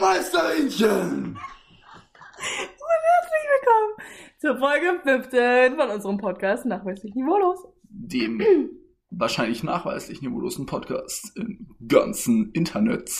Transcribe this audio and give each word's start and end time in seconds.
Bürgermeisterinchen! 0.00 1.36
Und 1.36 1.36
herzlich 3.12 3.44
willkommen 3.52 3.92
zur 4.38 4.58
Folge 4.58 4.98
15 5.02 5.76
von 5.76 5.90
unserem 5.90 6.16
Podcast 6.16 6.64
Nachweislich 6.64 7.14
Niveaulos. 7.14 7.66
Dem 7.90 8.40
wahrscheinlich 9.10 9.62
nachweislich 9.62 10.22
niveaulosen 10.22 10.64
Podcast 10.64 11.36
im 11.36 11.76
ganzen 11.86 12.50
Internet. 12.52 13.10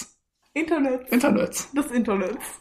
Internet. 0.54 1.06
Internet. 1.10 1.66
Des 1.76 1.90
Internets. 1.90 2.60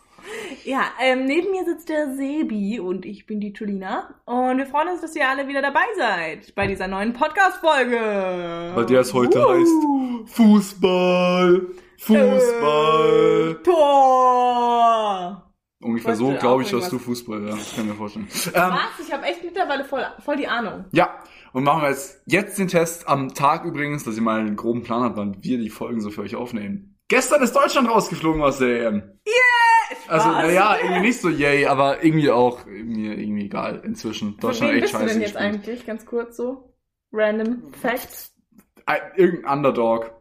Ja, 0.65 0.81
ähm, 1.01 1.25
neben 1.25 1.51
mir 1.51 1.63
sitzt 1.63 1.87
der 1.87 2.13
Sebi 2.13 2.81
und 2.81 3.05
ich 3.05 3.25
bin 3.25 3.39
die 3.39 3.53
Julina. 3.53 4.15
Und 4.25 4.57
wir 4.57 4.65
freuen 4.65 4.89
uns, 4.89 4.99
dass 4.99 5.15
ihr 5.15 5.29
alle 5.29 5.47
wieder 5.47 5.61
dabei 5.61 5.85
seid 5.97 6.53
bei 6.55 6.67
dieser 6.67 6.89
neuen 6.89 7.13
Podcast-Folge. 7.13 8.73
Bei 8.75 8.83
der 8.83 8.99
es 8.99 9.13
heute 9.13 9.39
Uh. 9.39 9.53
heißt 9.53 10.35
Fußball. 10.35 11.67
Fußball. 11.99 13.51
Äh, 13.59 13.63
Tor! 13.63 15.45
Ungefähr 15.81 16.15
so 16.15 16.33
glaube 16.33 16.63
ich, 16.63 16.71
dass 16.71 16.89
du 16.89 16.99
Fußball 16.99 17.45
wärst. 17.45 17.75
Kann 17.75 17.85
ich 17.85 17.91
mir 17.91 17.95
vorstellen. 17.97 18.27
Ähm, 18.47 18.53
Was? 18.53 19.05
Ich 19.07 19.13
habe 19.13 19.23
echt 19.25 19.43
mittlerweile 19.43 19.85
voll, 19.85 20.05
voll 20.19 20.35
die 20.35 20.47
Ahnung. 20.47 20.85
ja, 20.91 21.09
und 21.53 21.63
machen 21.63 21.81
wir 21.81 21.89
jetzt, 21.89 22.21
jetzt 22.25 22.59
den 22.59 22.67
Test 22.67 23.07
am 23.07 23.33
Tag 23.33 23.63
übrigens, 23.65 24.03
dass 24.03 24.15
ihr 24.15 24.21
mal 24.21 24.39
einen 24.41 24.55
groben 24.55 24.83
Plan 24.83 25.03
habt, 25.03 25.17
wann 25.17 25.41
wir 25.43 25.57
die 25.57 25.69
Folgen 25.69 26.01
so 26.01 26.09
für 26.11 26.21
euch 26.21 26.35
aufnehmen. 26.35 26.97
Gestern 27.07 27.41
ist 27.41 27.55
Deutschland 27.55 27.89
rausgeflogen 27.89 28.41
aus 28.43 28.59
der 28.59 28.87
EM. 28.87 29.19
Also, 30.07 30.29
Spaß. 30.29 30.43
naja, 30.43 30.75
irgendwie 30.81 31.01
nicht 31.01 31.21
so 31.21 31.29
yay, 31.29 31.65
aber 31.65 32.03
irgendwie 32.03 32.29
auch, 32.29 32.65
mir 32.65 33.17
irgendwie 33.17 33.45
egal 33.45 33.81
inzwischen. 33.83 34.37
Deutschland 34.37 34.73
echt 34.73 34.81
bist 34.81 34.93
du 34.93 34.97
scheiße 34.99 35.13
denn 35.13 35.21
jetzt 35.21 35.33
gespielt. 35.33 35.53
eigentlich? 35.55 35.85
Ganz 35.87 36.05
kurz 36.05 36.37
so. 36.37 36.75
Random 37.11 37.71
Facts. 37.73 38.35
Ein- 38.85 39.01
Irgendein 39.15 39.51
Underdog. 39.57 40.11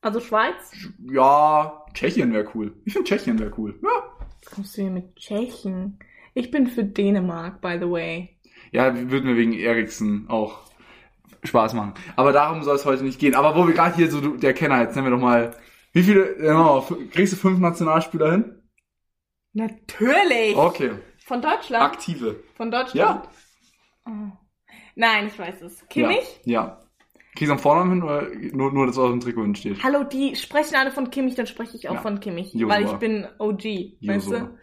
Also 0.00 0.20
Schweiz? 0.20 0.72
Ja, 1.10 1.84
Tschechien 1.92 2.32
wäre 2.32 2.48
cool. 2.54 2.74
Ich 2.84 2.92
finde 2.92 3.08
Tschechien 3.08 3.38
wäre 3.38 3.52
cool. 3.58 3.78
Ja. 3.82 4.26
Jetzt 4.40 4.50
kommst 4.52 4.76
du 4.76 4.82
hier 4.82 4.90
mit 4.90 5.16
Tschechien. 5.16 5.98
Ich 6.34 6.50
bin 6.50 6.66
für 6.68 6.84
Dänemark, 6.84 7.60
by 7.60 7.78
the 7.80 7.90
way. 7.90 8.38
Ja, 8.70 8.94
würden 9.10 9.28
wir 9.28 9.36
wegen 9.36 9.52
Eriksen 9.54 10.26
auch 10.28 10.60
Spaß 11.42 11.74
machen. 11.74 11.94
Aber 12.16 12.32
darum 12.32 12.62
soll 12.62 12.76
es 12.76 12.84
heute 12.84 13.02
nicht 13.02 13.18
gehen. 13.18 13.34
Aber 13.34 13.56
wo 13.56 13.66
wir 13.66 13.74
gerade 13.74 13.96
hier 13.96 14.10
so 14.10 14.20
du- 14.20 14.36
der 14.36 14.54
Kenner, 14.54 14.80
jetzt 14.82 14.94
nennen 14.94 15.06
wir 15.06 15.10
doch 15.10 15.20
mal, 15.20 15.56
wie 15.92 16.02
viele, 16.02 16.36
genau, 16.36 16.86
kriegst 17.10 17.32
du 17.32 17.36
fünf 17.36 17.58
Nationalspieler 17.58 18.30
hin? 18.32 18.62
Natürlich! 19.52 20.54
Okay, 20.56 20.92
Von 21.24 21.42
Deutschland? 21.42 21.82
aktive. 21.84 22.42
Von 22.54 22.70
Deutschland? 22.70 22.94
Ja. 22.94 23.22
Oh. 24.06 24.30
Nein, 24.94 25.26
ich 25.28 25.38
weiß 25.38 25.62
es. 25.62 25.86
Kimmich? 25.88 26.40
Ja. 26.44 26.62
ja. 26.62 26.80
Du 27.46 27.52
am 27.52 27.58
Vornamen 27.58 27.92
hin 27.92 28.02
oder 28.02 28.28
nur, 28.56 28.72
nur 28.72 28.86
das 28.86 28.98
auf 28.98 29.10
dem 29.10 29.20
Trikot 29.20 29.42
hinsteht? 29.42 29.82
Hallo, 29.82 30.04
die 30.04 30.34
sprechen 30.36 30.74
alle 30.76 30.90
von 30.90 31.10
Kimmich, 31.10 31.34
dann 31.34 31.46
spreche 31.46 31.76
ich 31.76 31.88
auch 31.88 31.94
Ja. 31.94 32.00
von 32.00 32.20
Kimmich. 32.20 32.52
Josua. 32.52 32.68
Weil 32.74 32.84
ich 32.84 32.92
bin 32.94 33.26
OG, 33.38 33.64
weißt 34.00 34.26
Josua. 34.26 34.38
du? 34.40 34.58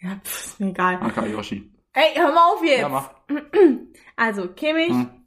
Ja, 0.00 0.20
pff, 0.24 0.46
ist 0.46 0.60
mir 0.60 0.68
egal. 0.70 0.96
Akayoshi. 0.96 1.72
Ey, 1.92 2.14
hör 2.14 2.32
mal 2.32 2.52
auf 2.52 2.64
jetzt! 2.64 2.80
Ja, 2.80 2.88
mach. 2.88 3.10
Also, 4.16 4.48
Kimmich, 4.48 4.88
Hm, 4.90 5.26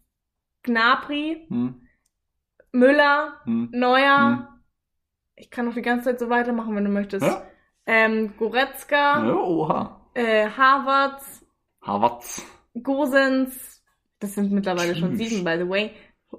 Gnabry, 0.63 1.45
hm, 1.49 1.81
Müller, 2.73 3.39
hm. 3.45 3.69
Neuer. 3.71 4.47
Ich 5.35 5.49
kann 5.49 5.65
noch 5.65 5.73
die 5.73 5.81
ganze 5.81 6.05
Zeit 6.05 6.19
so 6.19 6.29
weitermachen, 6.29 6.75
wenn 6.75 6.83
du 6.85 6.91
möchtest. 6.91 7.25
Ja? 7.25 7.43
Ähm, 7.85 8.33
Goretzka, 8.37 9.25
Ja, 9.25 9.33
oha. 9.35 10.01
äh, 10.13 10.47
Havertz, 10.49 11.45
Havertz. 11.81 12.45
Gosens. 12.83 13.81
Das 14.19 14.35
sind 14.35 14.51
mittlerweile 14.51 14.95
schon 14.95 15.15
Tschüss. 15.17 15.29
sieben, 15.29 15.43
by 15.43 15.57
the 15.57 15.67
way. 15.67 15.91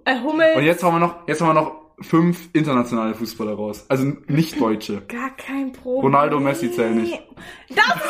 Äh, 0.05 0.21
Hummels. 0.21 0.57
Und 0.57 0.65
jetzt 0.65 0.83
haben 0.83 0.95
wir 0.95 1.01
noch, 1.01 1.29
jetzt 1.29 1.41
haben 1.41 1.49
wir 1.49 1.55
noch 1.55 1.83
fünf 2.01 2.49
internationale 2.53 3.15
Fußballer 3.15 3.55
raus. 3.55 3.85
Also 3.89 4.05
nicht 4.27 4.61
Deutsche. 4.61 5.03
Gar 5.03 5.31
kein 5.37 5.73
Problem. 5.73 6.03
Ronaldo, 6.03 6.41
Messi 6.41 6.71
zählen 6.73 6.97
nicht. 6.97 7.23
Das. 7.69 8.01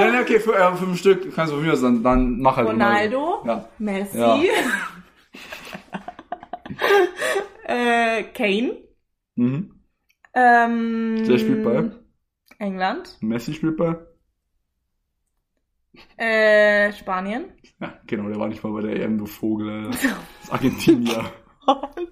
Ja, 0.00 0.10
nee, 0.10 0.20
okay, 0.20 0.40
für, 0.40 0.54
äh, 0.56 0.74
fünf 0.74 0.98
Stück 0.98 1.32
kannst 1.34 1.52
du 1.52 1.56
von 1.56 1.64
mir 1.64 1.72
aus, 1.72 1.80
dann, 1.82 2.02
dann 2.02 2.40
mach 2.40 2.56
halt 2.56 2.68
Ronaldo, 2.68 3.42
Ja. 3.46 3.68
Messi, 3.78 4.18
Ja. 4.18 4.40
äh, 7.66 8.22
Kane, 8.34 8.76
Mhm. 9.36 9.70
ähm, 10.34 11.24
Der 11.28 11.38
spielt 11.38 11.62
bei? 11.64 11.90
England, 12.58 13.16
Messi 13.20 13.54
spielt 13.54 13.76
bei? 13.76 13.96
Äh, 16.16 16.92
Spanien. 16.92 17.52
Ja, 17.80 17.94
genau, 18.06 18.28
der 18.28 18.38
war 18.38 18.48
nicht 18.48 18.62
mal 18.62 18.72
bei 18.72 18.82
der 18.82 18.96
EM, 19.02 19.18
du 19.18 19.26
Vogel, 19.26 19.86
Alter. 19.86 19.90
Das 19.92 20.44
ist 20.44 20.52
Argentinier. 20.52 21.24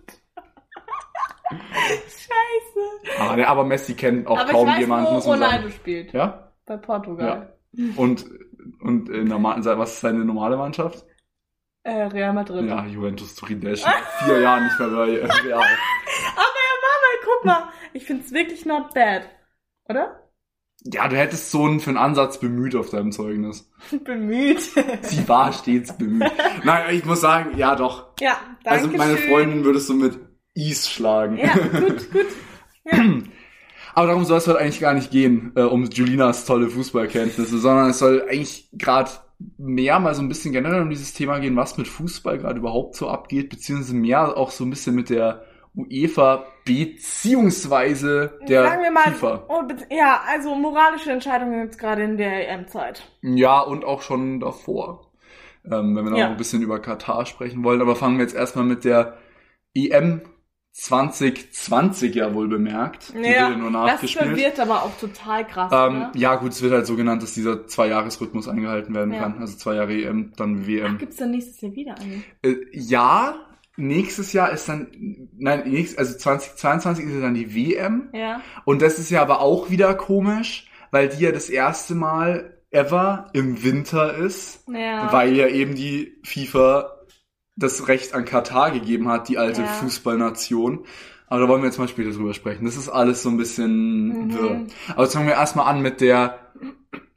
Scheiße. 1.52 3.20
aber, 3.20 3.46
aber 3.46 3.64
Messi 3.64 3.94
kennt 3.94 4.26
auch 4.26 4.38
Aber 4.38 4.50
kaum 4.50 4.68
ich 4.68 4.74
weiß, 4.74 4.80
jemand, 4.80 5.08
wo 5.08 5.12
muss 5.12 5.26
man 5.26 5.34
Ronaldo 5.42 5.68
sagen. 5.68 5.72
spielt. 5.74 6.12
Ja? 6.12 6.52
Bei 6.64 6.76
Portugal. 6.76 7.56
Und, 7.96 8.24
und 8.80 9.08
in 9.08 9.28
der, 9.28 9.42
was 9.42 9.92
ist 9.94 10.00
seine 10.00 10.24
normale 10.24 10.56
Mannschaft? 10.56 11.04
Äh, 11.84 12.04
Real 12.04 12.32
Madrid. 12.32 12.64
Ja, 12.68 12.86
Juventus 12.86 13.34
Turin, 13.34 13.60
der 13.60 13.72
ist 13.72 13.82
schon 13.82 13.92
vier 14.24 14.40
Jahren 14.40 14.64
nicht 14.64 14.78
mehr 14.78 14.88
bei 14.88 15.08
äh, 15.10 15.24
Real. 15.24 15.58
Aber 16.36 16.60
ja, 16.62 16.74
Mama, 16.80 17.08
guck 17.24 17.44
mal. 17.44 17.68
Ich 17.92 18.04
find's 18.04 18.32
wirklich 18.32 18.64
not 18.64 18.94
bad. 18.94 19.28
Oder? 19.88 20.21
Ja, 20.84 21.06
du 21.08 21.16
hättest 21.16 21.50
so 21.50 21.64
einen 21.64 21.80
für 21.80 21.90
einen 21.90 21.96
Ansatz 21.98 22.38
bemüht 22.40 22.74
auf 22.74 22.90
deinem 22.90 23.12
Zeugnis. 23.12 23.70
Bemüht. 24.04 24.60
Sie 25.02 25.28
war 25.28 25.52
stets 25.52 25.96
bemüht. 25.96 26.32
Nein, 26.64 26.96
ich 26.96 27.04
muss 27.04 27.20
sagen, 27.20 27.56
ja 27.56 27.76
doch. 27.76 28.06
ja, 28.20 28.36
danke 28.64 28.80
Also 28.80 28.96
meine 28.96 29.16
schön. 29.16 29.30
Freundin 29.30 29.64
würdest 29.64 29.88
du 29.88 29.94
mit 29.94 30.18
Is 30.54 30.90
schlagen. 30.90 31.38
Ja, 31.38 31.54
gut, 31.54 32.10
gut. 32.12 32.26
Aber 33.94 34.06
darum 34.06 34.24
soll 34.24 34.38
es 34.38 34.46
heute 34.46 34.58
eigentlich 34.58 34.80
gar 34.80 34.94
nicht 34.94 35.10
gehen, 35.10 35.52
äh, 35.54 35.62
um 35.62 35.84
Julinas 35.84 36.46
tolle 36.46 36.68
Fußballkenntnisse, 36.68 37.58
sondern 37.58 37.90
es 37.90 37.98
soll 37.98 38.22
eigentlich 38.28 38.68
gerade 38.72 39.10
mehr 39.58 39.98
mal 40.00 40.14
so 40.14 40.22
ein 40.22 40.28
bisschen 40.28 40.52
generell 40.52 40.82
um 40.82 40.90
dieses 40.90 41.12
Thema 41.12 41.38
gehen, 41.38 41.56
was 41.56 41.76
mit 41.76 41.88
Fußball 41.88 42.38
gerade 42.38 42.58
überhaupt 42.58 42.96
so 42.96 43.08
abgeht, 43.08 43.50
beziehungsweise 43.50 43.94
mehr 43.94 44.36
auch 44.36 44.50
so 44.50 44.64
ein 44.64 44.70
bisschen 44.70 44.94
mit 44.94 45.10
der 45.10 45.44
UEFA 45.74 46.44
beziehungsweise 46.64 48.38
der 48.48 48.64
Sagen 48.64 48.82
wir 48.82 48.90
mal, 48.90 49.04
FIFA. 49.12 49.44
oh, 49.48 49.62
bitte- 49.62 49.86
ja, 49.90 50.20
also 50.28 50.54
moralische 50.54 51.10
Entscheidungen 51.12 51.64
jetzt 51.64 51.78
gerade 51.78 52.02
in 52.02 52.16
der 52.18 52.48
EM-Zeit. 52.50 53.02
Ja, 53.22 53.60
und 53.60 53.84
auch 53.84 54.02
schon 54.02 54.40
davor. 54.40 55.12
Ähm, 55.64 55.94
wenn 55.96 56.04
wir 56.04 56.10
noch 56.10 56.18
Ja. 56.18 56.28
ein 56.28 56.36
bisschen 56.36 56.60
über 56.62 56.80
Katar 56.80 57.24
sprechen 57.24 57.62
wollen. 57.64 57.80
Aber 57.80 57.94
fangen 57.96 58.16
wir 58.18 58.24
jetzt 58.24 58.34
erstmal 58.34 58.64
mit 58.64 58.84
der 58.84 59.16
EM 59.74 60.22
2020 60.72 62.14
ja 62.14 62.34
wohl 62.34 62.48
bemerkt. 62.48 63.12
Die 63.14 63.18
Ja, 63.30 63.48
wurde 63.48 63.58
nur 63.58 63.70
das 63.70 63.92
nachgespielt. 63.92 64.26
verwirrt 64.26 64.60
aber 64.60 64.82
auch 64.82 64.96
total 64.98 65.46
krass, 65.46 65.70
Ähm, 65.72 65.96
oder? 65.96 66.12
ja, 66.16 66.34
gut, 66.36 66.50
es 66.52 66.62
wird 66.62 66.72
halt 66.72 66.86
so 66.86 66.96
genannt, 66.96 67.22
dass 67.22 67.34
dieser 67.34 67.66
Zwei-Jahres-Rhythmus 67.66 68.48
eingehalten 68.48 68.94
werden 68.94 69.12
Ja. 69.12 69.20
kann. 69.20 69.38
Also 69.38 69.56
zwei 69.56 69.74
Jahre 69.76 69.92
EM, 69.94 70.32
dann 70.36 70.60
Ach, 70.62 70.66
WM. 70.66 70.98
gibt's 70.98 71.16
dann 71.16 71.30
nächstes 71.30 71.60
Jahr 71.60 71.72
wieder 71.74 71.94
einen? 72.00 72.24
Äh, 72.42 72.56
ja, 72.72 73.34
nächstes 73.76 74.32
Jahr 74.32 74.50
ist 74.52 74.68
dann, 74.68 75.28
nein, 75.38 75.68
nächst, 75.70 75.98
also 75.98 76.16
2022 76.16 77.06
ist 77.06 77.14
ja 77.14 77.20
dann 77.20 77.34
die 77.34 77.54
WM. 77.54 78.08
Ja. 78.12 78.40
Und 78.64 78.82
das 78.82 78.98
ist 78.98 79.10
ja 79.10 79.22
aber 79.22 79.40
auch 79.40 79.70
wieder 79.70 79.94
komisch, 79.94 80.66
weil 80.90 81.08
die 81.08 81.22
ja 81.24 81.32
das 81.32 81.48
erste 81.48 81.94
Mal 81.94 82.58
ever 82.70 83.26
im 83.32 83.62
Winter 83.62 84.14
ist, 84.14 84.64
Ja. 84.68 85.12
weil 85.12 85.34
ja 85.36 85.46
eben 85.48 85.74
die 85.74 86.18
FIFA 86.24 86.90
das 87.56 87.86
Recht 87.88 88.14
an 88.14 88.24
Katar 88.24 88.70
gegeben 88.70 89.08
hat, 89.08 89.28
die 89.28 89.36
alte 89.38 89.62
Ja. 89.62 89.66
Fußballnation. 89.68 90.86
Aber 91.26 91.40
da 91.40 91.48
wollen 91.48 91.62
wir 91.62 91.68
jetzt 91.68 91.78
mal 91.78 91.88
später 91.88 92.10
drüber 92.10 92.34
sprechen. 92.34 92.64
Das 92.66 92.76
ist 92.76 92.88
alles 92.90 93.22
so 93.22 93.30
ein 93.30 93.36
bisschen 93.38 94.26
Mhm. 94.26 94.34
wirr. 94.34 94.66
Aber 94.94 95.02
jetzt 95.04 95.14
fangen 95.14 95.26
wir 95.26 95.34
erstmal 95.34 95.66
an 95.66 95.80
mit 95.82 96.00
der 96.02 96.38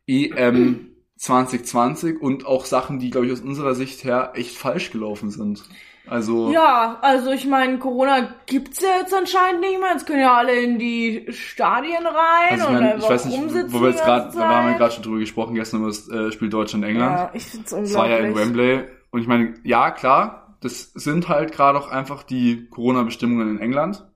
EM 0.08 0.92
2020 1.18 2.22
und 2.22 2.46
auch 2.46 2.66
Sachen, 2.66 3.00
die, 3.00 3.10
glaube 3.10 3.28
ich, 3.28 3.34
aus 3.34 3.42
unserer 3.42 3.76
Sicht 3.76 4.04
her 4.04 4.32
echt 4.36 4.56
falsch 4.58 4.92
gelaufen 4.92 5.32
sind. 5.32 5.64
Also, 6.08 6.52
Ja, 6.52 7.00
also 7.02 7.32
ich 7.32 7.46
meine, 7.46 7.80
Corona 7.80 8.36
gibt's 8.46 8.82
ja 8.82 9.00
jetzt 9.00 9.14
anscheinend 9.14 9.62
nicht 9.62 9.80
mehr. 9.80 9.92
Jetzt 9.92 10.06
können 10.06 10.22
ja 10.22 10.36
alle 10.36 10.60
in 10.60 10.78
die 10.78 11.26
Stadien 11.30 12.06
rein 12.06 12.52
also 12.52 12.66
ich, 12.66 12.72
mein, 12.72 12.84
einfach 12.84 13.04
ich 13.04 13.10
weiß 13.10 13.26
nicht, 13.26 13.74
wo 13.74 13.82
wir 13.82 13.90
jetzt 13.90 14.04
gerade, 14.04 14.36
da 14.36 14.48
haben 14.48 14.70
wir 14.70 14.78
gerade 14.78 14.94
schon 14.94 15.04
drüber 15.04 15.20
gesprochen, 15.20 15.56
gestern 15.56 15.80
über 15.80 15.88
das 15.88 16.10
äh, 16.10 16.32
Spiel 16.32 16.50
Deutschland-England. 16.50 17.18
Ja, 17.18 17.32
ich 17.34 17.44
find's 17.44 17.72
Es 17.72 17.94
war 17.96 18.08
ja 18.10 18.18
in 18.18 18.28
unglaublich. 18.28 18.56
Wembley. 18.56 18.88
Und 19.12 19.22
ich 19.22 19.28
meine, 19.28 19.56
ja, 19.64 19.92
klar, 19.92 20.58
das 20.62 20.92
sind 20.94 21.28
halt 21.30 21.52
gerade 21.52 21.80
auch 21.80 21.90
einfach 21.90 22.24
die 22.24 22.68
Corona-Bestimmungen 22.70 23.50
in 23.56 23.60
England. 23.60 24.08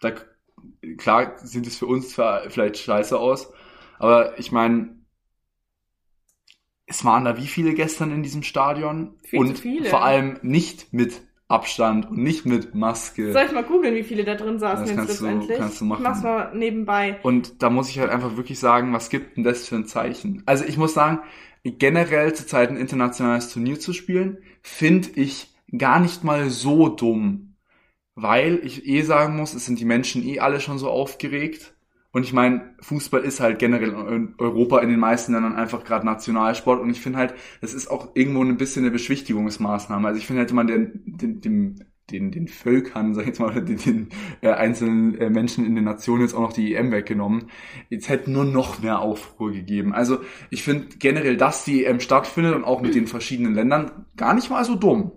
Da, 0.00 0.12
klar 0.96 1.32
sieht 1.38 1.66
es 1.66 1.78
für 1.78 1.86
uns 1.86 2.10
zwar 2.10 2.50
vielleicht 2.50 2.78
scheiße 2.78 3.18
aus, 3.18 3.52
aber 3.98 4.38
ich 4.38 4.52
meine, 4.52 4.96
es 6.86 7.04
waren 7.04 7.24
da 7.24 7.36
wie 7.36 7.46
viele 7.46 7.74
gestern 7.74 8.12
in 8.12 8.22
diesem 8.22 8.42
Stadion? 8.42 9.18
Viel 9.22 9.40
und 9.40 9.56
zu 9.56 9.62
viele. 9.62 9.88
vor 9.88 10.04
allem 10.04 10.38
nicht 10.42 10.92
mit 10.92 11.22
Abstand 11.48 12.10
und 12.10 12.18
nicht 12.18 12.44
mit 12.44 12.74
Maske. 12.74 13.32
Soll 13.32 13.44
ich 13.46 13.52
mal 13.52 13.62
googeln, 13.62 13.94
wie 13.94 14.02
viele 14.02 14.24
da 14.24 14.34
drin 14.34 14.58
saßen 14.58 14.80
Das 14.80 14.88
jetzt 14.90 14.96
kannst 14.96 15.20
du- 15.20 15.24
letztendlich? 15.26 15.58
kannst 15.58 15.80
du 15.80 15.84
machen. 15.84 16.02
Ich 16.02 16.08
mach's 16.08 16.22
mal 16.22 16.52
nebenbei. 16.54 17.18
Und 17.22 17.62
da 17.62 17.70
muss 17.70 17.88
ich 17.88 18.00
halt 18.00 18.10
einfach 18.10 18.36
wirklich 18.36 18.58
sagen, 18.58 18.92
was 18.92 19.10
gibt 19.10 19.36
denn 19.36 19.44
das 19.44 19.68
für 19.68 19.76
ein 19.76 19.86
Zeichen? 19.86 20.42
Also 20.46 20.64
ich 20.64 20.76
muss 20.76 20.94
sagen, 20.94 21.20
generell 21.62 22.34
zur 22.34 22.46
Zeit 22.48 22.70
ein 22.70 22.76
internationales 22.76 23.52
Turnier 23.52 23.78
zu 23.78 23.92
spielen, 23.92 24.38
finde 24.60 25.08
ich 25.14 25.54
gar 25.76 26.00
nicht 26.00 26.24
mal 26.24 26.50
so 26.50 26.88
dumm. 26.88 27.54
Weil 28.16 28.60
ich 28.64 28.86
eh 28.88 29.02
sagen 29.02 29.36
muss, 29.36 29.54
es 29.54 29.66
sind 29.66 29.78
die 29.78 29.84
Menschen 29.84 30.24
eh 30.26 30.40
alle 30.40 30.58
schon 30.60 30.78
so 30.78 30.90
aufgeregt. 30.90 31.75
Und 32.16 32.22
ich 32.22 32.32
meine, 32.32 32.74
Fußball 32.80 33.20
ist 33.24 33.40
halt 33.40 33.58
generell 33.58 33.90
in 33.90 34.36
Europa 34.38 34.78
in 34.78 34.88
den 34.88 34.98
meisten 34.98 35.34
Ländern 35.34 35.54
einfach 35.54 35.84
gerade 35.84 36.06
Nationalsport. 36.06 36.80
Und 36.80 36.88
ich 36.88 37.02
finde 37.02 37.18
halt, 37.18 37.34
das 37.60 37.74
ist 37.74 37.88
auch 37.88 38.12
irgendwo 38.14 38.42
ein 38.42 38.56
bisschen 38.56 38.84
eine 38.84 38.90
Beschwichtigungsmaßnahme. 38.90 40.08
Also 40.08 40.18
ich 40.18 40.26
finde, 40.26 40.40
hätte 40.40 40.54
man 40.54 40.66
den, 40.66 41.02
den, 41.04 41.42
dem, 41.42 41.74
den, 42.10 42.30
den 42.30 42.48
Völkern, 42.48 43.12
sag 43.12 43.24
ich 43.24 43.26
jetzt 43.26 43.40
mal, 43.40 43.62
den, 43.62 43.76
den 43.76 44.08
äh, 44.40 44.48
einzelnen 44.48 45.18
äh, 45.18 45.28
Menschen 45.28 45.66
in 45.66 45.74
den 45.74 45.84
Nationen 45.84 46.22
jetzt 46.22 46.32
auch 46.32 46.40
noch 46.40 46.54
die 46.54 46.74
EM 46.74 46.90
weggenommen. 46.90 47.50
Jetzt 47.90 48.08
hätte 48.08 48.30
nur 48.30 48.46
noch 48.46 48.80
mehr 48.80 49.00
Aufruhr 49.00 49.52
gegeben. 49.52 49.92
Also 49.92 50.20
ich 50.48 50.62
finde 50.62 50.86
generell, 50.98 51.36
dass 51.36 51.66
die 51.66 51.84
EM 51.84 52.00
stattfindet 52.00 52.54
und 52.54 52.64
auch 52.64 52.80
mit 52.80 52.94
den 52.94 53.08
verschiedenen 53.08 53.52
Ländern 53.52 54.06
gar 54.16 54.32
nicht 54.32 54.48
mal 54.48 54.64
so 54.64 54.74
dumm. 54.74 55.12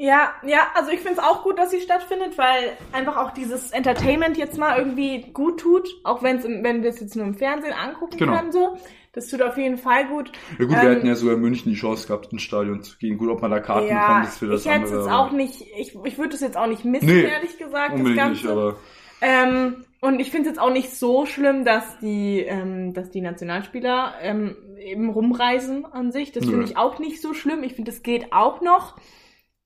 Ja, 0.00 0.32
ja, 0.46 0.68
also 0.76 0.92
ich 0.92 1.00
finde 1.00 1.14
es 1.14 1.18
auch 1.18 1.42
gut, 1.42 1.58
dass 1.58 1.72
sie 1.72 1.80
stattfindet, 1.80 2.38
weil 2.38 2.76
einfach 2.92 3.16
auch 3.16 3.32
dieses 3.32 3.72
Entertainment 3.72 4.36
jetzt 4.36 4.56
mal 4.56 4.78
irgendwie 4.78 5.32
gut 5.32 5.58
tut, 5.58 5.88
auch 6.04 6.22
wenn's 6.22 6.44
im, 6.44 6.62
wenn 6.62 6.84
wir 6.84 6.90
es 6.90 7.00
jetzt 7.00 7.16
nur 7.16 7.26
im 7.26 7.34
Fernsehen 7.34 7.72
angucken 7.72 8.16
Genau. 8.16 8.36
können 8.36 8.52
so. 8.52 8.78
Das 9.12 9.26
tut 9.26 9.42
auf 9.42 9.58
jeden 9.58 9.76
Fall 9.76 10.06
gut. 10.06 10.30
Ja 10.56 10.66
gut, 10.66 10.80
wir 10.80 10.82
Ähm, 10.82 10.90
hätten 10.90 11.06
ja 11.08 11.16
sogar 11.16 11.34
in 11.34 11.40
München 11.40 11.72
die 11.72 11.76
Chance 11.78 12.06
gehabt, 12.06 12.30
ins 12.32 12.42
Stadion 12.42 12.84
zu 12.84 12.96
gehen. 12.98 13.18
Gut, 13.18 13.28
ob 13.28 13.42
man 13.42 13.50
da 13.50 13.58
Karten 13.58 13.88
ja, 13.88 14.06
bekommt, 14.06 14.26
ist 14.28 14.38
für 14.38 14.46
das 14.46 14.64
ich 14.64 14.70
andere. 14.70 14.94
jetzt 15.00 15.08
auch 15.10 15.32
nicht, 15.32 15.62
ich, 15.76 15.96
ich 16.04 16.16
würde 16.18 16.34
es 16.36 16.40
jetzt 16.42 16.56
auch 16.56 16.68
nicht 16.68 16.84
missen, 16.84 17.06
Nee, 17.06 17.22
ehrlich 17.24 17.58
gesagt, 17.58 17.98
das 17.98 17.98
Unbedingt 17.98 18.16
Ganze. 18.16 18.32
nicht, 18.34 18.46
aber 18.46 18.76
Ähm, 19.20 19.84
und 20.00 20.20
ich 20.20 20.30
finde 20.30 20.48
es 20.48 20.54
jetzt 20.54 20.62
auch 20.62 20.70
nicht 20.72 20.94
so 20.96 21.26
schlimm, 21.26 21.64
dass 21.64 21.98
die, 21.98 22.38
ähm, 22.42 22.94
dass 22.94 23.10
die 23.10 23.20
Nationalspieler 23.20 24.14
ähm, 24.22 24.54
eben 24.78 25.10
rumreisen 25.10 25.84
an 25.86 26.12
sich. 26.12 26.30
Das 26.30 26.44
finde 26.46 26.64
ich 26.66 26.76
auch 26.76 27.00
nicht 27.00 27.20
so 27.20 27.34
schlimm. 27.34 27.64
Ich 27.64 27.74
finde, 27.74 27.90
das 27.90 28.04
geht 28.04 28.32
auch 28.32 28.60
noch. 28.60 28.94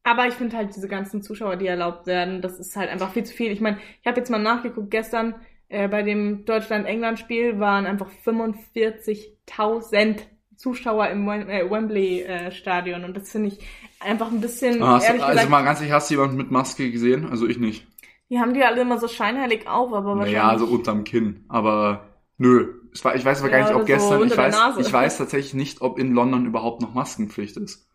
Aber 0.04 0.26
ich 0.26 0.34
finde 0.34 0.56
halt 0.56 0.74
diese 0.74 0.88
ganzen 0.88 1.22
Zuschauer, 1.22 1.56
die 1.56 1.66
erlaubt 1.66 2.06
werden, 2.06 2.42
das 2.42 2.58
ist 2.58 2.76
halt 2.76 2.90
einfach 2.90 3.12
viel 3.12 3.24
zu 3.24 3.34
viel. 3.34 3.52
Ich 3.52 3.60
meine, 3.60 3.78
ich 4.00 4.06
habe 4.06 4.18
jetzt 4.18 4.30
mal 4.30 4.38
nachgeguckt, 4.38 4.90
gestern 4.90 5.34
äh, 5.68 5.88
bei 5.88 6.02
dem 6.02 6.44
Deutschland-England-Spiel 6.44 7.60
waren 7.60 7.86
einfach 7.86 8.10
45.000 8.24 10.22
Zuschauer 10.56 11.08
im 11.08 11.28
äh, 11.28 11.70
Wembley-Stadion. 11.70 13.04
und 13.04 13.16
das 13.16 13.30
finde 13.30 13.48
ich 13.48 13.60
einfach 14.00 14.30
ein 14.32 14.40
bisschen, 14.40 14.82
Ah, 14.82 14.94
hast, 14.96 15.04
ehrlich 15.04 15.22
also 15.22 15.32
gesagt, 15.32 15.50
mal 15.50 15.62
ganz 15.62 15.78
ehrlich, 15.80 15.92
hast 15.94 16.10
du 16.10 16.14
jemanden 16.14 16.36
mit 16.36 16.50
Maske 16.50 16.90
gesehen? 16.90 17.26
Also 17.30 17.46
ich 17.46 17.58
nicht. 17.58 17.86
die 18.30 18.38
haben 18.40 18.54
die 18.54 18.62
alle 18.64 18.80
immer 18.82 18.98
so 18.98 19.08
scheinheilig 19.08 19.68
auf, 19.68 19.92
aber 19.92 20.16
wahrscheinlich... 20.18 20.32
Naja, 20.34 20.58
so 20.58 20.66
unterm 20.66 21.04
Kinn. 21.04 21.44
Aber 21.48 22.08
nö. 22.38 22.80
War, 23.02 23.14
ich 23.14 23.24
weiß 23.24 23.40
aber 23.40 23.50
gar 23.50 23.60
Ja, 23.60 23.64
nicht, 23.66 23.74
ob 23.74 23.82
oder 23.82 23.86
so 23.86 23.86
gestern, 23.86 24.22
ich 24.24 24.36
weiß, 24.36 24.76
ich 24.78 24.92
weiß 24.92 25.18
tatsächlich 25.18 25.54
nicht, 25.54 25.80
ob 25.80 25.98
in 25.98 26.12
London 26.12 26.46
überhaupt 26.46 26.82
noch 26.82 26.94
Maskenpflicht 26.94 27.56
ist. 27.56 27.88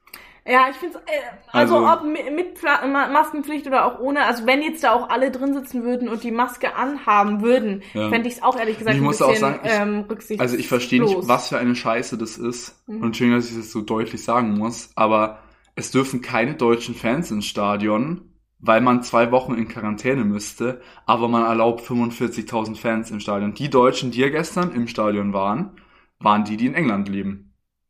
Ja, 0.49 0.67
ich 0.69 0.77
finde 0.77 0.97
äh, 0.99 1.11
also, 1.51 1.77
Also- 1.77 1.87
ob 2.01 2.03
mi- 2.05 2.31
mit 2.31 2.57
Pfla 2.57 2.85
Ma 2.87 3.07
Maskenpflicht 3.09 3.67
oder 3.67 3.85
auch 3.85 3.99
ohne, 3.99 4.23
also 4.25 4.45
wenn 4.45 4.61
jetzt 4.61 4.83
da 4.83 4.93
auch 4.93 5.09
alle 5.09 5.29
drin 5.31 5.53
sitzen 5.53 5.83
würden 5.83 6.07
und 6.07 6.23
die 6.23 6.31
Maske 6.31 6.75
anhaben 6.75 7.41
würden, 7.41 7.83
Ja. 7.93 8.09
fände 8.09 8.27
ich 8.29 8.35
es 8.35 8.43
auch 8.43 8.57
ehrlich 8.57 8.77
gesagt 8.79 8.95
Ich 8.95 9.01
ein 9.01 9.05
muss 9.05 9.17
bisschen 9.17 9.33
auch 9.33 9.37
sagen, 9.39 9.59
ich- 9.63 9.71
ähm, 9.71 10.05
rücksichtslos. 10.09 10.39
Also 10.39 10.57
ich 10.57 10.67
verstehe 10.67 11.01
nicht, 11.03 11.15
was 11.27 11.49
für 11.49 11.57
eine 11.57 11.75
Scheiße 11.75 12.17
das 12.17 12.37
ist. 12.37 12.81
Mhm. 12.87 13.01
Und 13.01 13.17
schön, 13.17 13.31
dass 13.31 13.49
ich 13.49 13.57
das 13.57 13.71
so 13.71 13.81
deutlich 13.81 14.23
sagen 14.23 14.57
muss. 14.57 14.91
Aber 14.95 15.39
es 15.75 15.91
dürfen 15.91 16.21
keine 16.21 16.53
deutschen 16.55 16.95
Fans 16.95 17.29
ins 17.29 17.45
Stadion, 17.45 18.31
weil 18.59 18.81
man 18.81 19.03
zwei 19.03 19.31
Wochen 19.31 19.53
in 19.53 19.67
Quarantäne 19.67 20.23
müsste. 20.23 20.81
Aber 21.05 21.27
man 21.27 21.43
erlaubt 21.43 21.81
45.000 21.81 22.77
Fans 22.79 23.11
im 23.11 23.19
Stadion. 23.19 23.53
Die 23.53 23.69
Deutschen, 23.69 24.11
die 24.11 24.21
ja 24.21 24.29
gestern 24.29 24.71
im 24.73 24.87
Stadion 24.87 25.33
waren, 25.33 25.71
waren 26.19 26.43
die, 26.45 26.57
die 26.57 26.65
in 26.67 26.73
England 26.73 27.09
leben. 27.09 27.46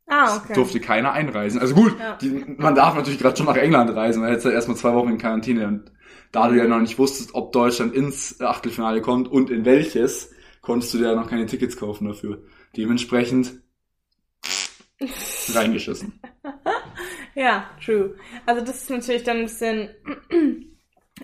Ah, 0.08 0.24
Es 0.36 0.42
okay. 0.42 0.54
durfte 0.54 0.80
keiner 0.80 1.12
einreisen. 1.12 1.60
Also 1.60 1.74
gut, 1.74 1.98
Ja. 1.98 2.16
die, 2.16 2.44
man 2.56 2.74
darf 2.74 2.94
natürlich 2.94 3.18
gerade 3.18 3.36
schon 3.36 3.46
nach 3.46 3.56
England 3.56 3.94
reisen, 3.94 4.22
weil 4.22 4.32
jetzt 4.32 4.44
ja 4.44 4.50
erstmal 4.50 4.76
zwei 4.76 4.94
Wochen 4.94 5.10
in 5.10 5.18
Quarantäne. 5.18 5.66
Und 5.66 5.92
da 6.32 6.48
du 6.48 6.56
ja 6.56 6.66
noch 6.66 6.80
nicht 6.80 6.98
wusstest, 6.98 7.34
ob 7.34 7.52
Deutschland 7.52 7.94
ins 7.94 8.40
Achtelfinale 8.40 9.00
kommt 9.02 9.28
und 9.28 9.50
in 9.50 9.64
welches, 9.64 10.32
konntest 10.62 10.94
du 10.94 10.98
dir 10.98 11.08
ja 11.08 11.14
noch 11.14 11.28
keine 11.28 11.46
Tickets 11.46 11.76
kaufen 11.76 12.06
dafür. 12.08 12.42
Dementsprechend 12.76 13.52
reingeschissen. 15.54 16.12
Ja, 17.34 17.70
true. 17.84 18.16
Also 18.46 18.64
das 18.64 18.82
ist 18.82 18.90
natürlich 18.90 19.22
dann 19.22 19.36
ein 19.36 19.42
bisschen, 19.44 19.90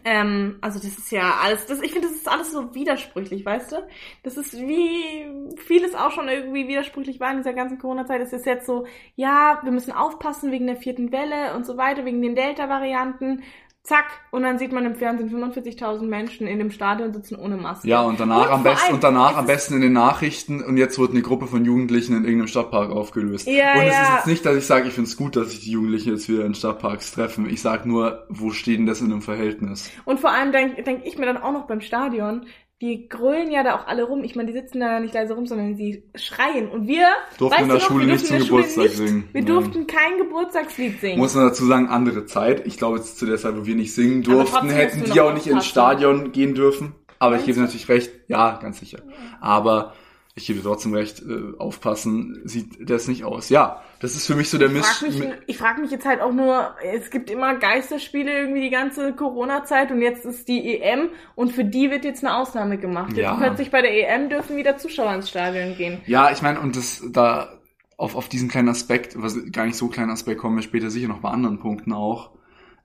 ähm, 0.05 0.59
also 0.61 0.79
das 0.79 0.99
ist 0.99 1.11
ja 1.11 1.39
alles, 1.43 1.67
das, 1.67 1.81
ich 1.81 1.93
finde, 1.93 2.09
das 2.09 2.17
ist 2.17 2.29
alles 2.29 2.53
so 2.53 2.75
widersprüchlich, 2.75 3.45
weißt 3.45 3.73
du? 3.73 3.77
Das 4.23 4.37
ist 4.37 4.59
wie 4.59 5.27
vieles 5.57 5.95
auch 5.95 6.11
schon 6.11 6.29
irgendwie 6.29 6.69
widersprüchlich 6.69 7.21
war 7.21 7.31
in 7.31 7.39
dieser 7.39 7.55
ganzen 7.55 7.79
Corona-Zeit. 7.79 8.21
Es 8.21 8.33
ist 8.33 8.45
jetzt 8.45 8.67
so, 8.67 8.87
ja, 9.17 9.61
wir 9.63 9.73
müssen 9.73 9.93
aufpassen 9.93 10.53
wegen 10.53 10.67
der 10.67 10.77
vierten 10.77 11.11
Welle 11.11 11.55
und 11.55 11.65
so 11.65 11.77
weiter, 11.79 12.05
wegen 12.05 12.21
den 12.21 12.35
Delta-Varianten. 12.35 13.43
Zack, 13.87 14.07
und 14.31 14.45
dann 14.45 14.59
sieht 14.59 14.73
man 14.73 14.87
im 14.87 14.95
Fernsehen 14.95 15.29
45.000 15.31 16.07
Menschen 16.07 16.47
in 16.47 16.59
dem 16.59 16.71
Stadion 16.71 17.13
sitzen 17.13 17.37
ohne 17.37 17.59
Maske. 17.59 17.87
Ja, 17.87 18.01
und 18.01 18.19
danach 18.19 18.47
Und 18.47 18.53
am 18.53 18.63
besten, 18.63 18.87
allem, 18.87 18.95
und 18.95 19.05
danach 19.05 19.37
am 19.37 19.45
besten 19.45 19.75
in 19.75 19.83
den 19.83 19.93
Nachrichten 19.93 20.65
und 20.65 20.79
jetzt 20.79 20.99
wird 20.99 21.11
eine 21.11 21.21
Gruppe 21.21 21.47
von 21.47 21.67
Jugendlichen 21.67 22.17
in 22.17 22.25
irgendeinem 22.25 22.49
Stadtpark 22.49 22.91
aufgelöst. 22.91 23.47
Ja, 23.47 23.75
und 23.75 23.81
es 23.83 23.89
ist 23.89 23.93
ja. 23.93 24.15
jetzt 24.17 24.27
nicht, 24.27 24.47
dass 24.47 24.57
ich 24.57 24.65
sage, 24.65 24.89
ich 24.89 24.95
finde 24.95 25.11
es 25.11 25.19
gut, 25.19 25.37
dass 25.37 25.51
sich 25.51 25.61
die 25.61 25.73
Jugendlichen 25.73 26.13
jetzt 26.13 26.31
wieder 26.31 26.47
in 26.47 26.55
Stadtparks 26.55 27.13
treffen. 27.13 27.47
Ich 27.47 27.61
sage 27.61 27.87
nur, 27.87 28.25
wo 28.31 28.53
steht 28.53 28.79
denn 28.79 28.87
das 28.87 29.03
in 29.03 29.13
einem 29.13 29.21
Verhältnis? 29.21 29.91
Und 30.07 30.19
vor 30.19 30.31
allem 30.31 30.51
denke 30.51 30.83
denk 30.83 31.05
ich 31.05 31.19
mir 31.19 31.27
dann 31.27 31.37
auch 31.37 31.53
noch 31.53 31.67
beim 31.67 31.83
Stadion, 31.83 32.47
die 32.85 33.09
grölen 33.09 33.51
ja 33.51 33.63
da 33.63 33.77
auch 33.77 33.87
alle 33.87 34.05
rum. 34.05 34.25
Ich 34.25 34.37
meine, 34.37 34.53
die 34.53 34.59
sitzen 34.59 34.81
da 34.81 35.01
nicht 35.01 35.15
leise 35.15 35.33
rum, 35.33 35.47
sondern 35.47 35.75
sie 35.75 36.05
schreien. 36.15 36.69
Und 36.69 36.87
wir 36.87 37.07
Durften 37.39 37.63
in 37.63 37.69
du 37.69 37.75
der 37.75 37.81
Schule 37.81 38.07
wir 38.07 38.13
nicht 38.13 38.27
zum 38.27 38.37
Schule 38.41 38.63
Geburtstag 38.63 38.85
nicht, 38.85 38.97
singen. 38.97 39.29
Wir 39.33 39.41
Nein. 39.41 39.47
durften 39.47 39.87
kein 39.87 40.19
Geburtstagslied 40.19 41.01
singen. 41.01 41.19
Muss 41.19 41.35
man 41.35 41.49
dazu 41.49 41.65
sagen, 41.65 41.89
andere 41.89 42.27
Zeit. 42.27 42.67
Ich 42.67 42.77
glaube, 42.77 42.99
jetzt 42.99 43.19
zu 43.19 43.25
der 43.25 43.39
Zeit, 43.39 43.57
wo 43.57 43.65
wir 43.65 43.75
nicht 43.75 43.95
singen 43.95 44.23
durften, 44.23 44.69
hätten 44.69 45.03
die 45.05 45.19
noch 45.19 45.27
auch 45.27 45.35
nicht 45.35 45.47
ins. 45.47 45.65
Stadion 45.65 46.33
gehen 46.33 46.55
dürfen. 46.55 46.95
Aber 47.19 47.37
ich 47.37 47.47
gebe 47.47 47.59
natürlich 47.59 47.89
recht. 47.89 48.11
Ja, 48.29 48.59
ganz 48.61 48.81
sicher. 48.81 48.99
Aber 49.41 49.95
ich 50.37 50.47
gebe 50.47 50.61
trotzdem 50.63 50.95
recht, 50.95 51.23
äh, 51.23 51.57
aufpassen 51.59 52.41
sieht 52.45 52.89
das 52.91 53.07
nicht 53.07 53.23
aus. 53.25 53.51
Ja, 53.51 53.83
das 54.01 54.17
ist 54.17 54.27
für 54.27 54.35
mich 54.35 54.51
so 54.51 54.59
der 54.59 54.67
ich 54.69 54.75
Misch... 54.75 54.87
frage 54.87 55.13
mich, 55.13 55.33
ich 55.47 55.59
frag 55.59 55.79
mich 55.79 55.91
jetzt 55.93 56.05
halt 56.07 56.21
auch 56.21 56.33
nur, 56.33 56.75
es 56.83 57.11
gibt 57.11 57.31
immer 57.31 57.55
Geisterspiele 57.55 58.33
irgendwie 58.41 58.63
die 58.63 58.71
ganze 58.71 59.13
Corona-Zeit 59.13 59.93
und 59.93 60.03
jetzt 60.03 60.25
ist 60.25 60.49
die 60.49 60.81
EM 60.81 61.11
und 61.37 61.53
für 61.53 61.65
die 61.65 61.91
wird 61.91 62.05
jetzt 62.05 62.25
eine 62.25 62.37
Ausnahme 62.37 62.79
gemacht. 62.79 63.11
Jetzt 63.11 63.19
Ja. 63.19 63.37
plötzlich 63.37 63.71
bei 63.71 63.81
der 63.81 63.93
EM 63.93 64.29
dürfen 64.29 64.57
wieder 64.57 64.77
Zuschauer 64.77 65.15
ins 65.15 65.29
Stadion 65.31 65.77
gehen. 65.77 66.01
Ja, 66.07 66.33
ich 66.33 66.43
meine, 66.43 66.61
und 66.61 66.75
das 66.75 67.03
da 67.13 67.61
auf, 67.97 68.17
auf 68.17 68.29
diesen 68.29 68.49
kleinen 68.49 68.69
Aspekt, 68.69 69.15
was 69.23 69.39
gar 69.53 69.67
nicht 69.67 69.77
so 69.77 69.87
kleinen 69.89 70.11
Aspekt, 70.11 70.41
kommen 70.41 70.57
wir 70.57 70.63
später 70.63 70.91
sicher 70.91 71.07
noch 71.07 71.21
bei 71.21 71.31
anderen 71.31 71.61
Punkten 71.61 71.93
auch. 71.93 72.33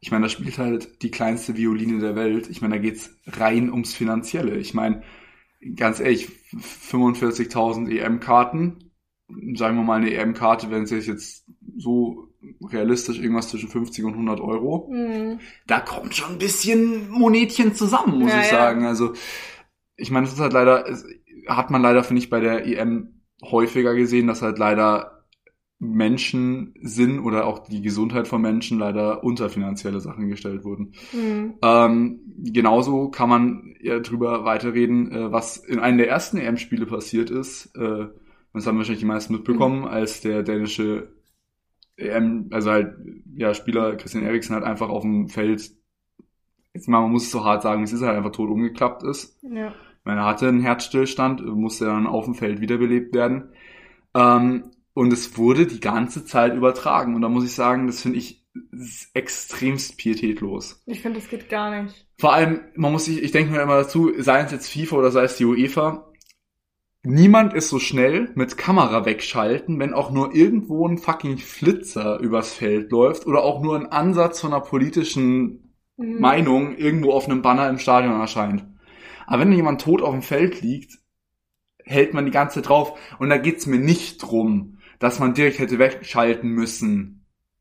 Ich 0.01 0.11
meine, 0.11 0.25
da 0.25 0.29
spielt 0.29 0.59
halt 0.59 1.01
die 1.01 1.09
kleinste 1.11 1.57
Violine 1.57 1.99
der 1.99 2.15
Welt. 2.15 2.47
Ich 2.47 2.61
meine, 2.61 2.75
da 2.75 2.81
geht's 2.81 3.09
rein 3.25 3.71
ums 3.71 3.95
Finanzielle. 3.95 4.55
Ich 4.57 4.75
meine, 4.75 5.01
ganz 5.75 5.99
ehrlich, 5.99 6.29
45.000 6.57 7.89
EM-Karten, 7.89 8.91
sagen 9.55 9.77
wir 9.77 9.83
mal 9.83 9.97
eine 9.97 10.11
EM-Karte, 10.13 10.71
wenn 10.71 10.83
es 10.83 10.91
jetzt 10.91 11.45
so 11.77 12.29
realistisch 12.63 13.19
irgendwas 13.19 13.49
zwischen 13.49 13.69
50 13.69 14.05
und 14.05 14.13
100 14.13 14.39
Euro 14.41 14.89
Hm. 14.89 15.39
da 15.67 15.79
kommt 15.81 16.15
schon 16.15 16.33
ein 16.33 16.37
bisschen 16.39 17.09
Monetchen 17.09 17.75
zusammen, 17.75 18.19
muss 18.19 18.31
Ja, 18.31 18.39
ich 18.39 18.47
ja. 18.47 18.49
sagen. 18.49 18.85
Also, 18.85 19.13
ich 19.97 20.11
meine, 20.11 20.27
es 20.27 20.33
ist 20.33 20.39
halt 20.39 20.53
leider, 20.53 20.85
hat 21.47 21.71
man 21.71 21.81
leider, 21.81 22.03
finde 22.03 22.21
ich, 22.21 22.29
bei 22.29 22.39
der 22.39 22.65
EM 22.65 23.21
häufiger 23.43 23.95
gesehen, 23.95 24.27
dass 24.27 24.41
halt 24.41 24.57
leider 24.59 25.18
Menschen 25.79 26.73
sind 26.81 27.19
oder 27.19 27.47
auch 27.47 27.59
die 27.59 27.81
Gesundheit 27.81 28.27
von 28.27 28.41
Menschen 28.41 28.79
leider 28.79 29.23
unter 29.23 29.49
finanzielle 29.49 30.01
Sachen 30.01 30.29
gestellt 30.29 30.65
wurden. 30.65 30.93
Hm. 31.11 31.53
Ähm, 31.61 32.19
genauso 32.37 33.09
kann 33.09 33.29
man 33.29 33.75
ja 33.81 33.99
drüber 33.99 34.43
weiterreden, 34.43 35.09
äh, 35.11 35.31
was 35.31 35.55
in 35.55 35.79
einem 35.79 35.97
der 35.97 36.09
ersten 36.09 36.37
EM-Spiele 36.37 36.85
passiert 36.85 37.29
ist. 37.29 37.73
Äh, 37.77 38.07
das 38.53 38.67
haben 38.67 38.77
wahrscheinlich 38.77 38.99
die 38.99 39.05
meisten 39.05 39.33
mitbekommen, 39.33 39.85
als 39.85 40.19
der 40.19 40.43
dänische 40.43 41.13
EM, 41.95 42.47
also 42.51 42.71
halt, 42.71 42.95
ja, 43.35 43.53
Spieler 43.53 43.95
Christian 43.95 44.25
Eriksen 44.25 44.55
halt 44.55 44.65
einfach 44.65 44.89
auf 44.89 45.03
dem 45.03 45.29
Feld, 45.29 45.71
jetzt 46.73 46.89
mal, 46.89 47.01
man 47.01 47.11
muss 47.11 47.23
es 47.23 47.31
so 47.31 47.45
hart 47.45 47.61
sagen, 47.61 47.83
es 47.83 47.93
ist 47.93 48.01
halt 48.01 48.17
einfach 48.17 48.31
tot 48.31 48.49
umgeklappt 48.49 49.03
ist. 49.03 49.39
Ja. 49.43 49.73
Er 50.03 50.25
hatte 50.25 50.47
einen 50.47 50.61
Herzstillstand, 50.61 51.45
musste 51.45 51.85
dann 51.85 52.07
auf 52.07 52.25
dem 52.25 52.33
Feld 52.33 52.59
wiederbelebt 52.61 53.13
werden. 53.13 53.49
Ähm, 54.15 54.63
und 54.99 55.13
es 55.13 55.37
wurde 55.37 55.65
die 55.65 55.79
ganze 55.79 56.25
Zeit 56.25 56.53
übertragen. 56.53 57.15
Und 57.15 57.21
da 57.21 57.29
muss 57.29 57.45
ich 57.45 57.53
sagen, 57.53 57.87
das 57.87 58.01
finde 58.01 58.17
ich 58.17 58.45
extremst 59.13 59.97
pietätlos. 59.97 60.83
Ich 60.85 61.01
finde, 61.01 61.21
das 61.21 61.29
geht 61.29 61.47
gar 61.47 61.81
nicht. 61.81 62.05
Vor 62.17 62.33
allem, 62.33 62.59
man 62.75 62.91
muss 62.91 63.05
sich, 63.05 63.23
ich 63.23 63.31
denke 63.31 63.53
mir 63.53 63.61
immer 63.61 63.77
dazu, 63.77 64.11
sei 64.17 64.41
es 64.41 64.51
jetzt 64.51 64.69
FIFA 64.69 64.97
oder 64.97 65.11
sei 65.11 65.23
es 65.23 65.37
die 65.37 65.45
UEFA, 65.45 66.11
niemand 67.03 67.53
ist 67.53 67.69
so 67.69 67.79
schnell 67.79 68.33
mit 68.35 68.57
Kamera 68.57 69.05
wegschalten, 69.05 69.79
wenn 69.79 69.93
auch 69.93 70.11
nur 70.11 70.35
irgendwo 70.35 70.85
ein 70.85 70.97
fucking 70.97 71.37
Flitzer 71.37 72.19
übers 72.19 72.53
Feld 72.53 72.91
läuft 72.91 73.25
oder 73.25 73.41
auch 73.43 73.61
nur 73.61 73.77
ein 73.77 73.87
Ansatz 73.87 74.41
von 74.41 74.51
einer 74.51 74.61
politischen 74.61 75.69
Hm. 75.95 76.19
Meinung 76.19 76.75
irgendwo 76.75 77.13
auf 77.13 77.25
einem 77.25 77.41
Banner 77.41 77.69
im 77.69 77.79
Stadion 77.79 78.19
erscheint. 78.19 78.65
Aber 79.27 79.43
wenn 79.43 79.53
jemand 79.53 79.79
tot 79.79 80.01
auf 80.01 80.11
dem 80.11 80.23
Feld 80.23 80.61
liegt, 80.61 80.99
hält 81.85 82.13
man 82.13 82.25
die 82.25 82.31
ganze 82.31 82.55
Zeit 82.55 82.67
drauf. 82.69 82.99
Und 83.17 83.29
da 83.29 83.37
geht's 83.37 83.65
mir 83.65 83.79
nicht 83.79 84.19
drum, 84.19 84.78
dass 84.99 85.19
man 85.19 85.33
direkt 85.33 85.59
hätte 85.59 85.79
wegschalten 85.79 86.49
müssen. 86.49 87.15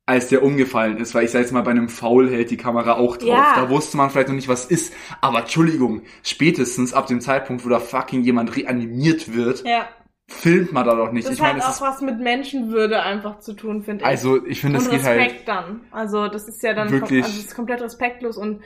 als 0.07 0.28
der 0.28 0.42
umgefallen 0.42 0.97
ist, 0.97 1.14
weil 1.14 1.25
ich 1.26 1.33
sag 1.33 1.40
jetzt 1.40 1.52
mal, 1.52 1.61
bei 1.61 1.71
einem 1.71 1.90
Foul 1.90 2.30
hält 2.30 2.50
die 2.50 2.57
Kamera 2.57 2.95
auch 2.95 3.18
drauf. 3.18 3.28
Ja. 3.28 3.52
Da 3.57 3.68
wusste 3.68 3.99
man 3.99 4.09
vielleicht 4.09 4.28
noch 4.28 4.35
nicht, 4.35 4.49
was 4.49 4.64
ist. 4.64 4.95
Aber 5.21 5.40
Entschuldigung, 5.40 6.00
spätestens 6.23 6.95
ab 6.95 7.09
dem 7.09 7.21
Zeitpunkt, 7.21 7.62
wo 7.62 7.68
da 7.68 7.78
fucking 7.78 8.23
jemand 8.23 8.57
reanimiert 8.57 9.35
wird, 9.35 9.64
Ja. 9.66 9.87
filmt 10.26 10.73
man 10.73 10.87
da 10.87 10.95
doch 10.95 11.12
nicht. 11.12 11.26
Das 11.26 11.35
ich 11.35 11.40
meine, 11.40 11.57
hat 11.57 11.61
es 11.61 11.66
auch 11.66 11.73
ist, 11.73 11.80
was 11.97 12.00
mit 12.00 12.21
Menschenwürde 12.21 13.02
einfach 13.02 13.40
zu 13.40 13.52
tun, 13.52 13.83
finde 13.83 14.02
ich. 14.04 14.07
also 14.09 14.42
ich 14.47 14.62
finde, 14.62 14.78
es 14.78 14.88
geht 14.88 15.02
halt, 15.02 15.21
Respekt 15.21 15.47
dann. 15.47 15.83
Also 15.90 16.28
das 16.28 16.49
ist 16.49 16.62
ja 16.62 16.73
dann 16.73 16.90
Wirklich. 16.90 17.25
also 17.25 17.37
das 17.37 17.45
ist 17.45 17.54
komplett 17.54 17.83
respektlos 17.83 18.38
und 18.38 18.62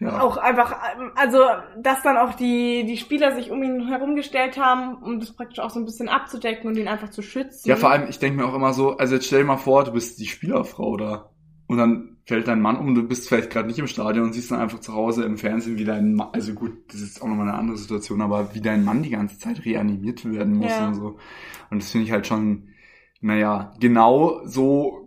ja. 0.00 0.20
auch 0.20 0.36
einfach, 0.36 0.76
ähm, 0.96 1.12
also 1.14 1.38
dass 1.78 2.02
dann 2.02 2.16
auch 2.16 2.34
die 2.34 2.84
die 2.84 2.96
Spieler 2.96 3.34
sich 3.34 3.50
um 3.50 3.62
ihn 3.62 3.86
herumgestellt 3.88 4.58
haben, 4.58 5.02
um 5.02 5.20
das 5.20 5.32
praktisch 5.32 5.60
auch 5.60 5.70
so 5.70 5.78
ein 5.78 5.84
bisschen 5.84 6.08
abzudecken 6.08 6.68
und 6.68 6.76
ihn 6.76 6.88
einfach 6.88 7.10
zu 7.10 7.22
schützen. 7.22 7.68
Ja, 7.68 7.76
vor 7.76 7.90
allem, 7.90 8.08
ich 8.08 8.18
denke 8.18 8.40
mir 8.40 8.48
auch 8.48 8.54
immer 8.54 8.72
so, 8.72 8.96
also 8.96 9.14
jetzt 9.14 9.26
stell 9.26 9.40
dir 9.40 9.46
mal 9.46 9.56
vor, 9.56 9.84
du 9.84 9.92
bist 9.92 10.18
die 10.18 10.26
Spielerfrau 10.26 10.96
da. 10.96 11.30
Und 11.66 11.78
dann 11.78 12.18
fällt 12.26 12.46
dein 12.48 12.60
Mann 12.60 12.76
um, 12.76 12.94
du 12.94 13.02
bist 13.02 13.28
vielleicht 13.28 13.50
gerade 13.50 13.68
nicht 13.68 13.78
im 13.78 13.86
Stadion 13.86 14.26
und 14.26 14.32
siehst 14.34 14.50
dann 14.50 14.60
einfach 14.60 14.80
zu 14.80 14.92
Hause 14.94 15.24
im 15.24 15.38
Fernsehen, 15.38 15.78
wie 15.78 15.84
dein 15.84 16.14
Mann, 16.14 16.28
also 16.32 16.52
gut, 16.52 16.72
das 16.92 17.00
ist 17.00 17.22
auch 17.22 17.26
nochmal 17.26 17.48
eine 17.48 17.56
andere 17.58 17.78
Situation, 17.78 18.20
aber 18.20 18.54
wie 18.54 18.60
dein 18.60 18.84
Mann 18.84 19.02
die 19.02 19.10
ganze 19.10 19.38
Zeit 19.38 19.64
reanimiert 19.64 20.24
werden 20.30 20.56
muss 20.56 20.70
Ja. 20.70 20.88
und 20.88 20.94
so. 20.94 21.16
Und 21.70 21.82
das 21.82 21.90
finde 21.90 22.06
ich 22.06 22.12
halt 22.12 22.26
schon, 22.26 22.68
naja, 23.20 23.72
genau 23.80 24.40
so 24.44 25.03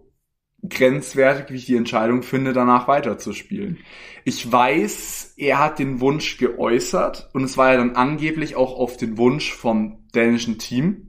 grenzwertig, 0.67 1.45
wie 1.49 1.55
ich 1.57 1.65
die 1.65 1.75
Entscheidung 1.75 2.23
finde, 2.23 2.53
danach 2.53 2.87
weiterzuspielen. 2.87 3.77
Ich 4.25 4.51
weiß, 4.51 5.35
er 5.37 5.59
hat 5.59 5.79
den 5.79 5.99
Wunsch 6.01 6.37
geäußert 6.37 7.29
und 7.33 7.43
es 7.43 7.57
war 7.57 7.71
ja 7.71 7.77
dann 7.77 7.95
angeblich 7.95 8.55
auch 8.55 8.75
auf 8.77 8.97
den 8.97 9.17
Wunsch 9.17 9.53
vom 9.53 10.07
dänischen 10.13 10.57
Team. 10.57 11.03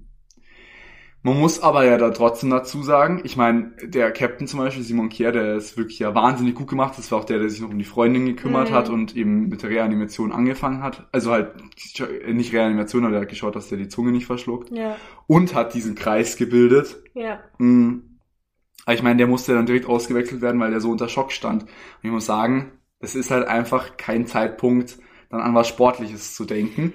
Man 1.22 1.40
muss 1.40 1.60
aber 1.60 1.84
ja 1.84 1.98
da 1.98 2.10
trotzdem 2.10 2.48
dazu 2.50 2.82
sagen, 2.84 3.22
ich 3.24 3.36
meine, 3.36 3.72
der 3.82 4.12
Captain 4.12 4.46
zum 4.46 4.60
Beispiel, 4.60 4.84
Simon 4.84 5.08
Kier, 5.08 5.32
der 5.32 5.56
ist 5.56 5.76
wirklich 5.76 5.98
ja 5.98 6.14
wahnsinnig 6.14 6.54
gut 6.54 6.68
gemacht. 6.68 6.94
Das 6.96 7.10
war 7.10 7.18
auch 7.18 7.24
der, 7.24 7.40
der 7.40 7.50
sich 7.50 7.60
noch 7.60 7.70
um 7.70 7.78
die 7.78 7.84
Freundin 7.84 8.24
gekümmert 8.24 8.70
Mhm. 8.70 8.74
hat 8.74 8.88
und 8.88 9.16
eben 9.16 9.48
mit 9.48 9.62
der 9.62 9.70
Reanimation 9.70 10.30
angefangen 10.30 10.80
hat. 10.82 11.08
Also 11.10 11.32
halt 11.32 11.54
nicht 12.32 12.52
Reanimation, 12.52 13.02
aber 13.02 13.12
der 13.12 13.22
hat 13.22 13.28
geschaut, 13.28 13.56
dass 13.56 13.68
der 13.68 13.78
die 13.78 13.88
Zunge 13.88 14.12
nicht 14.12 14.26
verschluckt. 14.26 14.70
ja, 14.70 14.96
Und 15.26 15.54
hat 15.56 15.74
diesen 15.74 15.96
Kreis 15.96 16.36
gebildet. 16.36 17.02
ja, 17.14 17.40
Mhm. 17.58 18.04
Aber 18.88 18.94
ich 18.94 19.02
meine, 19.02 19.18
der 19.18 19.26
musste 19.26 19.52
dann 19.52 19.66
direkt 19.66 19.84
ausgewechselt 19.84 20.40
werden, 20.40 20.58
weil 20.58 20.70
der 20.70 20.80
so 20.80 20.90
unter 20.90 21.10
Schock 21.10 21.30
stand. 21.30 21.64
Und 21.64 21.70
ich 22.00 22.10
muss 22.10 22.24
sagen, 22.24 22.72
das 23.00 23.14
ist 23.14 23.30
halt 23.30 23.46
einfach 23.46 23.98
kein 23.98 24.26
Zeitpunkt, 24.26 24.96
dann 25.28 25.42
an 25.42 25.54
was 25.54 25.68
Sportliches 25.68 26.34
zu 26.34 26.46
denken. 26.46 26.94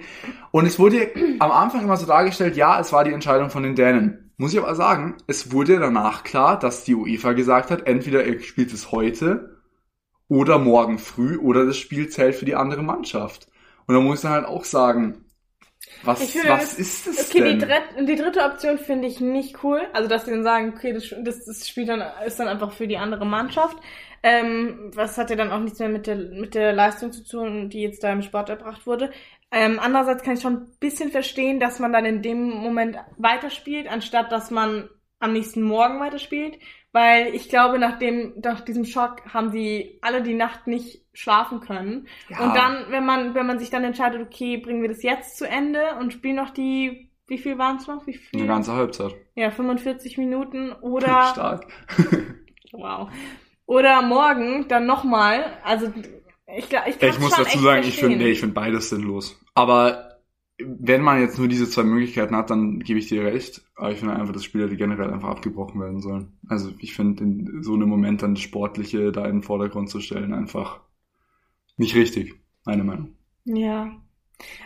Und 0.50 0.66
es 0.66 0.80
wurde 0.80 1.12
am 1.38 1.52
Anfang 1.52 1.82
immer 1.84 1.96
so 1.96 2.04
dargestellt, 2.04 2.56
ja, 2.56 2.80
es 2.80 2.92
war 2.92 3.04
die 3.04 3.12
Entscheidung 3.12 3.48
von 3.48 3.62
den 3.62 3.76
Dänen. 3.76 4.32
Muss 4.38 4.52
ich 4.52 4.58
aber 4.58 4.74
sagen, 4.74 5.14
es 5.28 5.52
wurde 5.52 5.78
danach 5.78 6.24
klar, 6.24 6.58
dass 6.58 6.82
die 6.82 6.96
UEFA 6.96 7.32
gesagt 7.32 7.70
hat, 7.70 7.86
entweder 7.86 8.24
er 8.24 8.40
spielt 8.40 8.72
es 8.72 8.90
heute 8.90 9.60
oder 10.26 10.58
morgen 10.58 10.98
früh 10.98 11.36
oder 11.36 11.64
das 11.64 11.76
Spiel 11.76 12.08
zählt 12.08 12.34
für 12.34 12.44
die 12.44 12.56
andere 12.56 12.82
Mannschaft. 12.82 13.46
Und 13.86 13.94
da 13.94 14.00
muss 14.00 14.16
ich 14.16 14.22
dann 14.22 14.32
halt 14.32 14.46
auch 14.46 14.64
sagen, 14.64 15.23
was, 16.02 16.20
Ich 16.20 16.32
finde, 16.32 16.48
was 16.48 16.74
ist 16.74 17.06
das 17.06 17.30
Okay, 17.30 17.36
denn? 17.36 17.58
die, 17.58 17.58
dritt, 17.58 17.82
die 18.08 18.16
dritte 18.16 18.42
Option 18.44 18.78
finde 18.78 19.08
ich 19.08 19.20
nicht 19.20 19.62
cool. 19.62 19.82
Also, 19.92 20.08
dass 20.08 20.24
sie 20.24 20.32
dann 20.32 20.42
sagen, 20.44 20.72
okay, 20.74 20.92
das, 20.92 21.14
das, 21.22 21.44
das 21.44 21.68
Spiel 21.68 21.86
dann 21.86 22.02
ist 22.26 22.38
dann 22.40 22.48
einfach 22.48 22.72
für 22.72 22.88
die 22.88 22.98
andere 22.98 23.26
Mannschaft. 23.26 23.76
Ähm, 24.22 24.90
was 24.94 25.18
hat 25.18 25.30
ja 25.30 25.36
dann 25.36 25.52
auch 25.52 25.60
nichts 25.60 25.78
mehr 25.78 25.88
mit 25.90 26.06
der, 26.06 26.16
mit 26.16 26.54
der 26.54 26.72
Leistung 26.72 27.12
zu 27.12 27.24
tun, 27.24 27.68
die 27.70 27.82
jetzt 27.82 28.02
da 28.02 28.12
im 28.12 28.22
Sport 28.22 28.48
erbracht 28.48 28.86
wurde. 28.86 29.12
Ähm, 29.50 29.78
andererseits 29.80 30.22
kann 30.24 30.34
ich 30.34 30.42
schon 30.42 30.54
ein 30.54 30.76
bisschen 30.80 31.10
verstehen, 31.10 31.60
dass 31.60 31.78
man 31.78 31.92
dann 31.92 32.04
in 32.06 32.22
dem 32.22 32.48
Moment 32.50 32.96
weiterspielt, 33.18 33.86
anstatt 33.88 34.32
dass 34.32 34.50
man 34.50 34.88
am 35.20 35.32
nächsten 35.34 35.62
Morgen 35.62 36.00
weiterspielt. 36.00 36.58
Weil 36.94 37.34
ich 37.34 37.48
glaube, 37.48 37.80
nach, 37.80 37.98
dem, 37.98 38.34
nach 38.40 38.60
diesem 38.60 38.84
Schock 38.84 39.22
haben 39.34 39.50
die 39.50 39.98
alle 40.00 40.22
die 40.22 40.34
Nacht 40.34 40.68
nicht 40.68 41.02
schlafen 41.12 41.58
können. 41.58 42.06
Ja. 42.28 42.38
Und 42.38 42.54
dann, 42.54 42.84
wenn 42.90 43.04
man, 43.04 43.34
wenn 43.34 43.46
man 43.48 43.58
sich 43.58 43.68
dann 43.68 43.82
entscheidet, 43.82 44.22
okay, 44.22 44.58
bringen 44.58 44.80
wir 44.80 44.88
das 44.88 45.02
jetzt 45.02 45.36
zu 45.36 45.44
Ende 45.48 45.80
und 45.98 46.12
spielen 46.12 46.36
noch 46.36 46.50
die, 46.50 47.10
wie 47.26 47.38
viel 47.38 47.58
waren 47.58 47.78
es 47.78 47.88
noch? 47.88 48.06
Wie 48.06 48.14
viel? 48.14 48.38
Eine 48.38 48.46
ganze 48.46 48.74
Halbzeit. 48.74 49.12
Ja, 49.34 49.50
45 49.50 50.18
Minuten 50.18 50.70
oder, 50.70 51.30
Stark. 51.32 51.66
wow. 52.72 53.10
Oder 53.66 54.02
morgen 54.02 54.68
dann 54.68 54.86
nochmal. 54.86 55.44
Also, 55.64 55.92
ich, 56.56 56.68
glaub- 56.68 56.86
ich 56.86 56.96
kann 57.00 57.08
Ich 57.08 57.18
muss 57.18 57.34
dazu 57.34 57.58
sagen, 57.58 57.80
ich 57.80 57.86
verstehen. 57.86 58.10
finde, 58.10 58.24
nee, 58.24 58.30
ich 58.30 58.38
finde 58.38 58.54
beides 58.54 58.90
sinnlos. 58.90 59.36
Aber 59.54 60.13
wenn 60.58 61.02
man 61.02 61.20
jetzt 61.20 61.38
nur 61.38 61.48
diese 61.48 61.68
zwei 61.68 61.82
Möglichkeiten 61.82 62.36
hat, 62.36 62.50
dann 62.50 62.78
gebe 62.80 62.98
ich 62.98 63.08
dir 63.08 63.24
recht. 63.24 63.62
Aber 63.76 63.90
ich 63.90 63.98
finde 63.98 64.14
einfach, 64.14 64.32
dass 64.32 64.44
Spieler, 64.44 64.68
die 64.68 64.76
generell 64.76 65.12
einfach 65.12 65.28
abgebrochen 65.30 65.80
werden 65.80 66.00
sollen. 66.00 66.38
Also 66.48 66.72
ich 66.78 66.94
finde 66.94 67.24
in 67.24 67.62
so 67.62 67.74
einem 67.74 67.88
Moment 67.88 68.22
dann 68.22 68.34
das 68.34 68.42
Sportliche 68.42 69.10
da 69.12 69.24
in 69.26 69.36
den 69.36 69.42
Vordergrund 69.42 69.90
zu 69.90 70.00
stellen, 70.00 70.32
einfach 70.32 70.80
nicht 71.76 71.96
richtig, 71.96 72.34
meine 72.64 72.84
Meinung. 72.84 73.16
Ja. 73.44 73.90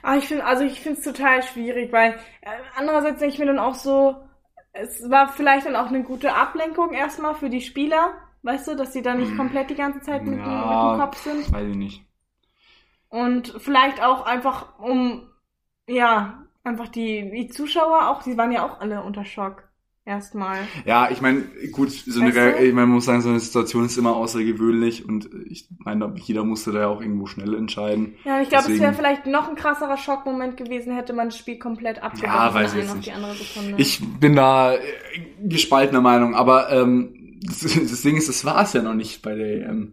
Aber 0.03 0.17
ich 0.19 0.27
finde, 0.27 0.45
also 0.45 0.65
ich 0.65 0.81
finde 0.81 0.99
es 0.99 1.05
total 1.05 1.43
schwierig, 1.43 1.93
weil 1.93 2.13
äh, 2.43 2.51
andererseits 2.77 3.19
denke 3.21 3.35
ich 3.35 3.39
mir 3.39 3.47
dann 3.47 3.59
auch 3.59 3.75
so, 3.75 4.17
es 4.73 5.09
war 5.11 5.29
vielleicht 5.29 5.67
dann 5.67 5.77
auch 5.77 5.89
eine 5.89 6.03
gute 6.03 6.35
Ablenkung 6.35 6.93
erstmal 6.93 7.35
für 7.35 7.51
die 7.51 7.61
Spieler, 7.61 8.15
weißt 8.43 8.69
du, 8.69 8.77
dass 8.77 8.93
sie 8.93 9.03
dann 9.03 9.19
nicht 9.21 9.37
komplett 9.37 9.71
die 9.71 9.75
ganze 9.75 10.01
Zeit 10.01 10.23
mit, 10.25 10.35
dem- 10.35 10.39
mit 10.41 10.47
Ja. 10.47 10.93
dem 10.97 11.01
Kopf 11.01 11.17
sind. 11.19 11.51
Weiß 11.53 11.69
ich 11.69 11.77
nicht. 11.77 12.05
Und 13.09 13.55
vielleicht 13.59 14.03
auch 14.03 14.27
einfach 14.27 14.79
um, 14.79 15.23
ja, 15.89 16.45
einfach 16.65 16.89
die, 16.89 17.31
die 17.31 17.49
Zuschauer 17.49 18.09
auch, 18.09 18.23
die 18.23 18.37
waren 18.37 18.53
ja 18.53 18.65
auch 18.67 18.81
alle 18.81 19.03
unter 19.03 19.25
Schock. 19.25 19.65
Erstmal. 20.05 20.57
Ja, 20.87 21.11
ich 21.11 21.21
meine, 21.21 21.43
gut, 21.71 21.91
so 21.91 22.21
eine, 22.23 22.31
Weißt 22.31 22.39
du? 22.39 22.41
Re- 22.41 22.65
ich 22.65 22.73
meine, 22.73 22.87
man 22.87 22.95
muss 22.95 23.05
sagen, 23.05 23.21
so 23.21 23.29
eine 23.29 23.41
Situation 23.41 23.85
ist 23.85 23.99
immer 23.99 24.17
außergewöhnlich 24.17 25.07
und 25.07 25.29
ich 25.51 25.69
meine, 25.85 26.15
jeder 26.17 26.45
musste 26.45 26.73
da 26.73 26.81
ja 26.81 26.87
auch 26.87 27.03
irgendwo 27.03 27.27
schnell 27.27 27.55
entscheiden. 27.55 28.15
Ja, 28.25 28.41
ich 28.41 28.49
glaube, 28.49 28.73
es 28.73 28.81
wäre 28.81 28.95
vielleicht 28.95 29.27
noch 29.27 29.51
ein 29.51 29.55
krasserer 29.55 29.99
Schockmoment 29.99 30.57
gewesen, 30.57 30.95
hätte 30.95 31.13
man 31.13 31.29
das 31.29 31.37
Spiel 31.37 31.59
komplett 31.59 32.03
abgebrochen. 32.03 32.35
Ja, 32.35 32.55
weiß 32.55 32.75
ich 32.75 32.89
auf 32.89 32.95
nicht. 32.95 33.07
die 33.09 33.13
andere 33.13 33.35
Sekunde. 33.35 33.75
Ich 33.77 34.01
bin 34.19 34.35
da 34.35 34.73
äh, 34.77 34.79
gespaltener 35.47 36.01
Meinung, 36.01 36.35
aber 36.35 36.71
ähm, 36.73 37.39
das, 37.43 37.61
das 37.63 38.01
Ding 38.01 38.17
ist, 38.17 38.31
das 38.31 38.47
war 38.47 38.63
es 38.63 38.73
ja 38.73 38.81
noch 38.83 38.95
nicht 38.95 39.21
bei 39.21 39.35
der 39.35 39.69
EM. 39.69 39.93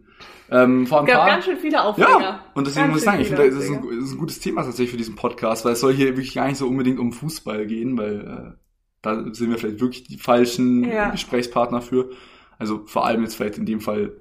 Ähm, 0.50 0.86
vor 0.86 1.00
ein 1.00 1.06
es 1.06 1.12
gab 1.12 1.20
paar, 1.22 1.28
ganz 1.30 1.44
schön 1.44 1.56
viele 1.58 1.82
Aufreger. 1.82 2.20
ja, 2.20 2.44
und 2.54 2.66
deswegen 2.66 2.84
Ganz 2.86 2.92
muss 2.94 3.02
ich 3.02 3.04
sagen, 3.06 3.20
ich 3.20 3.28
finde, 3.28 3.50
das 3.50 3.64
ist, 3.64 3.70
ein, 3.70 3.82
das 3.82 4.04
ist 4.08 4.12
ein 4.12 4.18
gutes 4.18 4.38
Thema 4.40 4.62
tatsächlich 4.62 4.90
für 4.90 4.96
diesen 4.96 5.16
Podcast, 5.16 5.64
weil 5.64 5.72
es 5.72 5.80
soll 5.80 5.92
hier 5.92 6.06
wirklich 6.08 6.34
gar 6.34 6.46
nicht 6.46 6.58
so 6.58 6.68
unbedingt 6.68 6.98
um 7.00 7.12
Fußball 7.12 7.66
gehen, 7.66 7.98
weil 7.98 8.20
äh, 8.56 8.58
da 9.02 9.24
sind 9.34 9.50
wir 9.50 9.58
vielleicht 9.58 9.80
wirklich 9.80 10.04
die 10.04 10.18
falschen 10.18 10.84
Ja. 10.84 11.10
Gesprächspartner 11.10 11.82
für. 11.82 12.10
Also 12.58 12.84
vor 12.86 13.06
allem 13.06 13.22
jetzt 13.22 13.34
vielleicht 13.36 13.58
in 13.58 13.66
dem 13.66 13.80
Fall 13.80 14.12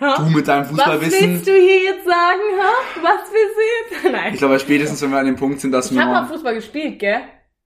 Ha? 0.00 0.16
du 0.18 0.30
mit 0.30 0.48
deinem 0.48 0.62
Was 0.62 0.70
Fußballwissen. 0.70 1.30
willst 1.30 1.46
du 1.46 1.52
hier 1.52 1.82
jetzt 1.84 2.04
sagen, 2.04 2.40
ha? 2.60 2.72
Was 3.02 3.30
willst 3.32 3.56
du 3.56 4.06
jetzt? 4.06 4.12
Nein. 4.12 4.32
Ich 4.34 4.38
glaube, 4.38 4.58
spätestens, 4.58 5.00
wenn 5.02 5.10
wir 5.12 5.18
an 5.18 5.26
dem 5.26 5.36
Punkt 5.36 5.60
sind, 5.60 5.70
dass 5.70 5.86
Ich 5.86 5.92
wir 5.96 6.02
habe 6.02 6.12
mal 6.12 6.22
mal, 6.22 6.28
Fußball 6.28 6.54
gespielt, 6.54 6.98
gell? 6.98 7.20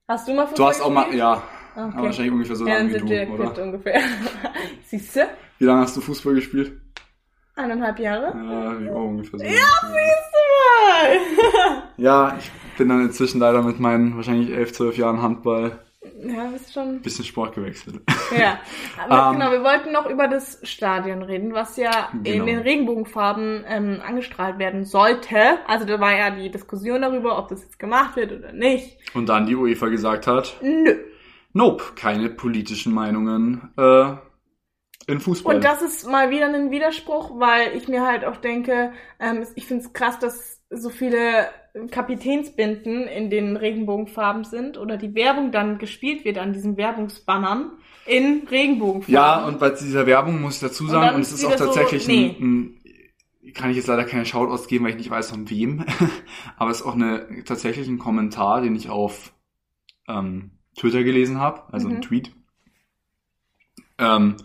Hast 0.07 0.29
du 0.29 0.35
mal 0.35 0.47
Fußball 0.47 0.57
du 0.67 0.69
hast 0.71 0.83
auch 0.83 0.91
mal, 0.91 1.03
gespielt? 1.05 1.21
ja, 1.21 1.43
Ah, 1.75 1.85
aber 1.85 1.89
Okay. 1.95 2.03
wahrscheinlich 2.07 2.33
ungefähr 2.33 2.57
so 2.57 2.67
ja, 2.67 2.79
lange 2.79 2.95
wie 2.95 2.99
du, 3.27 3.33
oder? 3.33 3.63
ungefähr. 3.63 4.01
Siehst 4.87 5.17
du? 5.17 5.21
Wie 5.59 5.65
lange 5.65 5.81
hast 5.83 5.97
du 5.97 6.01
Fußball 6.01 6.35
gespielt? 6.35 6.73
Eineinhalb 7.57 7.99
Jahre? 7.99 8.27
Ja, 8.37 8.81
wie 8.81 8.91
auch 8.91 9.05
ungefähr 9.05 9.39
so. 9.39 9.45
Ja, 9.45 9.51
siehst 9.53 10.33
du 10.33 11.57
mal! 11.73 11.83
Ja, 11.97 12.37
ich 12.39 12.51
bin 12.79 12.89
dann 12.89 13.03
inzwischen 13.03 13.41
leider 13.41 13.61
mit 13.63 13.81
meinen 13.81 14.15
wahrscheinlich 14.17 14.51
elf, 14.51 14.73
zwölf 14.73 14.97
Jahren 14.97 15.21
Handball 15.21 15.81
ja, 16.23 16.45
bist 16.47 16.73
schon. 16.73 16.89
ein 16.97 17.01
bisschen 17.03 17.25
Sport 17.25 17.55
gewechselt. 17.57 18.01
Ja, 18.37 18.59
aber 19.09 19.31
Ähm, 19.33 19.39
genau, 19.41 19.51
wir 19.53 19.63
wollten 19.65 19.93
noch 19.93 20.09
über 20.09 20.29
das 20.29 20.61
Stadion 20.63 21.23
reden, 21.23 21.53
was 21.53 21.77
ja 21.77 22.09
Genau. 22.23 22.37
in 22.43 22.47
den 22.47 22.59
Regenbogenfarben 22.61 23.65
ähm, 23.67 24.01
angestrahlt 24.07 24.59
werden 24.59 24.85
sollte. 24.85 25.37
Also 25.67 25.85
da 25.85 25.99
war 26.01 26.17
ja 26.17 26.31
die 26.31 26.51
Diskussion 26.51 27.03
darüber, 27.03 27.39
ob 27.39 27.49
das 27.49 27.63
jetzt 27.63 27.79
gemacht 27.79 28.15
wird 28.17 28.33
oder 28.33 28.53
nicht. 28.53 28.97
Und 29.15 29.29
dann 29.29 29.47
die 29.47 29.57
UEFA 29.57 29.89
gesagt 29.89 30.27
hat, 30.29 30.57
Nö. 30.63 30.97
Nope, 31.53 31.85
keine 31.95 32.31
politischen 32.31 32.93
Meinungen 32.93 33.73
äh, 33.77 34.15
in 35.07 35.21
Fußball. 35.21 35.57
Und 35.57 35.65
das 35.65 35.83
ist 35.83 36.09
mal 36.09 36.31
wieder 36.31 36.47
ein 36.47 36.71
Widerspruch, 36.71 37.39
weil 37.39 37.77
ich 37.77 37.89
mir 37.89 38.07
halt 38.07 38.25
auch 38.25 38.37
denke, 38.37 38.93
ähm, 39.19 39.47
ich 39.55 39.67
finde 39.67 39.85
es 39.85 39.93
krass, 39.93 40.19
dass 40.19 40.61
so 40.71 40.91
viele 40.91 41.49
Kapitänsbinden 41.91 43.07
in 43.07 43.31
den 43.31 43.57
Regenbogenfarben 43.57 44.45
sind 44.45 44.77
oder 44.77 44.97
die 44.97 45.15
Werbung 45.15 45.53
dann 45.53 45.79
gespielt 45.79 46.25
wird 46.25 46.39
an 46.39 46.53
diesen 46.53 46.77
Werbungsbannern 46.77 47.73
in 48.07 48.47
Regenbogenfarben. 48.51 49.15
ja, 49.15 49.47
und 49.47 49.59
bei 49.59 49.71
dieser 49.71 50.07
Werbung 50.07 50.41
muss 50.41 50.55
ich 50.57 50.61
dazu 50.61 50.85
Und 50.85 50.91
sagen, 50.91 51.07
dann 51.07 51.15
und, 51.17 51.21
es 51.23 51.33
ist 51.33 51.45
auch 51.45 51.49
wieder 51.49 51.59
so, 51.59 51.65
tatsächlich 51.67 52.07
nee. 52.07 52.37
ein, 52.39 52.79
ein, 53.43 53.53
kann 53.55 53.71
ich 53.71 53.77
jetzt 53.77 53.87
leider 53.87 54.05
keine 54.05 54.27
Shoutouts 54.27 54.67
geben, 54.67 54.85
weil 54.85 54.93
ich 54.93 54.99
nicht 54.99 55.11
weiß 55.11 55.31
von 55.31 55.49
wem, 55.49 55.85
aber 56.57 56.71
es 56.71 56.81
ist 56.81 56.87
auch 56.87 56.95
eine, 56.95 57.45
tatsächlich 57.45 57.89
ein 57.89 57.99
Kommentar, 57.99 58.61
den 58.61 58.75
ich 58.75 58.91
auf 58.91 59.33
ähm, 60.07 60.58
Twitter 60.79 61.03
gelesen 61.05 61.39
habe, 61.41 61.63
also 61.73 61.89
ein 61.89 61.97
Mhm. 61.97 62.03
Tweet. 62.03 62.33
Ähm, 63.99 64.37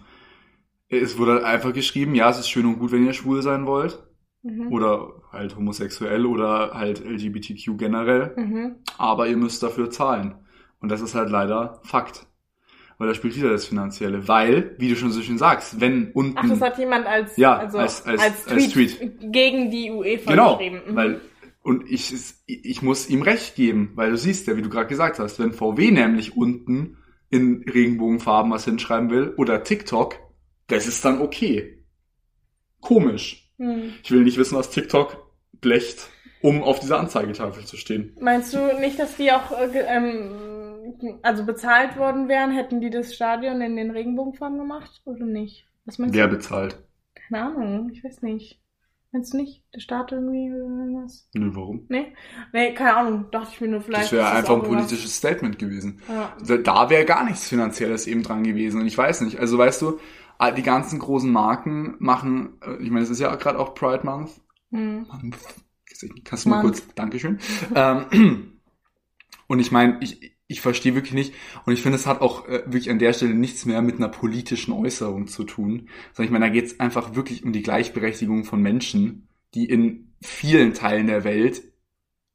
es 0.89 1.17
wurde 1.17 1.45
einfach 1.45 1.73
geschrieben, 1.73 2.15
ja, 2.15 2.29
es 2.29 2.39
ist 2.39 2.49
schön 2.49 2.65
und 2.65 2.79
gut, 2.79 2.91
wenn 2.91 3.05
ihr 3.05 3.13
schwul 3.13 3.41
sein 3.41 3.65
wollt. 3.65 4.03
Mhm. 4.45 4.73
oder 4.73 5.07
halt 5.31 5.55
homosexuell 5.55 6.25
oder 6.25 6.71
halt 6.73 6.99
LGBTQ 6.99 7.77
generell, 7.77 8.33
Mhm. 8.35 8.75
aber 8.97 9.25
ihr 9.27 9.37
müsst 9.37 9.63
dafür 9.63 9.89
zahlen. 9.89 10.35
Und 10.81 10.89
das 10.89 10.99
ist 10.99 11.15
halt 11.15 11.29
leider 11.29 11.79
Fakt. 11.83 12.27
weil 12.97 13.07
da 13.07 13.13
spielt 13.15 13.37
wieder 13.37 13.49
das 13.51 13.65
Finanzielle. 13.65 14.27
Weil, 14.27 14.75
wie 14.79 14.89
du 14.89 14.95
schon 14.97 15.11
so 15.11 15.21
schön 15.21 15.37
sagst, 15.37 15.79
wenn 15.79 16.11
unten... 16.11 16.37
Ach, 16.37 16.47
das 16.49 16.59
hat 16.61 16.77
jemand 16.77 17.05
als, 17.07 17.37
Ja, 17.37 17.55
also, 17.57 17.77
als- 17.77 18.05
als- 18.05 18.21
als, 18.21 18.47
als 18.49 18.69
Tweet, 18.73 18.97
Tweet. 18.97 19.31
gegen 19.31 19.71
die 19.71 19.89
UEFA 19.91 20.31
Genau, 20.31 20.57
geschrieben. 20.57 20.81
Mhm. 20.91 20.95
weil 20.97 21.21
und 21.63 21.89
ich 21.89 22.13
ich 22.45 22.81
muss 22.81 23.09
ihm 23.09 23.21
recht 23.21 23.55
geben, 23.55 23.93
weil 23.95 24.11
du 24.11 24.17
siehst 24.17 24.47
ja, 24.47 24.55
wie 24.55 24.61
du 24.61 24.69
gerade 24.69 24.87
gesagt 24.87 25.17
hast, 25.17 25.39
wenn 25.39 25.53
VW 25.53 25.91
nämlich 25.91 26.37
unten 26.37 26.97
in 27.29 27.63
Regenbogenfarben 27.63 28.51
was 28.51 28.65
hinschreiben 28.65 29.09
will 29.09 29.33
oder 29.37 29.63
TikTok, 29.63 30.19
das 30.67 30.87
ist 30.87 31.03
dann 31.03 31.21
okay. 31.21 31.83
Komisch. 32.81 33.51
Hm. 33.57 33.93
Ich 34.03 34.11
will 34.11 34.23
nicht 34.23 34.37
wissen, 34.37 34.57
was 34.57 34.69
TikTok 34.69 35.31
blecht, 35.61 36.09
um 36.41 36.61
auf 36.61 36.79
dieser 36.79 36.99
Anzeigetafel 36.99 37.65
zu 37.65 37.77
stehen. 37.77 38.15
Meinst 38.19 38.53
du 38.53 38.59
nicht, 38.79 38.99
dass 38.99 39.15
die 39.15 39.31
auch 39.31 39.51
äh, 39.57 39.85
ähm, 39.87 41.19
also 41.21 41.45
bezahlt 41.45 41.97
worden 41.97 42.27
wären, 42.27 42.51
hätten 42.51 42.81
die 42.81 42.89
das 42.89 43.15
Stadion 43.15 43.61
in 43.61 43.77
den 43.77 43.91
Regenbogenfarben 43.91 44.57
gemacht 44.57 45.01
oder 45.05 45.25
nicht? 45.25 45.65
Was 45.85 45.97
meinst 45.97 46.13
Wer 46.13 46.27
du? 46.27 46.35
bezahlt? 46.35 46.77
Keine 47.15 47.45
Ahnung, 47.45 47.89
ich 47.91 48.03
weiß 48.03 48.21
nicht. 48.21 48.59
Meinst 49.13 49.31
du 49.33 49.37
nicht? 49.37 49.63
Der 49.73 49.79
Staat 49.79 50.11
irgendwie 50.11 50.49
oder 50.51 50.65
irgendwas? 50.85 51.29
Nö, 51.33 51.51
warum? 51.53 51.85
Nee? 51.87 52.13
Nee, 52.51 52.73
keine 52.73 52.95
Ahnung. 52.97 53.25
Dachte 53.31 53.51
ich 53.53 53.61
mir 53.61 53.67
nur 53.69 53.79
vielleicht. 53.81 54.05
Das 54.05 54.11
wäre 54.11 54.31
einfach 54.31 54.55
ein 54.55 54.63
politisches 54.63 55.15
Statement 55.15 55.57
gewesen. 55.59 56.01
Ja. 56.09 56.35
Da- 56.45 56.57
Da 56.57 56.89
wäre 56.89 57.05
gar 57.05 57.23
nichts 57.23 57.47
Finanzielles 57.47 58.07
eben 58.07 58.23
dran 58.23 58.43
gewesen. 58.43 58.81
Und 58.81 58.87
ich 58.87 58.97
weiß 58.97 59.21
nicht. 59.21 59.39
Also 59.39 59.57
weißt 59.57 59.83
du, 59.83 59.99
ah, 60.39 60.49
die 60.51 60.63
ganzen 60.63 60.97
großen 60.99 61.31
Marken 61.31 61.95
machen, 61.99 62.57
äh, 62.61 62.81
ich 62.81 62.89
meine, 62.89 63.03
es 63.03 63.11
ist 63.11 63.19
ja 63.19 63.33
gerade 63.35 63.59
auch 63.59 63.75
Pride 63.75 64.03
Month. 64.03 64.31
Hm. 64.71 65.05
Month. 65.07 65.37
Kannst 66.25 66.45
du 66.45 66.49
mal 66.49 66.63
Month. 66.63 66.81
kurz, 66.81 66.95
Dankeschön. 66.95 67.37
ähm, 67.75 68.59
und 69.47 69.59
ich 69.59 69.71
meine, 69.71 69.99
ich, 70.01 70.32
ich 70.53 70.61
verstehe 70.61 70.95
wirklich 70.95 71.13
nicht, 71.13 71.33
und 71.65 71.73
ich 71.73 71.81
finde, 71.81 71.97
es 71.97 72.07
hat 72.07 72.21
auch 72.21 72.47
äh, 72.47 72.63
wirklich 72.65 72.89
an 72.89 72.99
der 72.99 73.13
Stelle 73.13 73.33
nichts 73.33 73.65
mehr 73.65 73.81
mit 73.81 73.97
einer 73.97 74.09
politischen 74.09 74.71
Äußerung 74.71 75.27
zu 75.27 75.43
tun, 75.43 75.89
sondern 76.13 76.25
ich 76.25 76.31
meine, 76.31 76.45
da 76.45 76.51
geht 76.51 76.65
es 76.65 76.79
einfach 76.79 77.15
wirklich 77.15 77.43
um 77.43 77.51
die 77.51 77.63
Gleichberechtigung 77.63 78.45
von 78.45 78.61
Menschen, 78.61 79.27
die 79.55 79.65
in 79.65 80.13
vielen 80.21 80.73
Teilen 80.73 81.07
der 81.07 81.23
Welt 81.23 81.63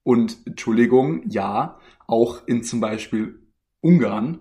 und, 0.02 0.38
Entschuldigung, 0.46 1.28
ja, 1.28 1.78
auch 2.06 2.46
in 2.46 2.62
zum 2.62 2.80
Beispiel 2.80 3.40
Ungarn, 3.80 4.40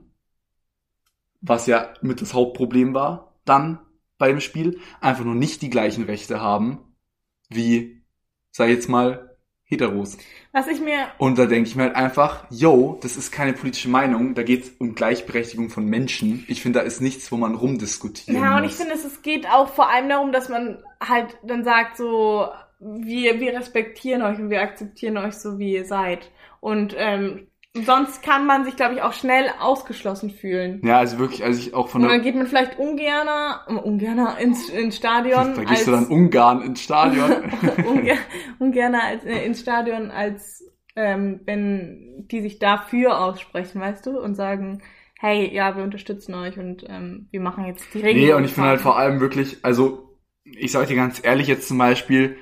was 1.42 1.68
ja 1.68 1.94
mit 2.02 2.22
das 2.22 2.34
Hauptproblem 2.34 2.94
war, 2.94 3.40
dann 3.46 3.80
bei 4.18 4.30
dem 4.30 4.40
Spiel, 4.40 4.80
einfach 5.00 5.24
nur 5.24 5.36
nicht 5.36 5.62
die 5.62 5.70
gleichen 5.70 6.04
Rechte 6.04 6.42
haben 6.42 6.80
wie, 7.50 8.02
sag 8.52 8.70
ich 8.70 8.76
jetzt 8.76 8.90
mal, 8.90 9.27
Heteros. 9.70 10.18
Was 10.54 10.68
ich 10.68 10.80
mir. 10.80 11.08
Und 11.18 11.38
da 11.38 11.46
denke 11.46 11.70
ich 11.70 11.76
mir 11.76 11.84
halt 11.84 11.96
einfach, 11.96 12.46
yo, 12.50 12.98
das 13.02 13.18
ist 13.18 13.32
keine 13.32 13.54
politische 13.54 13.90
Meinung, 13.90 14.34
da 14.34 14.44
geht 14.44 14.64
es 14.64 14.70
um 14.80 14.96
Gleichberechtigung 14.96 15.70
von 15.70 15.86
Menschen. 15.86 16.46
Ich 16.48 16.62
finde, 16.62 16.80
da 16.80 16.86
ist 16.86 17.02
nichts, 17.02 17.32
wo 17.32 17.38
man 17.38 17.54
rumdiskutieren 17.56 18.42
Ja, 18.42 18.56
und 18.58 18.64
muss. 18.64 18.72
ich 18.72 18.78
finde, 18.78 18.94
es, 18.94 19.04
es 19.04 19.22
geht 19.22 19.46
auch 19.48 19.70
vor 19.70 19.90
allem 19.90 20.08
darum, 20.10 20.32
dass 20.32 20.48
man 20.50 20.84
halt 21.02 21.38
dann 21.44 21.64
sagt, 21.66 21.98
so, 21.98 22.48
wir, 22.80 23.40
wir 23.42 23.54
respektieren 23.54 24.22
euch 24.22 24.40
und 24.40 24.50
wir 24.50 24.62
akzeptieren 24.62 25.18
euch 25.18 25.34
so, 25.34 25.60
wie 25.60 25.74
ihr 25.74 25.86
seid. 25.86 26.32
Und 26.62 26.96
ähm, 26.98 27.48
sonst 27.86 28.24
kann 28.24 28.46
man 28.46 28.66
sich, 28.66 28.76
glaube 28.76 28.96
ich, 28.96 29.02
auch 29.02 29.14
schnell 29.14 29.50
ausgeschlossen 29.60 30.32
fühlen. 30.32 30.82
ja, 30.84 30.98
also 30.98 31.20
wirklich, 31.20 31.44
als 31.44 31.60
ich 31.60 31.74
auch 31.74 31.90
von 31.90 32.04
Und 32.04 32.10
dann 32.10 32.22
geht 32.22 32.36
man 32.36 32.48
vielleicht 32.48 32.80
ungerner, 32.80 33.66
ungerner 33.84 34.38
ins, 34.40 34.70
ins 34.70 34.98
Stadion. 34.98 35.56
da 35.56 35.64
gehst 35.64 35.88
du 35.88 35.92
dann 35.92 36.08
Ungarn 36.08 36.62
ins 36.62 36.82
Stadion. 36.82 37.32
Unger, 37.88 38.18
ungerner 38.60 39.04
als, 39.04 39.24
äh, 39.26 39.46
ins 39.46 39.62
Stadion, 39.62 40.12
als 40.12 40.64
ähm, 40.96 41.42
wenn 41.46 42.26
die 42.32 42.42
sich 42.42 42.60
dafür 42.60 43.22
aussprechen, 43.22 43.80
weißt 43.80 44.06
du, 44.06 44.20
und 44.20 44.36
sagen, 44.36 44.82
hey, 45.20 45.54
ja, 45.54 45.76
wir 45.76 45.84
unterstützen 45.84 46.34
euch 46.36 46.58
und 46.58 46.86
ähm, 46.88 47.28
wir 47.32 47.40
machen 47.40 47.66
jetzt 47.66 47.94
die 47.94 48.00
Regeln. 48.00 48.26
Nee, 48.26 48.34
und 48.34 48.44
ich 48.44 48.54
finde 48.54 48.70
halt 48.70 48.82
vor 48.82 48.98
allem 48.98 49.20
wirklich, 49.20 49.58
also 49.64 50.18
ich 50.44 50.72
sage 50.72 50.88
dir 50.88 50.96
ganz 50.96 51.24
ehrlich 51.24 51.48
jetzt 51.48 51.68
zum 51.68 51.78
Beispiel, 51.78 52.38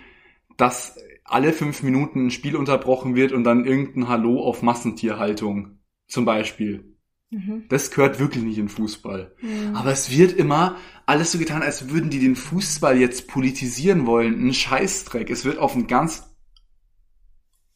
dass 0.57 0.97
alle 1.25 1.51
fünf 1.51 1.83
Minuten 1.83 2.27
ein 2.27 2.31
Spiel 2.31 2.55
unterbrochen 2.55 3.15
wird 3.15 3.31
und 3.31 3.43
dann 3.43 3.65
irgendein 3.65 4.07
Hallo 4.07 4.41
auf 4.41 4.61
Massentierhaltung 4.61 5.79
zum 6.07 6.23
Beispiel. 6.23 6.95
Mhm. 7.31 7.65
Das 7.67 7.89
gehört 7.89 8.19
wirklich 8.19 8.43
nicht 8.43 8.59
in 8.59 8.69
Fußball. 8.69 9.35
Mhm. 9.41 9.75
Aber 9.75 9.91
es 9.91 10.15
wird 10.15 10.33
immer 10.33 10.77
alles 11.07 11.31
so 11.31 11.39
getan, 11.39 11.63
als 11.63 11.89
würden 11.89 12.11
die 12.11 12.19
den 12.19 12.35
Fußball 12.35 12.97
jetzt 12.97 13.27
politisieren 13.27 14.05
wollen. 14.05 14.47
Ein 14.47 14.53
Scheißdreck. 14.53 15.31
Es 15.31 15.45
wird 15.45 15.57
auf 15.57 15.75
ein 15.75 15.87
ganz 15.87 16.35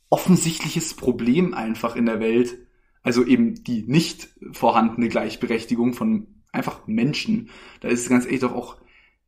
offensichtliches 0.09 0.93
Problem 0.93 1.53
einfach 1.53 1.95
in 1.95 2.05
der 2.05 2.19
Welt, 2.19 2.57
also 3.01 3.25
eben 3.25 3.63
die 3.63 3.83
nicht 3.87 4.29
vorhandene 4.51 5.09
Gleichberechtigung 5.09 5.93
von 5.93 6.43
einfach 6.51 6.85
Menschen. 6.87 7.49
Da 7.81 7.89
ist 7.89 8.01
es 8.01 8.09
ganz 8.09 8.25
ehrlich 8.25 8.41
doch 8.41 8.53
auch 8.53 8.77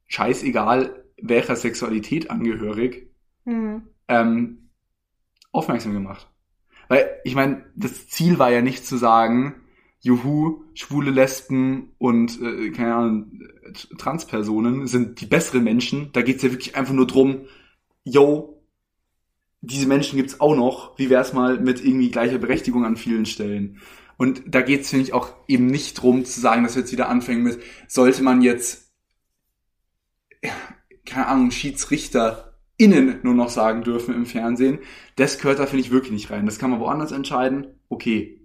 scheißegal, 0.07 1.05
welcher 1.21 1.55
Sexualität 1.55 2.31
angehörig, 2.31 3.11
Mhm. 3.45 3.83
Ähm, 4.11 4.69
aufmerksam 5.51 5.93
gemacht. 5.93 6.27
Weil, 6.89 7.09
ich 7.23 7.35
meine, 7.35 7.65
das 7.75 8.09
Ziel 8.09 8.37
war 8.37 8.51
ja 8.51 8.61
nicht 8.61 8.85
zu 8.85 8.97
sagen, 8.97 9.55
juhu, 10.01 10.63
schwule 10.73 11.11
Lesben 11.11 11.93
und, 11.97 12.41
äh, 12.41 12.71
keine 12.71 12.95
Ahnung, 12.95 13.39
äh, 13.39 13.95
Transpersonen 13.97 14.87
sind 14.87 15.21
die 15.21 15.25
besseren 15.25 15.63
Menschen. 15.63 16.11
Da 16.11 16.21
geht's 16.21 16.43
ja 16.43 16.51
wirklich 16.51 16.75
einfach 16.75 16.93
nur 16.93 17.07
drum, 17.07 17.45
yo, 18.03 18.61
diese 19.61 19.87
Menschen 19.87 20.17
gibt's 20.17 20.41
auch 20.41 20.55
noch. 20.55 20.97
Wie 20.97 21.09
wär's 21.09 21.33
mal 21.33 21.59
mit 21.59 21.83
irgendwie 21.83 22.11
gleicher 22.11 22.39
Berechtigung 22.39 22.83
an 22.83 22.97
vielen 22.97 23.25
Stellen? 23.25 23.79
Und 24.17 24.43
da 24.47 24.61
geht's 24.61 24.89
finde 24.89 25.05
ich, 25.05 25.13
auch 25.13 25.33
eben 25.47 25.67
nicht 25.67 25.93
drum 25.93 26.25
zu 26.25 26.41
sagen, 26.41 26.63
dass 26.63 26.75
wir 26.75 26.81
jetzt 26.81 26.91
wieder 26.91 27.09
anfangen 27.09 27.43
mit, 27.43 27.61
sollte 27.87 28.23
man 28.23 28.41
jetzt, 28.41 28.91
keine 31.05 31.27
Ahnung, 31.27 31.51
Schiedsrichter 31.51 32.50
innen 32.81 33.19
nur 33.23 33.33
noch 33.33 33.49
sagen 33.49 33.83
dürfen 33.83 34.13
im 34.15 34.25
Fernsehen. 34.25 34.79
Das 35.15 35.37
gehört 35.37 35.59
da, 35.59 35.65
finde 35.65 35.85
ich, 35.85 35.91
wirklich 35.91 36.11
nicht 36.11 36.31
rein. 36.31 36.45
Das 36.45 36.59
kann 36.59 36.71
man 36.71 36.79
woanders 36.79 37.11
entscheiden. 37.11 37.67
Okay. 37.89 38.41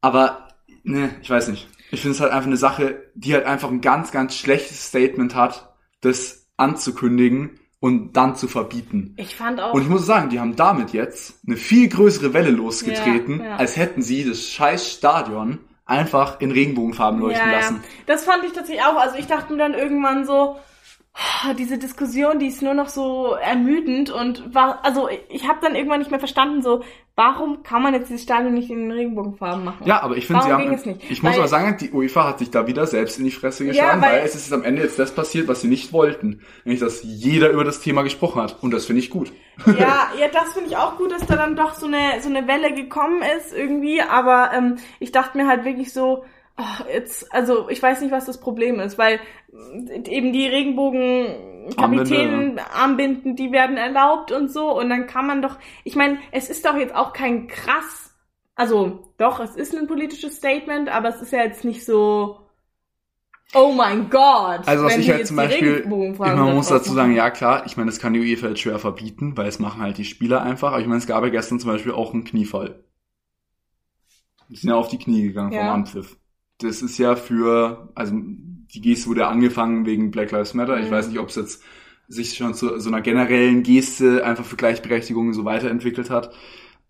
Aber, 0.00 0.48
ne, 0.82 1.10
ich 1.22 1.30
weiß 1.30 1.48
nicht. 1.48 1.68
Ich 1.90 2.02
finde 2.02 2.14
es 2.14 2.20
halt 2.20 2.32
einfach 2.32 2.46
eine 2.46 2.58
Sache, 2.58 3.10
die 3.14 3.32
halt 3.32 3.46
einfach 3.46 3.70
ein 3.70 3.80
ganz, 3.80 4.12
ganz 4.12 4.34
schlechtes 4.34 4.88
Statement 4.88 5.34
hat, 5.34 5.74
das 6.02 6.46
anzukündigen 6.56 7.58
und 7.80 8.12
dann 8.12 8.36
zu 8.36 8.46
verbieten. 8.46 9.14
Ich 9.16 9.36
fand 9.36 9.60
auch. 9.60 9.72
Und 9.72 9.82
ich 9.82 9.88
muss 9.88 10.04
sagen, 10.04 10.28
die 10.28 10.40
haben 10.40 10.56
damit 10.56 10.92
jetzt 10.92 11.40
eine 11.46 11.56
viel 11.56 11.88
größere 11.88 12.34
Welle 12.34 12.50
losgetreten, 12.50 13.40
Ja, 13.40 13.46
ja. 13.46 13.56
als 13.56 13.76
hätten 13.76 14.02
sie 14.02 14.24
das 14.24 14.42
scheiß 14.42 14.92
Stadion 14.92 15.60
einfach 15.86 16.40
in 16.40 16.50
Regenbogenfarben 16.50 17.20
leuchten 17.20 17.50
ja, 17.50 17.56
lassen. 17.56 17.82
Das 18.06 18.24
fand 18.24 18.44
ich 18.44 18.52
tatsächlich 18.52 18.84
auch. 18.84 18.96
Also 18.96 19.16
ich 19.16 19.26
dachte 19.26 19.52
mir 19.52 19.58
dann 19.58 19.74
irgendwann 19.74 20.26
so, 20.26 20.58
diese 21.58 21.78
Diskussion, 21.78 22.38
die 22.38 22.46
ist 22.48 22.62
nur 22.62 22.74
noch 22.74 22.88
so 22.88 23.34
ermüdend 23.34 24.10
und 24.10 24.54
war, 24.54 24.84
also 24.84 25.08
ich 25.28 25.48
habe 25.48 25.58
dann 25.62 25.74
irgendwann 25.74 25.98
nicht 25.98 26.10
mehr 26.10 26.20
verstanden, 26.20 26.62
so, 26.62 26.82
warum 27.16 27.62
kann 27.64 27.82
man 27.82 27.94
jetzt 27.94 28.08
dieses 28.08 28.22
Stadion 28.22 28.54
nicht 28.54 28.70
in 28.70 28.78
den 28.88 28.92
Regenbogenfarben 28.92 29.64
machen? 29.64 29.84
Ja, 29.84 30.02
aber 30.02 30.16
ich 30.16 30.26
finde, 30.26 30.44
sie 30.44 30.52
haben. 30.52 30.62
ging 30.62 30.74
es 30.74 30.86
nicht? 30.86 31.00
Ich 31.10 31.22
muss 31.22 31.32
Weil- 31.32 31.38
aber 31.40 31.48
sagen, 31.48 31.76
die 31.80 31.90
UEFA 31.90 32.28
hat 32.28 32.38
sich 32.38 32.50
da 32.50 32.66
wieder 32.68 32.86
selbst 32.86 33.18
in 33.18 33.24
die 33.24 33.30
Fresse 33.32 33.64
geschlagen, 33.66 34.00
weil- 34.00 34.12
weil, 34.18 34.24
es 34.24 34.36
ist 34.36 34.52
am 34.52 34.62
Ende 34.62 34.82
jetzt 34.82 34.98
das 34.98 35.12
passiert, 35.12 35.48
was 35.48 35.60
sie 35.60 35.68
nicht 35.68 35.92
wollten. 35.92 36.42
Nämlich, 36.64 36.80
dass 36.80 37.02
jeder 37.02 37.50
über 37.50 37.64
das 37.64 37.80
Thema 37.80 38.02
gesprochen 38.02 38.40
hat. 38.40 38.56
Und 38.62 38.72
das 38.72 38.86
finde 38.86 39.00
ich 39.00 39.10
gut. 39.10 39.32
Ja, 39.66 40.10
ja, 40.18 40.28
das 40.32 40.52
finde 40.52 40.70
ich 40.70 40.76
auch 40.76 40.96
gut, 40.96 41.10
dass 41.10 41.26
da 41.26 41.34
dann 41.34 41.56
doch 41.56 41.74
so 41.74 41.86
eine 41.86 42.20
so 42.20 42.28
eine 42.28 42.46
Welle 42.46 42.72
gekommen 42.72 43.22
ist 43.36 43.52
irgendwie. 43.52 44.00
Aber 44.00 44.50
ähm, 44.56 44.76
ich 45.00 45.10
dachte 45.10 45.36
mir 45.36 45.48
halt 45.48 45.64
wirklich 45.64 45.92
so, 45.92 46.24
jetzt, 46.92 47.32
also 47.32 47.68
ich 47.68 47.82
weiß 47.82 48.00
nicht, 48.00 48.10
was 48.10 48.24
das 48.26 48.40
Problem 48.40 48.80
ist, 48.80 48.98
weil 48.98 49.20
äh, 49.52 50.10
eben 50.10 50.32
die 50.32 50.46
Regenbogen-Kapitänen, 50.46 52.58
Armbinden, 52.58 53.36
die 53.36 53.52
werden 53.52 53.76
erlaubt 53.76 54.32
und 54.32 54.50
so. 54.50 54.76
Und 54.78 54.90
dann 54.90 55.06
kann 55.06 55.26
man 55.26 55.42
doch, 55.42 55.56
ich 55.84 55.96
meine, 55.96 56.18
es 56.32 56.50
ist 56.50 56.64
doch 56.64 56.76
jetzt 56.76 56.94
auch 56.94 57.12
kein 57.12 57.46
krass, 57.46 58.14
also 58.54 59.12
doch, 59.18 59.38
es 59.38 59.54
ist 59.54 59.76
ein 59.76 59.86
politisches 59.86 60.36
Statement, 60.36 60.88
aber 60.88 61.10
es 61.10 61.22
ist 61.22 61.32
ja 61.32 61.44
jetzt 61.44 61.64
nicht 61.64 61.84
so. 61.84 62.40
Oh 63.54 63.72
mein 63.72 64.10
Gott! 64.10 64.66
Also 64.66 64.84
was 64.84 64.92
wenn 64.92 65.00
ich 65.00 65.08
halt 65.08 65.20
jetzt 65.20 65.28
zum 65.28 65.36
Beispiel, 65.36 65.86
man 65.86 66.54
muss 66.54 66.68
dazu 66.68 66.92
sagen, 66.92 67.14
ja 67.14 67.30
klar, 67.30 67.64
ich 67.66 67.76
meine, 67.76 67.88
das 67.88 68.00
kann 68.00 68.12
die 68.12 68.20
UEFA 68.20 68.48
jetzt 68.48 68.60
schwer 68.60 68.78
verbieten, 68.78 69.36
weil 69.36 69.46
es 69.46 69.60
machen 69.60 69.80
halt 69.80 69.96
die 69.96 70.04
Spieler 70.04 70.42
einfach. 70.42 70.72
Aber 70.72 70.80
ich 70.80 70.86
meine, 70.86 70.98
es 70.98 71.06
gab 71.06 71.22
ja 71.22 71.30
gestern 71.30 71.60
zum 71.60 71.70
Beispiel 71.70 71.92
auch 71.92 72.12
einen 72.12 72.24
Kniefall. 72.24 72.84
Die 74.48 74.56
sind 74.56 74.70
ja 74.70 74.76
auf 74.76 74.88
die 74.88 74.98
Knie 74.98 75.22
gegangen 75.22 75.52
Ja. 75.52 75.60
vom 75.60 75.68
Anpfiff. 75.68 76.16
Das 76.58 76.82
ist 76.82 76.98
ja 76.98 77.14
für, 77.16 77.88
also 77.94 78.14
die 78.16 78.80
Geste 78.80 79.08
wurde 79.08 79.20
ja 79.20 79.28
angefangen 79.28 79.86
wegen 79.86 80.10
Black 80.10 80.30
Lives 80.32 80.54
Matter. 80.54 80.78
Ich 80.80 80.86
Mhm. 80.88 80.90
weiß 80.92 81.08
nicht, 81.08 81.18
ob 81.18 81.28
es 81.28 81.36
jetzt 81.36 81.62
sich 82.08 82.34
schon 82.36 82.54
zu 82.54 82.78
so 82.80 82.88
einer 82.88 83.00
generellen 83.02 83.62
Geste 83.62 84.24
einfach 84.24 84.44
für 84.44 84.56
Gleichberechtigung 84.56 85.32
so 85.34 85.44
weiterentwickelt 85.44 86.10
hat. 86.10 86.30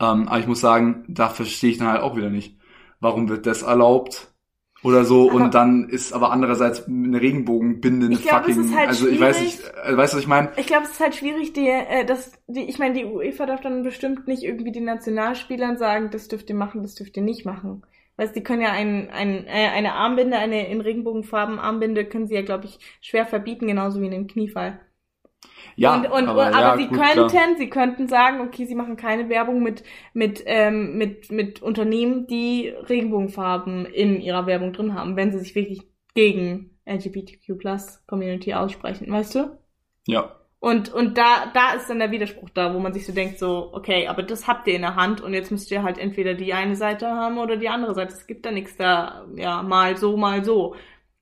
Ähm, 0.01 0.29
aber 0.29 0.39
ich 0.39 0.47
muss 0.47 0.61
sagen, 0.61 1.05
da 1.09 1.29
verstehe 1.29 1.71
ich 1.71 1.79
dann 1.79 1.89
halt 1.89 2.03
auch 2.03 2.17
wieder 2.17 2.31
nicht. 2.31 2.57
Warum 3.01 3.29
wird 3.29 3.47
das 3.47 3.63
erlaubt? 3.63 4.33
Oder 4.85 5.05
so, 5.05 5.29
Aber- 5.31 5.41
und 5.45 5.55
dann 5.55 5.89
ist 5.89 6.13
aber 6.13 6.31
andererseits 6.31 6.87
eine 6.87 7.21
Regenbogenbinde 7.21 8.07
eine 8.07 8.15
Ich 8.15 8.23
glaub, 8.23 8.47
es 8.47 8.55
fucking, 8.55 8.71
ist 8.71 8.77
halt 8.77 8.89
also 8.89 9.09
ich 9.09 9.19
weiß 9.21 9.41
nicht, 9.41 9.59
weißt 9.61 10.13
du, 10.13 10.17
was 10.19 10.23
ich 10.23 10.29
meine? 10.29 10.51
Ich 10.57 10.69
glaube, 10.69 10.85
es 10.85 10.91
ist 10.93 11.01
halt 11.01 11.17
schwierig, 11.17 11.53
die, 11.53 11.67
äh, 11.69 12.05
das, 12.07 12.31
die, 12.47 12.61
ich 12.61 12.79
meine, 12.79 12.95
die 12.95 13.05
UEFA 13.05 13.47
darf 13.47 13.61
dann 13.61 13.83
bestimmt 13.83 14.29
nicht 14.29 14.45
irgendwie 14.45 14.71
den 14.71 14.85
Nationalspielern 14.85 15.79
sagen, 15.79 16.11
das 16.13 16.29
dürft 16.29 16.49
ihr 16.49 16.55
machen, 16.55 16.83
das 16.83 16.95
dürft 16.95 17.17
ihr 17.17 17.25
nicht 17.25 17.45
machen. 17.45 17.83
Weißt 18.19 18.35
die 18.35 18.43
können 18.43 18.63
ja 18.63 18.73
ein, 18.73 19.09
ein, 19.11 19.47
äh, 19.47 19.69
eine 19.73 19.95
Armbinde, 19.95 20.37
eine 20.37 20.69
in 20.69 20.81
Regenbogenfarben 20.81 21.61
Armbinde 21.61 22.05
können 22.05 22.27
sie 22.27 22.35
ja, 22.35 22.43
glaube 22.43 22.67
ich, 22.67 22.79
schwer 23.01 23.25
verbieten, 23.25 23.69
genauso 23.69 24.01
wie 24.03 24.07
einen 24.07 24.27
Kniefall. 24.27 24.81
Ja, 25.77 25.95
und, 25.95 26.11
und, 26.11 26.29
aber, 26.29 26.47
aber 26.49 26.61
ja, 26.61 26.77
sie 26.77 26.89
gut, 26.89 26.99
könnten, 26.99 27.29
klar. 27.29 27.55
sie 27.57 27.71
könnten 27.71 28.09
sagen, 28.09 28.41
okay, 28.41 28.67
sie 28.67 28.75
machen 28.75 28.97
keine 28.97 29.29
Werbung 29.29 29.63
mit, 29.63 29.85
mit, 30.13 30.43
ähm, 30.47 30.99
mit, 30.99 31.31
mit 31.31 31.63
Unternehmen, 31.63 32.27
die 32.27 32.69
Regenbogenfarben 32.69 33.87
in 33.87 34.21
ihrer 34.21 34.47
Werbung 34.47 34.73
drin 34.73 34.95
haben, 34.95 35.15
wenn 35.15 35.31
sie 35.31 35.39
sich 35.39 35.55
wirklich 35.55 35.83
gegen 36.15 36.77
LGBTQ 36.87 37.63
Community 38.09 38.55
aussprechen, 38.55 39.13
weißt 39.13 39.37
du? 39.37 39.59
Ja. 40.09 40.38
Und, 40.61 40.93
und 40.93 41.17
da, 41.17 41.47
da 41.55 41.73
ist 41.75 41.89
dann 41.89 42.01
der 42.01 42.11
Widerspruch 42.11 42.51
da, 42.51 42.75
wo 42.75 42.81
man 42.81 42.93
sich 42.93 43.07
so 43.07 43.13
denkt, 43.13 43.39
so, 43.39 43.71
okay, 43.73 44.09
aber 44.09 44.25
das 44.25 44.49
habt 44.49 44.67
ihr 44.67 44.75
in 44.75 44.83
der 44.83 44.97
Hand 44.97 45.21
und 45.21 45.33
jetzt 45.33 45.53
müsst 45.53 45.71
ihr 45.71 45.85
halt 45.85 45.99
entweder 45.99 46.35
die 46.35 46.53
eine 46.53 46.75
Seite 46.75 47.07
haben 47.07 47.39
oder 47.39 47.57
die 47.57 47.69
andere 47.69 47.95
Seite. 47.95 48.15
Es 48.15 48.27
gibt 48.27 48.45
da 48.45 48.51
nichts 48.51 48.77
da, 48.77 49.27
ja, 49.37 49.63
mal 49.63 49.97
so, 49.97 50.17
mal 50.17 50.45
so. 50.45 50.75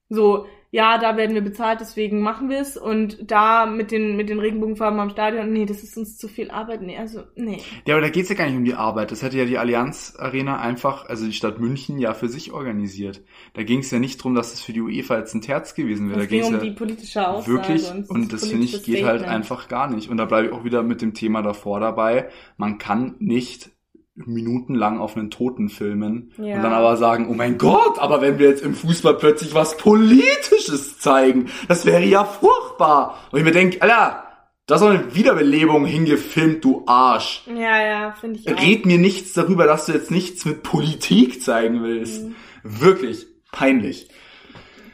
So, 0.09 0.47
ja, 0.77 0.99
da 0.99 1.17
werden 1.17 1.33
wir 1.33 1.41
bezahlt, 1.41 1.81
deswegen 1.81 2.21
machen 2.21 2.51
wir 2.51 2.61
es. 2.61 2.77
Und 2.77 3.31
da 3.31 3.65
mit 3.65 3.91
den, 3.91 4.15
mit 4.15 4.29
den 4.29 4.39
Regenbogenfarben 4.39 5.01
am 5.01 5.09
Stadion, 5.09 5.51
nee, 5.51 5.65
das 5.65 5.83
ist 5.83 5.97
uns 5.97 6.19
zu 6.19 6.29
viel 6.29 6.51
Arbeit. 6.51 6.83
Nee, 6.83 6.99
also, 6.99 7.23
nee. 7.35 7.63
Ja, 7.87 7.95
aber 7.95 8.03
da 8.03 8.11
geht's 8.11 8.29
ja 8.29 8.35
gar 8.35 8.45
nicht 8.45 8.59
um 8.59 8.65
die 8.67 8.75
Arbeit. 8.75 9.11
Das 9.11 9.23
hätte 9.23 9.39
ja 9.39 9.47
die 9.47 9.57
Allianz 9.57 10.17
Arena 10.19 10.61
einfach, 10.61 11.09
also 11.09 11.25
die 11.25 11.33
Stadt 11.33 11.59
München, 11.61 11.99
ja 11.99 12.13
für 12.13 12.29
sich 12.29 12.53
organisiert. 12.53 13.23
Da 13.55 13.63
ging's 13.63 13.91
ja 13.91 13.99
nicht 13.99 14.23
drum, 14.23 14.35
dass 14.35 14.53
es 14.53 14.61
für 14.61 14.75
die 14.75 14.83
UEFA 14.83 15.17
jetzt 15.17 15.33
ein 15.33 15.41
Terz 15.41 15.75
gewesen 15.75 16.11
wäre. 16.11 16.21
Es 16.21 16.27
Da 16.27 16.31
ging 16.31 16.45
um 16.45 16.53
ja 16.53 16.59
die 16.59 16.73
politische 16.73 17.27
Aussage. 17.27 17.57
wirklich, 17.57 17.91
und, 17.91 18.11
und 18.11 18.33
das 18.35 18.47
finde 18.47 18.67
ich 18.67 18.83
geht 18.83 19.03
halt 19.07 19.21
Statement. 19.21 19.29
einfach 19.35 19.69
gar 19.69 19.89
nicht. 19.89 20.11
Und 20.11 20.19
da 20.19 20.27
bleibe 20.27 20.49
ich 20.49 20.53
auch 20.53 20.65
wieder 20.65 20.83
mit 20.83 21.01
dem 21.01 21.15
Thema 21.15 21.41
davor 21.41 21.81
dabei. 21.81 22.29
Man 22.59 22.77
kann 22.77 23.15
nicht 23.19 23.71
minutenlang 24.17 24.99
auf 24.99 25.17
einen 25.17 25.31
Toten 25.31 25.69
filmen 25.69 26.33
Ja. 26.39 26.57
und 26.57 26.63
dann 26.63 26.73
aber 26.73 26.97
sagen, 26.97 27.29
oh 27.31 27.35
mein 27.35 27.59
Gott, 27.59 27.99
aber 27.99 28.21
wenn 28.23 28.39
wir 28.39 28.49
jetzt 28.49 28.63
im 28.63 28.75
Fußball 28.75 29.15
plötzlich 29.15 29.55
was 29.55 29.77
Politisches 29.77 30.99
zeigen, 30.99 31.49
das 31.69 31.85
wäre 31.87 32.05
ja 32.05 32.25
furchtbar. 32.25 33.19
Und 33.31 33.39
ich 33.39 33.45
mir 33.45 33.53
denke, 33.53 33.83
Alter, 33.83 34.23
da 34.67 34.75
ist 34.77 34.83
eine 34.83 35.15
Wiederbelebung 35.15 35.85
hingefilmt, 35.85 36.65
du 36.65 36.83
Arsch. 36.87 37.45
Ja, 37.47 37.81
ja, 37.87 38.13
finde 38.19 38.41
ich 38.41 38.49
auch. 38.53 38.61
Red 38.61 38.85
mir 38.87 38.99
nichts 38.99 39.33
darüber, 39.35 39.67
dass 39.67 39.87
du 39.87 39.93
jetzt 39.93 40.11
nichts 40.11 40.45
mit 40.45 40.63
Politik 40.63 41.41
zeigen 41.43 41.83
willst. 41.85 42.25
Mhm. 42.25 42.35
Wirklich 42.65 43.27
peinlich. 43.53 44.09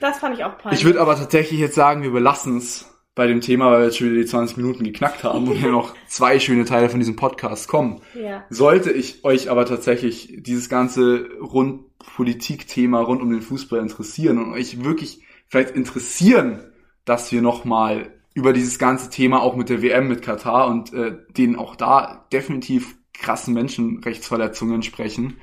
Das 0.00 0.18
fand 0.18 0.36
ich 0.36 0.44
auch 0.44 0.58
peinlich. 0.58 0.80
Ich 0.80 0.84
würde 0.84 1.00
aber 1.00 1.16
tatsächlich 1.16 1.58
jetzt 1.60 1.74
sagen, 1.76 2.02
wir 2.02 2.10
belassen 2.10 2.58
es 2.58 2.91
bei 3.14 3.26
dem 3.26 3.40
Thema, 3.40 3.70
weil 3.70 3.80
wir 3.80 3.84
jetzt 3.86 3.98
schon 3.98 4.08
wieder 4.08 4.22
die 4.22 4.26
20 4.26 4.56
Minuten 4.56 4.84
geknackt 4.84 5.22
haben 5.22 5.46
und 5.48 5.56
hier 5.56 5.70
noch 5.70 5.94
zwei 6.08 6.38
schöne 6.38 6.64
Teile 6.64 6.88
von 6.88 6.98
diesem 6.98 7.16
Podcast 7.16 7.68
kommen. 7.68 8.00
ja. 8.14 8.44
Sollte 8.48 8.90
ich 8.90 9.24
euch 9.24 9.50
aber 9.50 9.66
tatsächlich 9.66 10.34
dieses 10.38 10.68
ganze 10.68 11.28
rund 11.40 11.82
Politik-Thema 11.98 13.00
rund 13.00 13.22
um 13.22 13.30
den 13.30 13.42
Fußball 13.42 13.80
interessieren 13.80 14.38
und 14.38 14.52
euch 14.52 14.82
wirklich 14.82 15.22
vielleicht 15.46 15.70
interessieren, 15.70 16.72
dass 17.04 17.30
wir 17.32 17.42
nochmal 17.42 18.10
über 18.34 18.52
dieses 18.52 18.78
ganze 18.78 19.10
Thema 19.10 19.42
auch 19.42 19.56
mit 19.56 19.68
der 19.68 19.82
WM 19.82 20.08
mit 20.08 20.22
Katar 20.22 20.68
und 20.68 20.92
äh, 20.94 21.18
den 21.36 21.56
auch 21.56 21.76
da 21.76 22.26
definitiv 22.32 22.96
krassen 23.12 23.54
Menschenrechtsverletzungen 23.54 24.82
sprechen, 24.82 25.36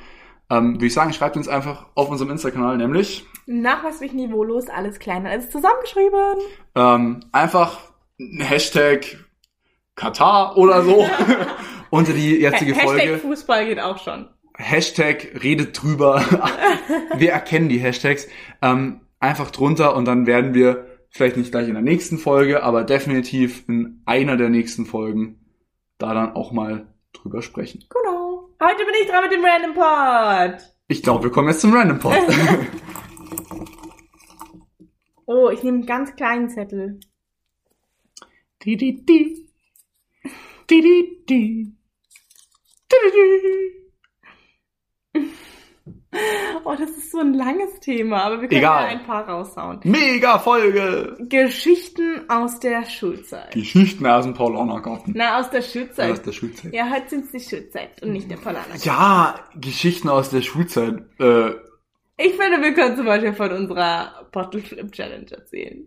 ähm, 0.50 0.76
würde 0.76 0.86
ich 0.88 0.94
sagen, 0.94 1.14
schreibt 1.14 1.38
uns 1.38 1.48
einfach 1.48 1.86
auf 1.96 2.10
unserem 2.10 2.32
Insta-Kanal, 2.32 2.78
nämlich 2.78 3.26
Nachweislich 3.46 4.14
niveaulos, 4.14 4.70
alles 4.70 5.00
klein 5.00 5.24
und 5.24 5.28
alles 5.28 5.50
zusammengeschrieben. 5.50 6.38
ähm, 6.76 7.20
einfach 7.32 7.80
ein 8.20 8.42
Hashtag 8.42 9.18
Katar 9.96 10.58
oder 10.58 10.84
so 10.84 11.06
unter 11.90 12.14
die 12.14 12.36
jetzige 12.36 12.74
Hashtag 12.74 12.88
Folge. 12.88 13.18
Fußball 13.18 13.66
geht 13.66 13.80
auch 13.80 13.98
schon. 13.98 14.28
Hashtag 14.56 15.42
redet 15.44 15.82
drüber. 15.82 16.24
wir 17.16 17.32
erkennen 17.32 17.70
die 17.70 17.80
Hashtags. 17.80 18.28
Ähm, 18.62 19.02
einfach 19.20 19.52
drunter 19.52 19.96
und 19.96 20.06
dann 20.06 20.26
werden 20.26 20.54
wir 20.54 20.86
vielleicht 21.10 21.38
nicht 21.38 21.52
gleich 21.52 21.68
in 21.68 21.74
der 21.74 21.84
nächsten 21.84 22.18
Folge, 22.18 22.64
aber 22.64 22.84
definitiv 22.84 23.68
in 23.68 24.02
einer 24.06 24.38
der 24.38 24.50
nächsten 24.50 24.86
Folgen 24.86 25.40
da 25.98 26.14
dann 26.14 26.36
auch 26.36 26.52
mal 26.52 26.88
drüber 27.14 27.42
sprechen. 27.42 27.84
Genau. 27.90 28.19
Heute 28.62 28.86
bin 28.86 28.93
ich 29.02 29.08
dran 29.08 29.24
mit 29.24 29.32
dem 29.32 29.45
Random 29.45 29.74
Pod. 29.74 30.76
Ich 30.89 31.02
glaube, 31.02 31.24
wir 31.24 31.32
kommen 31.32 31.48
jetzt 31.48 31.62
zum 31.62 31.74
Random 31.74 32.00
Pod. 32.00 32.13
Oh, 35.32 35.52
ich 35.52 35.62
nehme 35.62 35.78
einen 35.78 35.86
ganz 35.86 36.15
kleinen 36.15 36.50
Zettel. 36.50 37.00
di, 38.63 38.76
di, 38.76 39.06
di. 39.06 39.48
Di, 40.67 40.82
di, 40.82 41.24
di. 41.30 41.72
Di, 42.89 42.95
di, 43.13 43.41
di. 45.13 45.30
Oh, 46.65 46.76
das 46.78 46.89
ist 46.89 47.12
so 47.12 47.19
ein 47.19 47.34
langes 47.34 47.80
Thema, 47.80 48.24
aber 48.24 48.41
wir 48.41 48.48
können 48.50 48.60
Egal. 48.60 48.84
ja 48.84 48.89
ein 48.89 49.06
paar 49.06 49.28
raushauen. 49.28 49.80
Mega 49.86 50.38
Folge! 50.39 51.15
Geschichten 51.19 52.30
aus 52.30 52.60
der 52.60 52.86
Schulzeit. 52.86 53.52
Geschichten 53.54 54.06
aus 54.06 54.26
dem 54.26 54.34
Paulanergarten. 54.34 55.13
Na, 55.15 55.39
aus 55.39 55.50
der 55.50 55.60
Aus 55.62 55.72
Schulzeit. 55.72 56.26
der 56.26 56.32
Schulzeit. 56.34 56.74
Ja, 56.74 56.89
heute 56.89 57.10
sind 57.10 57.26
es 57.26 57.32
die 57.32 57.39
Schulzeit 57.56 58.02
und 58.04 58.12
nicht 58.12 58.30
der 58.30 58.36
Polaner. 58.38 58.76
Ja, 58.84 59.36
Geschichten 59.56 60.10
aus 60.10 60.30
der 60.30 60.41
Schulzeit. 60.41 60.95
Äh, 61.19 61.52
Ich 62.17 62.34
finde, 62.36 62.62
wir 62.62 62.74
können 62.74 62.98
zum 62.98 63.06
Beispiel 63.06 63.34
von 63.34 63.52
unserer 63.54 64.28
Bottle 64.32 64.62
Flip 64.62 64.91
Challenge 64.91 65.32
erzählen. 65.32 65.84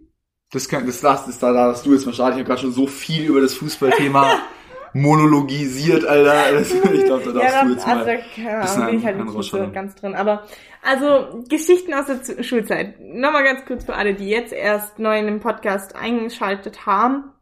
das, 0.52 0.68
kann, 0.68 0.86
das, 0.86 1.00
das, 1.02 1.26
das, 1.26 1.38
da 1.38 1.52
darfst 1.52 1.84
du 1.84 1.92
jetzt 1.92 2.06
mal 2.06 2.12
starten. 2.14 2.32
Ich 2.38 2.38
habe 2.40 2.48
gerade 2.48 2.60
schon 2.62 2.72
so 2.72 2.86
viel 2.86 3.26
über 3.26 3.40
das 3.42 3.54
Fußballthema 3.54 4.38
monologisiert, 4.92 6.04
Alter. 6.04 6.60
Ich 6.92 7.04
glaube, 7.04 7.24
da 7.24 7.32
darfst 7.32 7.54
ja, 7.54 7.64
du 7.64 7.72
jetzt 7.72 7.86
also, 7.86 8.04
mal. 8.04 8.20
keine 8.34 8.60
Ahnung, 8.60 8.86
bin 8.86 8.98
ich 8.98 9.04
halt 9.04 9.24
nicht 9.24 9.50
so 9.50 9.70
ganz 9.72 9.94
drin. 9.94 10.14
Aber, 10.14 10.44
also, 10.82 11.42
Geschichten 11.48 11.94
aus 11.94 12.06
der 12.06 12.22
Z- 12.22 12.44
Schulzeit. 12.44 13.00
Nochmal 13.00 13.44
ganz 13.44 13.64
kurz 13.64 13.84
für 13.84 13.94
alle, 13.94 14.14
die 14.14 14.28
jetzt 14.28 14.52
erst 14.52 14.98
neu 14.98 15.18
in 15.18 15.26
den 15.26 15.40
Podcast 15.40 15.96
eingeschaltet 15.96 16.86
haben. 16.86 17.32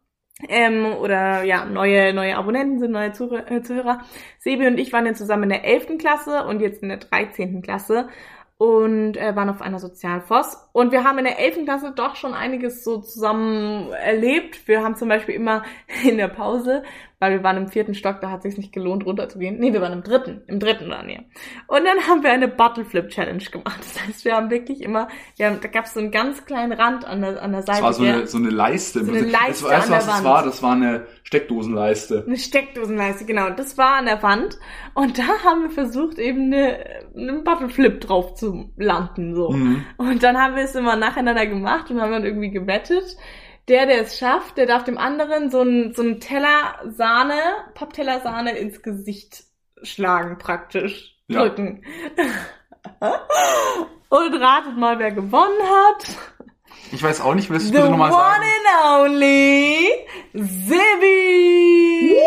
Ähm, 0.49 0.95
oder 0.99 1.43
ja, 1.43 1.65
neue, 1.65 2.13
neue 2.13 2.35
Abonnenten 2.35 2.79
sind, 2.79 2.91
neue 2.91 3.11
Zuhörer, 3.11 3.51
äh, 3.51 3.61
Zuhörer. 3.61 3.99
Sebi 4.39 4.65
und 4.65 4.79
ich 4.79 4.91
waren 4.91 5.05
ja 5.05 5.13
zusammen 5.13 5.43
in 5.43 5.49
der 5.49 5.65
11. 5.65 5.97
Klasse 5.99 6.45
und 6.45 6.61
jetzt 6.61 6.81
in 6.81 6.89
der 6.89 6.97
13. 6.97 7.61
Klasse 7.61 8.07
und 8.57 9.17
äh, 9.17 9.35
waren 9.35 9.49
auf 9.49 9.61
einer 9.61 9.79
Sozialfoss. 9.79 10.55
Und 10.71 10.91
wir 10.91 11.03
haben 11.03 11.17
in 11.17 11.25
der 11.25 11.39
11. 11.39 11.65
Klasse 11.65 11.93
doch 11.95 12.15
schon 12.15 12.33
einiges 12.33 12.83
so 12.83 12.99
zusammen 13.01 13.91
erlebt. 13.91 14.67
Wir 14.67 14.83
haben 14.83 14.95
zum 14.95 15.09
Beispiel 15.09 15.33
immer 15.35 15.63
in 16.03 16.17
der 16.17 16.27
Pause, 16.27 16.83
weil 17.21 17.33
wir 17.33 17.43
waren 17.43 17.57
im 17.57 17.67
vierten 17.67 17.93
Stock, 17.93 18.19
da 18.19 18.31
hat 18.31 18.39
es 18.39 18.43
sich 18.45 18.57
nicht 18.57 18.73
gelohnt, 18.73 19.05
runterzugehen. 19.05 19.59
Nee, 19.59 19.73
wir 19.73 19.79
waren 19.79 19.93
im 19.93 20.01
dritten. 20.01 20.41
Im 20.47 20.59
dritten 20.59 20.89
waren 20.89 21.07
wir. 21.07 21.19
Und 21.67 21.85
dann 21.85 22.07
haben 22.09 22.23
wir 22.23 22.31
eine 22.31 22.47
Bottle 22.47 22.83
Flip 22.83 23.07
Challenge 23.09 23.43
gemacht. 23.43 23.79
Das 23.79 24.07
heißt, 24.07 24.25
wir 24.25 24.35
haben 24.35 24.49
wirklich 24.49 24.81
immer, 24.81 25.07
wir 25.37 25.45
haben, 25.45 25.59
da 25.61 25.67
gab 25.67 25.85
es 25.85 25.93
so 25.93 25.99
einen 25.99 26.09
ganz 26.09 26.45
kleinen 26.45 26.71
Rand 26.71 27.05
an 27.05 27.21
der, 27.21 27.39
an 27.43 27.51
der 27.51 27.61
Seite. 27.61 27.73
Das 27.73 27.83
war 27.83 27.93
so 27.93 28.03
eine, 28.03 28.25
so 28.25 28.39
eine 28.39 28.49
Leiste. 28.49 29.05
So 29.05 29.11
eine 29.11 29.21
das, 29.21 29.31
Leiste 29.31 29.65
weißt 29.65 29.65
du, 29.65 29.67
an 29.67 29.75
was 29.75 29.87
der 29.87 29.97
das 29.97 30.07
Wand. 30.07 30.25
war? 30.25 30.43
Das 30.43 30.63
war 30.63 30.71
eine 30.71 31.05
Steckdosenleiste. 31.21 32.23
Eine 32.25 32.37
Steckdosenleiste, 32.37 33.25
genau. 33.25 33.51
Das 33.51 33.77
war 33.77 33.97
an 33.97 34.05
der 34.05 34.23
Wand. 34.23 34.57
Und 34.95 35.19
da 35.19 35.23
haben 35.45 35.61
wir 35.61 35.69
versucht, 35.69 36.17
eben 36.17 36.51
eine, 36.51 36.79
einen 37.15 37.43
Bottleflip 37.43 38.01
drauf 38.01 38.33
zu 38.33 38.71
landen, 38.77 39.35
so. 39.35 39.51
Mhm. 39.51 39.85
Und 39.97 40.23
dann 40.23 40.39
haben 40.39 40.55
wir 40.55 40.63
es 40.63 40.73
immer 40.73 40.95
nacheinander 40.95 41.45
gemacht 41.45 41.91
und 41.91 42.01
haben 42.01 42.11
dann 42.11 42.25
irgendwie 42.25 42.49
gewettet. 42.49 43.15
Der, 43.67 43.85
der 43.85 44.01
es 44.01 44.17
schafft, 44.17 44.57
der 44.57 44.65
darf 44.65 44.83
dem 44.83 44.97
anderen 44.97 45.51
so 45.51 45.61
einen, 45.61 45.93
so 45.93 46.01
einen 46.01 46.19
Teller 46.19 46.79
Sahne, 46.89 47.39
Pappteller 47.73 48.21
Sahne 48.21 48.57
ins 48.57 48.81
Gesicht 48.81 49.43
schlagen, 49.83 50.37
praktisch. 50.37 51.17
Ja. 51.27 51.41
Drücken. 51.41 51.83
und 54.09 54.33
ratet 54.35 54.77
mal, 54.77 54.99
wer 54.99 55.11
gewonnen 55.11 55.61
hat. 55.61 56.07
Ich 56.91 57.01
weiß 57.01 57.21
auch 57.21 57.35
nicht, 57.35 57.49
willst 57.49 57.67
du 57.67 57.69
The 57.69 57.73
bitte 57.73 57.85
one 57.85 57.91
nochmal 57.91 58.11
sagen? 58.11 58.43
and 58.43 59.11
only 59.13 59.87
Sibi! 60.33 62.17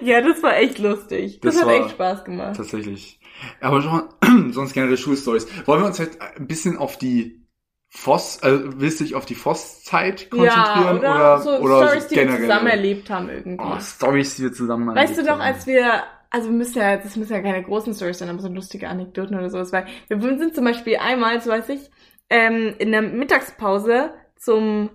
ja, 0.00 0.20
das 0.20 0.42
war 0.42 0.56
echt 0.56 0.78
lustig. 0.78 1.40
Das, 1.40 1.56
Das 1.56 1.64
hat 1.64 1.72
echt 1.72 1.90
Spaß 1.90 2.24
gemacht. 2.24 2.56
Tatsächlich. 2.56 3.18
Aber 3.60 3.82
schon, 3.82 4.52
sonst 4.52 4.72
generell 4.74 4.96
Schulstories. 4.96 5.46
Wollen 5.66 5.82
wir 5.82 5.86
uns 5.86 5.98
halt 5.98 6.20
ein 6.20 6.46
bisschen 6.46 6.78
auf 6.78 6.96
die 6.98 7.45
Voss, 7.88 8.42
also 8.42 8.80
willst 8.80 9.00
du 9.00 9.04
dich 9.04 9.14
auf 9.14 9.24
die 9.26 9.34
Voss-Zeit 9.34 10.28
konzentrieren 10.30 10.56
ja, 10.84 10.94
oder, 10.94 11.14
oder, 11.14 11.38
so 11.40 11.50
oder 11.58 11.86
Stories, 11.86 12.02
so 12.04 12.08
die 12.10 12.16
wir 12.28 12.36
zusammen 12.36 12.66
erlebt 12.66 13.10
haben 13.10 13.28
irgendwie. 13.30 13.64
Oh, 13.64 13.80
Stories, 13.80 14.36
die 14.36 14.42
wir 14.42 14.52
zusammen 14.52 14.88
weißt 14.94 15.12
du 15.16 15.20
erlebt 15.22 15.28
doch, 15.28 15.32
haben. 15.32 15.40
als 15.40 15.66
wir, 15.66 16.02
also 16.30 16.48
wir 16.50 16.56
müssen 16.56 16.78
ja, 16.78 16.96
das 16.96 17.16
müssen 17.16 17.32
ja 17.32 17.40
keine 17.40 17.62
großen 17.62 17.94
Stories 17.94 18.18
sein, 18.18 18.28
aber 18.28 18.40
so 18.40 18.48
lustige 18.48 18.88
Anekdoten 18.88 19.36
oder 19.38 19.48
sowas, 19.50 19.72
weil 19.72 19.86
wir 20.08 20.20
sind 20.20 20.54
zum 20.54 20.64
Beispiel 20.64 20.96
einmal, 20.96 21.40
so 21.40 21.50
weiß 21.50 21.68
ich, 21.70 21.90
ähm, 22.28 22.74
in 22.78 22.90
der 22.92 23.02
Mittagspause 23.02 24.10
zum 24.36 24.90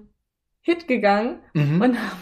Hit 0.62 0.88
gegangen 0.88 1.40
Mhm. 1.54 1.82
und 1.82 1.98
haben, 1.98 2.18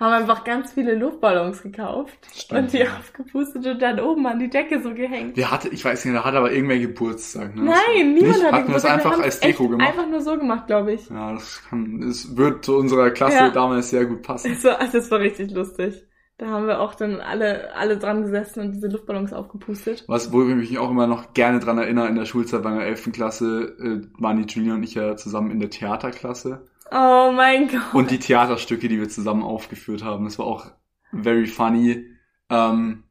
haben 0.00 0.12
einfach 0.12 0.44
ganz 0.44 0.72
viele 0.72 0.94
Luftballons 0.94 1.62
gekauft 1.62 2.16
Stimmt, 2.34 2.60
und 2.60 2.72
die 2.72 2.78
ja. 2.78 2.96
aufgepustet 2.98 3.66
und 3.66 3.80
dann 3.80 4.00
oben 4.00 4.26
an 4.26 4.38
die 4.38 4.50
Decke 4.50 4.82
so 4.82 4.92
gehängt. 4.94 5.36
Der 5.36 5.50
hatte, 5.50 5.68
ich 5.68 5.84
weiß 5.84 6.04
nicht, 6.04 6.14
der 6.14 6.24
hatte 6.24 6.38
aber 6.38 6.52
irgendwer 6.52 6.78
Geburtstag. 6.78 7.54
Ne? 7.56 7.64
Nein, 7.64 8.14
niemand 8.14 8.42
hat 8.44 8.52
Hatten 8.52 8.66
Geburtstag. 8.66 8.92
einfach 8.92 9.20
als 9.20 9.40
Deko 9.40 9.68
gemacht? 9.68 9.88
Einfach 9.88 10.08
nur 10.08 10.20
so 10.20 10.36
gemacht, 10.36 10.66
glaube 10.66 10.92
ich. 10.92 11.08
Ja, 11.08 11.32
das 11.32 11.62
kann, 11.68 12.02
es 12.02 12.36
wird 12.36 12.64
zu 12.64 12.76
unserer 12.76 13.10
Klasse 13.10 13.36
Ja. 13.36 13.50
damals 13.50 13.90
sehr 13.90 14.06
gut 14.06 14.22
passen. 14.22 14.52
Das 14.54 14.64
war, 14.64 14.78
das 14.92 15.10
war 15.10 15.20
richtig 15.20 15.50
lustig. 15.52 16.04
Da 16.38 16.48
haben 16.48 16.66
wir 16.66 16.80
auch 16.80 16.94
dann 16.94 17.20
alle, 17.20 17.74
alle 17.74 17.96
dran 17.96 18.22
gesessen 18.22 18.60
und 18.60 18.72
diese 18.72 18.88
Luftballons 18.88 19.32
aufgepustet. 19.32 20.04
Was, 20.06 20.32
wo 20.32 20.42
ich 20.46 20.54
mich 20.54 20.78
auch 20.78 20.90
immer 20.90 21.06
noch 21.06 21.32
gerne 21.32 21.60
dran 21.60 21.78
erinnere, 21.78 22.08
in 22.08 22.14
der 22.16 22.26
Schulzeit 22.26 22.62
bei 22.62 22.72
der 22.76 22.86
11. 22.86 23.12
Klasse 23.12 23.74
äh, 23.80 24.22
waren 24.22 24.46
die 24.46 24.52
Julia 24.52 24.74
und 24.74 24.82
ich 24.82 24.94
ja 24.94 25.16
zusammen 25.16 25.50
in 25.50 25.60
der 25.60 25.70
Theaterklasse. 25.70 26.66
Oh 26.90 27.32
mein 27.32 27.68
Gott. 27.68 27.94
Und 27.94 28.10
die 28.10 28.18
Theaterstücke, 28.18 28.88
die 28.88 28.98
wir 28.98 29.08
zusammen 29.08 29.42
aufgeführt 29.42 30.04
haben, 30.04 30.24
das 30.24 30.38
war 30.38 30.46
auch 30.46 30.66
very 31.12 31.46
funny. 31.46 32.06
Ähm, 32.48 33.04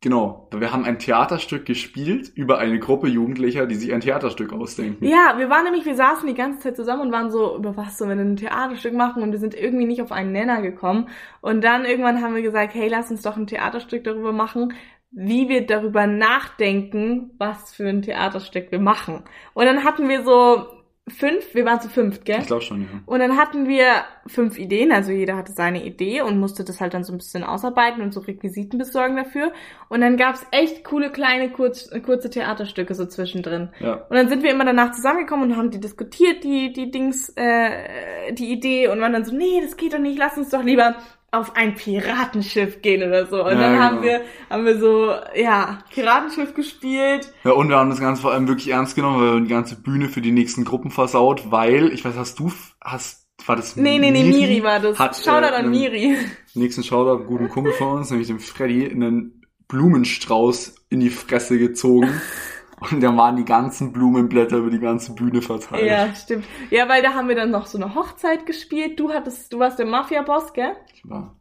genau, 0.00 0.48
wir 0.52 0.72
haben 0.72 0.84
ein 0.84 0.98
Theaterstück 0.98 1.66
gespielt 1.66 2.32
über 2.34 2.58
eine 2.58 2.78
Gruppe 2.78 3.08
Jugendlicher, 3.08 3.66
die 3.66 3.74
sich 3.74 3.92
ein 3.92 4.00
Theaterstück 4.00 4.52
ausdenken. 4.52 5.04
Ja, 5.04 5.34
wir 5.36 5.50
waren 5.50 5.64
nämlich, 5.64 5.84
wir 5.84 5.94
saßen 5.94 6.26
die 6.26 6.34
ganze 6.34 6.60
Zeit 6.60 6.76
zusammen 6.76 7.02
und 7.02 7.12
waren 7.12 7.30
so, 7.30 7.56
über 7.56 7.76
was 7.76 7.98
sollen 7.98 8.10
wir 8.10 8.16
denn 8.16 8.32
ein 8.32 8.36
Theaterstück 8.36 8.94
machen? 8.94 9.22
Und 9.22 9.32
wir 9.32 9.38
sind 9.38 9.54
irgendwie 9.54 9.86
nicht 9.86 10.00
auf 10.00 10.12
einen 10.12 10.32
Nenner 10.32 10.62
gekommen. 10.62 11.08
Und 11.42 11.62
dann 11.62 11.84
irgendwann 11.84 12.22
haben 12.22 12.34
wir 12.34 12.42
gesagt, 12.42 12.74
hey, 12.74 12.88
lass 12.88 13.10
uns 13.10 13.22
doch 13.22 13.36
ein 13.36 13.46
Theaterstück 13.46 14.04
darüber 14.04 14.32
machen, 14.32 14.72
wie 15.10 15.48
wir 15.48 15.66
darüber 15.66 16.06
nachdenken, 16.06 17.32
was 17.38 17.74
für 17.74 17.88
ein 17.88 18.02
Theaterstück 18.02 18.70
wir 18.70 18.80
machen. 18.80 19.24
Und 19.54 19.66
dann 19.66 19.84
hatten 19.84 20.08
wir 20.08 20.24
so 20.24 20.75
fünf, 21.08 21.54
wir 21.54 21.64
waren 21.64 21.80
zu 21.80 21.88
fünft, 21.88 22.24
gell? 22.24 22.40
Ich 22.40 22.46
glaube 22.46 22.62
schon, 22.62 22.82
ja. 22.82 22.88
Und 23.06 23.20
dann 23.20 23.36
hatten 23.36 23.68
wir 23.68 24.04
fünf 24.26 24.58
Ideen, 24.58 24.90
also 24.90 25.12
jeder 25.12 25.36
hatte 25.36 25.52
seine 25.52 25.84
Idee 25.84 26.20
und 26.22 26.40
musste 26.40 26.64
das 26.64 26.80
halt 26.80 26.94
dann 26.94 27.04
so 27.04 27.12
ein 27.12 27.18
bisschen 27.18 27.44
ausarbeiten 27.44 28.02
und 28.02 28.12
so 28.12 28.20
Requisiten 28.20 28.76
besorgen 28.78 29.16
dafür. 29.16 29.52
Und 29.88 30.00
dann 30.00 30.16
gab's 30.16 30.44
echt 30.50 30.82
coole 30.82 31.10
kleine 31.10 31.52
kurz, 31.52 31.88
kurze 32.04 32.28
Theaterstücke 32.28 32.94
so 32.94 33.06
zwischendrin. 33.06 33.68
Ja. 33.78 34.04
Und 34.08 34.16
dann 34.16 34.28
sind 34.28 34.42
wir 34.42 34.50
immer 34.50 34.64
danach 34.64 34.92
zusammengekommen 34.92 35.52
und 35.52 35.56
haben 35.56 35.70
die 35.70 35.80
diskutiert, 35.80 36.42
die 36.42 36.72
die 36.72 36.90
Dings, 36.90 37.32
äh, 37.36 38.32
die 38.32 38.50
Idee 38.50 38.88
und 38.88 39.00
waren 39.00 39.12
dann 39.12 39.24
so, 39.24 39.34
nee, 39.34 39.60
das 39.62 39.76
geht 39.76 39.94
doch 39.94 40.00
nicht, 40.00 40.18
lass 40.18 40.36
uns 40.36 40.50
doch 40.50 40.64
lieber 40.64 40.96
auf 41.32 41.56
ein 41.56 41.74
Piratenschiff 41.74 42.82
gehen 42.82 43.06
oder 43.06 43.26
so. 43.26 43.44
Und 43.44 43.52
Ja, 43.52 43.60
dann 43.60 43.78
haben 43.78 44.02
genau. 44.02 44.06
wir 44.06 44.20
haben 44.48 44.64
wir 44.64 44.78
so 44.78 45.12
ja 45.34 45.78
Piratenschiff 45.92 46.54
gespielt. 46.54 47.32
Ja, 47.44 47.52
und 47.52 47.68
wir 47.68 47.76
haben 47.76 47.90
das 47.90 48.00
Ganze 48.00 48.22
vor 48.22 48.32
allem 48.32 48.48
wirklich 48.48 48.68
ernst 48.68 48.94
genommen, 48.94 49.20
weil 49.20 49.34
wir 49.34 49.40
die 49.42 49.48
ganze 49.52 49.76
Bühne 49.76 50.08
für 50.08 50.20
die 50.20 50.32
nächsten 50.32 50.64
Gruppen 50.64 50.90
versaut, 50.90 51.50
weil, 51.50 51.92
ich 51.92 52.04
weiß, 52.04 52.14
hast 52.16 52.38
du, 52.38 52.52
hast, 52.80 53.26
war 53.44 53.56
das 53.56 53.76
Nee, 53.76 53.98
nee, 53.98 54.10
nee, 54.10 54.24
Miri 54.24 54.62
war 54.62 54.80
das. 54.80 54.98
Hat, 54.98 55.16
Shoutout 55.16 55.46
äh, 55.46 55.58
an 55.58 55.70
Miri. 55.70 56.16
Nächsten 56.54 56.82
Shoutout, 56.82 57.18
einen 57.18 57.26
guten 57.26 57.48
Kumpel 57.48 57.72
von 57.72 57.98
uns, 57.98 58.10
nämlich 58.10 58.28
dem 58.28 58.40
Freddy, 58.40 58.88
einen 58.88 59.46
Blumenstrauß 59.68 60.74
in 60.88 61.00
die 61.00 61.10
Fresse 61.10 61.58
gezogen. 61.58 62.20
Und 62.78 63.00
da 63.02 63.16
waren 63.16 63.36
die 63.36 63.44
ganzen 63.44 63.92
Blumenblätter 63.92 64.58
über 64.58 64.70
die 64.70 64.78
ganze 64.80 65.14
Bühne 65.14 65.40
verteilt. 65.42 65.86
Ja, 65.86 66.14
stimmt. 66.14 66.44
Ja, 66.70 66.88
weil 66.88 67.02
da 67.02 67.14
haben 67.14 67.28
wir 67.28 67.34
dann 67.36 67.50
noch 67.50 67.66
so 67.66 67.78
eine 67.78 67.94
Hochzeit 67.94 68.44
gespielt. 68.46 69.00
Du 69.00 69.10
hattest, 69.12 69.52
du 69.52 69.58
warst 69.58 69.78
der 69.78 69.86
Mafia-Boss, 69.86 70.52
gell? 70.52 70.72
Ich 70.94 71.08
war 71.08 71.36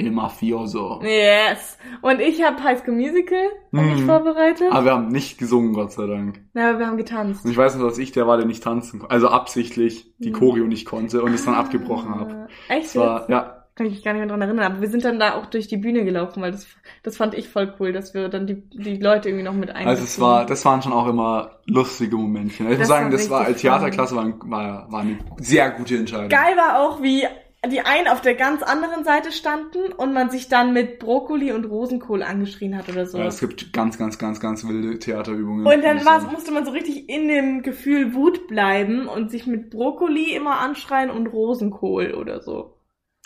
Il 0.00 0.12
Mafioso. 0.12 1.00
Yes. 1.02 1.76
Und 2.02 2.20
ich 2.20 2.42
habe 2.44 2.62
High 2.62 2.78
School 2.78 2.94
Musical 2.94 3.48
Mhm. 3.72 4.06
vorbereitet. 4.06 4.68
Aber 4.70 4.84
wir 4.84 4.92
haben 4.92 5.08
nicht 5.08 5.38
gesungen, 5.38 5.72
Gott 5.72 5.90
sei 5.90 6.06
Dank. 6.06 6.40
Na, 6.54 6.70
aber 6.70 6.78
wir 6.78 6.86
haben 6.86 6.96
getanzt. 6.96 7.44
Und 7.44 7.50
ich 7.50 7.56
weiß 7.56 7.74
noch, 7.76 7.88
dass 7.88 7.98
ich 7.98 8.12
der 8.12 8.26
war, 8.28 8.36
der 8.36 8.46
nicht 8.46 8.62
tanzen 8.62 9.00
konnte. 9.00 9.12
Also 9.12 9.28
absichtlich 9.28 10.14
die 10.18 10.30
Mhm. 10.30 10.34
Choreo 10.34 10.64
nicht 10.66 10.84
konnte 10.86 11.20
und 11.22 11.34
es 11.34 11.44
dann 11.44 11.54
abgebrochen 11.54 12.14
habe. 12.14 12.46
Echt? 12.68 12.94
Das 12.94 12.96
war, 12.96 13.28
ja, 13.28 13.57
Kann 13.78 13.86
ich 13.86 13.92
mich 13.92 14.02
gar 14.02 14.12
nicht 14.12 14.18
mehr 14.18 14.28
dran 14.28 14.42
erinnern. 14.42 14.72
Aber 14.72 14.80
wir 14.80 14.90
sind 14.90 15.04
dann 15.04 15.20
da 15.20 15.34
auch 15.34 15.46
durch 15.46 15.68
die 15.68 15.76
Bühne 15.76 16.04
gelaufen, 16.04 16.42
weil 16.42 16.50
das, 16.50 16.66
das 17.04 17.16
fand 17.16 17.34
ich 17.34 17.48
voll 17.48 17.72
cool, 17.78 17.92
dass 17.92 18.12
wir 18.12 18.28
dann 18.28 18.48
die, 18.48 18.56
die 18.70 18.96
Leute 18.96 19.28
irgendwie 19.28 19.44
noch 19.44 19.54
mit 19.54 19.68
einbeziehen. 19.68 19.88
Also 19.88 20.02
es 20.02 20.18
war, 20.18 20.44
das 20.46 20.64
waren 20.64 20.82
schon 20.82 20.92
auch 20.92 21.06
immer 21.06 21.60
lustige 21.66 22.16
Momentchen. 22.16 22.66
Ich 22.66 22.70
muss 22.70 22.78
Das 22.80 22.88
sagen, 22.88 23.04
war 23.04 23.12
das 23.12 23.30
war 23.30 23.44
als 23.44 23.60
Theaterklasse 23.60 24.16
war, 24.16 24.26
war, 24.50 24.90
war 24.90 25.00
eine 25.02 25.18
sehr 25.36 25.70
gute 25.70 25.96
Entscheidung. 25.96 26.28
Geil 26.28 26.56
war 26.56 26.80
auch, 26.80 27.00
wie 27.02 27.24
die 27.70 27.80
einen 27.82 28.08
auf 28.08 28.20
der 28.20 28.34
ganz 28.34 28.64
anderen 28.64 29.04
Seite 29.04 29.30
standen 29.30 29.92
und 29.96 30.12
man 30.12 30.28
sich 30.28 30.48
dann 30.48 30.72
mit 30.72 30.98
Brokkoli 30.98 31.52
und 31.52 31.64
Rosenkohl 31.64 32.24
angeschrien 32.24 32.76
hat 32.76 32.88
oder 32.88 33.06
so. 33.06 33.18
Ja, 33.18 33.26
es 33.26 33.38
gibt 33.38 33.72
ganz, 33.72 33.96
ganz, 33.96 34.18
ganz, 34.18 34.40
ganz 34.40 34.66
wilde 34.66 34.98
Theaterübungen. 34.98 35.64
Und 35.64 35.84
dann 35.84 35.98
muss 35.98 36.02
ich 36.02 36.08
sagen. 36.08 36.32
musste 36.32 36.50
man 36.50 36.64
so 36.64 36.72
richtig 36.72 37.08
in 37.08 37.28
dem 37.28 37.62
Gefühl 37.62 38.12
Wut 38.12 38.48
bleiben 38.48 39.06
und 39.06 39.30
sich 39.30 39.46
mit 39.46 39.70
Brokkoli 39.70 40.34
immer 40.34 40.58
anschreien 40.58 41.10
und 41.10 41.28
Rosenkohl 41.28 42.14
oder 42.14 42.40
so. 42.40 42.77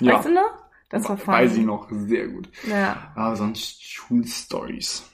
Ja, 0.03 0.15
Weißt 0.17 0.27
du 0.27 0.33
noch? 0.35 0.51
Das 0.91 1.09
war 1.09 1.17
funny. 1.17 1.39
weiß 1.39 1.57
ich 1.57 1.65
noch, 1.65 1.89
sehr 1.91 2.29
gut. 2.29 2.49
Ja. 2.69 3.13
Aber 3.15 3.35
sonst 3.37 3.83
Schulstories. 3.83 5.09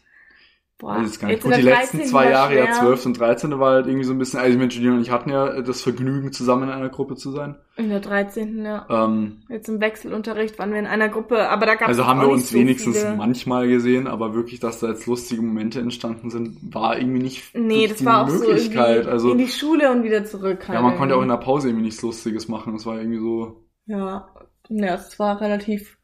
Boah. 0.80 1.00
Jetzt 1.02 1.20
gar 1.20 1.26
nicht. 1.26 1.42
Gut, 1.42 1.56
die 1.56 1.62
letzten 1.62 1.98
13. 1.98 2.10
zwei 2.10 2.30
Jahre, 2.30 2.56
ja 2.56 2.66
schwer. 2.66 2.74
12 2.74 3.06
und 3.06 3.18
13 3.18 3.58
war 3.58 3.72
halt 3.72 3.86
irgendwie 3.88 4.04
so 4.04 4.12
ein 4.12 4.18
bisschen, 4.18 4.38
also 4.38 4.56
mit 4.58 4.72
Julian 4.72 4.94
und 4.96 5.02
ich 5.02 5.10
hatten 5.10 5.28
ja 5.30 5.60
das 5.60 5.82
Vergnügen, 5.82 6.32
zusammen 6.32 6.64
in 6.64 6.70
einer 6.70 6.88
Gruppe 6.88 7.16
zu 7.16 7.32
sein. 7.32 7.56
In 7.76 7.88
der 7.88 7.98
13. 7.98 8.64
ja. 8.64 8.86
Ähm, 8.88 9.42
Jetzt 9.48 9.68
im 9.68 9.80
Wechselunterricht 9.80 10.56
waren 10.60 10.70
wir 10.70 10.78
in 10.78 10.86
einer 10.86 11.08
Gruppe, 11.08 11.48
aber 11.48 11.66
da 11.66 11.74
gab 11.74 11.88
es 11.90 11.98
also 11.98 12.06
haben 12.06 12.20
wir 12.20 12.28
uns 12.28 12.50
so 12.50 12.56
wenigstens 12.56 12.98
viele. 12.98 13.16
manchmal 13.16 13.66
gesehen, 13.66 14.06
aber 14.06 14.34
wirklich, 14.34 14.60
dass 14.60 14.78
da 14.78 14.86
jetzt 14.88 15.06
lustige 15.06 15.42
Momente 15.42 15.80
entstanden 15.80 16.30
sind, 16.30 16.72
war 16.72 16.96
irgendwie 16.96 17.22
nicht 17.22 17.54
Nee, 17.56 17.88
das 17.88 18.04
war 18.04 18.22
auch 18.24 18.28
so 18.28 18.44
Möglichkeit. 18.46 18.96
irgendwie 18.98 19.10
also, 19.10 19.32
in 19.32 19.38
die 19.38 19.48
Schule 19.48 19.90
und 19.90 20.04
wieder 20.04 20.24
zurück 20.24 20.68
halt. 20.68 20.76
ja, 20.76 20.82
man 20.82 20.96
konnte 20.96 21.16
auch 21.16 21.22
in 21.22 21.28
irgendwie. 21.28 21.38
der 21.40 21.44
Pause 21.44 21.68
irgendwie 21.68 21.86
nichts 21.86 22.02
Lustiges 22.02 22.46
machen. 22.46 22.72
Das 22.74 22.86
war 22.86 22.98
irgendwie 22.98 23.18
so, 23.18 23.64
Ja, 23.86 24.28
ja, 24.68 24.94
es 24.94 25.18
war 25.18 25.40
relativ 25.40 25.98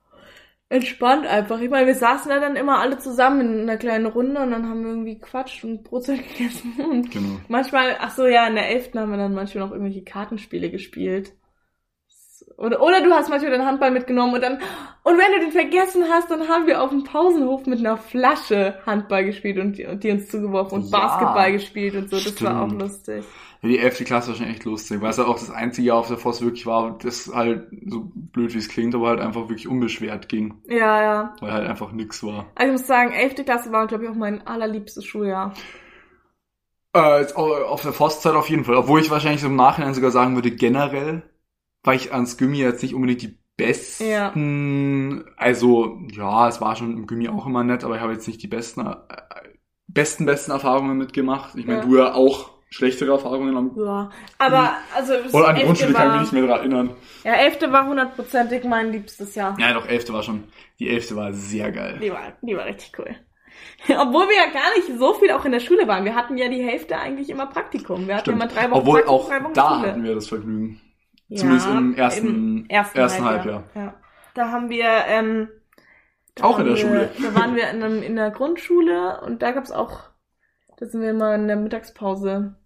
entspannt 0.69 1.27
einfach. 1.27 1.61
Ich 1.61 1.71
meine, 1.71 1.87
wir 1.87 1.95
saßen 1.95 2.31
da 2.31 2.41
dann 2.41 2.57
immer 2.57 2.79
alle 2.81 2.99
zusammen 2.99 3.41
in 3.41 3.61
einer 3.63 3.77
kleinen 3.77 4.07
Runde 4.07 4.41
und 4.43 4.51
dann 4.51 4.69
haben 4.69 4.83
wir 4.83 4.91
irgendwie 4.91 5.15
gequatscht 5.19 5.65
und 5.65 5.85
Brotzeit 5.85 6.23
gegessen. 6.29 6.75
Und 6.79 7.11
genau. 7.11 7.41
manchmal, 7.49 7.97
ach 8.01 8.15
so, 8.15 8.27
ja, 8.27 8.47
in 8.47 8.55
der 8.55 8.71
11. 8.71 8.95
haben 8.95 9.11
wir 9.11 9.19
dann 9.19 9.35
manchmal 9.35 9.65
noch 9.65 9.73
irgendwelche 9.73 10.05
Kartenspiele 10.05 10.71
gespielt. 10.71 11.33
Oder, 12.57 12.81
oder 12.83 13.01
du 13.03 13.11
hast 13.13 13.31
manchmal 13.31 13.51
deinen 13.51 13.67
Handball 13.67 13.91
mitgenommen 13.91 14.35
und 14.35 14.43
dann, 14.43 14.61
und 15.03 15.19
wenn 15.19 15.33
du 15.33 15.41
den 15.41 15.53
vergessen 15.53 16.05
hast, 16.11 16.31
dann 16.31 16.49
haben 16.49 16.67
wir 16.67 16.83
auf 16.83 16.91
dem 16.91 17.03
Pausenhof 17.03 17.67
mit 17.67 17.79
einer 17.79 17.97
Flasche 17.97 18.79
Handball 18.87 19.25
gespielt 19.25 19.59
und 19.59 19.79
die, 19.79 19.87
und 19.87 20.05
die 20.05 20.11
uns 20.11 20.29
zugeworfen 20.29 20.83
und 20.83 20.91
Ja, 20.91 20.99
Basketball 20.99 21.53
gespielt 21.53 21.95
und 21.97 22.11
so. 22.11 22.17
Das 22.17 22.43
war 22.43 22.63
auch 22.63 22.67
stimmt. 22.67 22.83
lustig. 22.83 23.25
Ja, 23.65 23.69
die 23.69 23.79
11. 23.79 24.05
Klasse 24.05 24.29
war 24.29 24.37
schon 24.37 24.47
echt 24.47 24.65
lustig, 24.65 25.01
weil 25.01 25.11
es 25.11 25.19
halt 25.19 25.29
auch 25.29 25.39
das 25.39 25.51
einzige 25.51 25.89
Jahr 25.89 25.99
auf 25.99 26.09
der 26.09 26.19
Voss 26.19 26.41
wirklich 26.43 26.67
war, 26.67 26.99
das 26.99 27.31
halt, 27.35 27.69
so 27.87 28.11
blöd 28.15 28.53
wie 28.55 28.59
es 28.59 28.69
klingt, 28.69 28.95
aber 28.95 29.09
halt 29.09 29.21
einfach 29.21 29.43
wirklich 29.49 29.67
unbeschwert 29.69 30.29
ging, 30.29 30.55
Ja, 30.69 31.03
ja. 31.03 31.37
weil 31.41 31.53
halt 31.53 31.67
einfach 31.69 31.93
nix 31.93 32.23
war. 32.23 32.47
Also 32.55 32.73
ich 32.75 32.79
muss 32.81 32.87
sagen, 32.87 33.13
11. 33.13 33.45
Klasse 33.45 33.73
war, 33.73 33.87
glaube 33.87 34.05
ich, 34.05 34.11
auch 34.11 34.15
mein 34.15 34.47
allerliebstes 34.47 35.05
Schuljahr. 35.05 35.55
Äh, 36.93 37.27
auf 37.35 37.83
der 37.83 37.99
Vosszeit 37.99 38.35
auf 38.35 38.49
jeden 38.49 38.65
Fall, 38.65 38.77
obwohl 38.77 39.01
ich 39.01 39.11
wahrscheinlich 39.11 39.41
so 39.41 39.49
im 39.49 39.57
Nachhinein 39.57 39.95
sogar 39.95 40.13
sagen 40.13 40.37
würde, 40.37 40.53
generell, 40.53 41.23
weil 41.83 41.97
ich 41.97 42.13
ans 42.13 42.37
Gimmi 42.37 42.59
jetzt 42.59 42.83
nicht 42.83 42.95
unbedingt 42.95 43.23
die 43.23 43.39
besten, 43.57 45.25
also, 45.37 45.99
ja, 46.13 46.49
es 46.49 46.61
war 46.61 46.77
schon 46.77 46.93
im 46.97 47.07
Gimmi 47.07 47.29
auch 47.29 47.47
immer 47.47 47.65
nett, 47.65 47.83
aber 47.85 47.97
ich 47.97 48.01
habe 48.03 48.13
jetzt 48.13 48.29
nicht 48.29 48.43
die 48.43 48.49
besten, 48.49 48.87
äh, 48.87 48.97
besten, 49.89 50.27
besten 50.27 50.51
Erfahrungen 50.53 50.97
mitgemacht. 50.99 51.55
Ich 51.57 51.67
meine, 51.67 51.81
Ja. 51.81 51.85
du 51.85 51.97
ja 51.97 52.15
auch 52.15 52.54
schlechtere 52.75 53.13
Erfahrungen 53.13 53.57
am, 53.57 53.71
Ja. 53.77 54.11
Aber, 54.39 54.73
also, 54.97 55.15
das 55.23 55.33
oder 55.33 55.49
an 55.49 55.55
die 55.55 55.61
11. 55.63 55.67
Grundschule 55.69 55.93
kann 55.93 56.03
ich 56.03 56.09
war, 56.09 56.21
mich 56.21 56.33
nicht 56.33 56.33
mehr 56.33 56.43
daran 56.43 56.61
erinnern. 56.61 56.97
Ja, 57.23 57.33
11. 57.35 57.73
war 57.73 57.87
hundertprozentig 57.87 58.65
mein 58.65 58.91
liebstes 58.91 59.35
Jahr. 59.37 59.57
Ja, 59.61 59.73
doch, 59.73 59.87
11. 59.87 60.13
war 60.13 60.23
schon, 60.25 60.45
die 60.81 60.89
11. 60.91 61.15
war 61.15 61.33
sehr 61.33 61.71
geil. 61.71 62.01
Die 62.03 62.11
war, 62.11 62.33
die 62.43 62.57
war 62.57 62.65
richtig 62.65 62.93
cool. 62.99 63.15
Obwohl 63.97 64.29
wir 64.29 64.37
ja 64.37 64.53
gar 64.53 64.75
nicht 64.77 64.99
so 64.99 65.15
viel 65.15 65.31
auch 65.31 65.45
in 65.45 65.53
der 65.53 65.61
Schule 65.61 65.87
waren. 65.87 66.05
Wir 66.05 66.17
hatten 66.17 66.37
ja 66.37 66.49
die 66.49 66.63
Hälfte 66.65 66.99
eigentlich 66.99 67.31
immer 67.31 67.47
Praktikum. 67.47 68.09
Wir 68.09 68.17
hatten 68.17 68.31
Stimmt. 68.31 68.43
immer 68.43 68.53
drei 68.53 68.71
Wochen 68.71 68.81
Obwohl 68.81 69.03
Praktikum, 69.03 69.21
auch 69.21 69.29
drei 69.29 69.45
Wochen 69.45 69.55
da 69.55 69.75
Schule. 69.77 69.89
hatten 69.89 70.03
wir 70.03 70.15
das 70.17 70.29
Vergnügen. 70.29 70.81
Ja, 71.29 71.39
Zumindest 71.39 71.69
im 71.69 71.95
ersten, 71.95 72.27
im 72.27 72.67
ersten, 72.69 72.99
ersten 72.99 73.25
Halbjahr. 73.25 73.55
Halbjahr. 73.57 73.85
Ja. 73.85 73.95
Da 74.35 74.51
haben 74.51 74.69
wir, 74.69 74.89
ähm, 75.07 75.49
da 76.35 76.45
Auch 76.45 76.59
in 76.59 76.65
der 76.65 76.75
wir, 76.75 76.83
Schule. 76.83 77.11
Da 77.23 77.35
waren 77.41 77.55
wir 77.55 77.71
in, 77.71 77.83
einem, 77.83 78.03
in 78.03 78.17
der 78.17 78.31
Grundschule 78.33 79.21
und 79.25 79.43
da 79.43 79.53
gab's 79.53 79.71
auch, 79.71 80.01
da 80.77 80.87
sind 80.87 81.03
wir 81.03 81.15
mal 81.15 81.37
in 81.37 81.47
der 81.47 81.57
Mittagspause, 81.57 82.57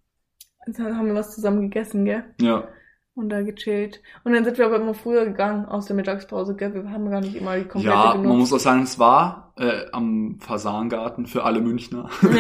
da 0.76 0.84
haben 0.94 1.06
wir 1.06 1.14
was 1.14 1.34
zusammen 1.34 1.62
gegessen, 1.62 2.04
gell? 2.04 2.24
Ja. 2.40 2.68
Und 3.14 3.30
da 3.30 3.42
gechillt. 3.42 4.00
Und 4.22 4.32
dann 4.32 4.44
sind 4.44 4.58
wir 4.58 4.66
aber 4.66 4.76
immer 4.76 4.94
früher 4.94 5.24
gegangen 5.24 5.64
aus 5.66 5.86
der 5.86 5.96
Mittagspause, 5.96 6.54
gell? 6.54 6.72
Wir 6.74 6.88
haben 6.90 7.10
gar 7.10 7.20
nicht 7.20 7.34
immer 7.34 7.56
die 7.56 7.64
komplette 7.64 7.96
Ja, 7.96 8.12
genutzt. 8.12 8.28
man 8.28 8.38
muss 8.38 8.52
auch 8.52 8.58
sagen, 8.60 8.82
es 8.82 8.98
war 9.00 9.52
äh, 9.56 9.86
am 9.92 10.38
Fasangarten 10.40 11.26
für 11.26 11.42
alle 11.44 11.60
Münchner, 11.60 12.10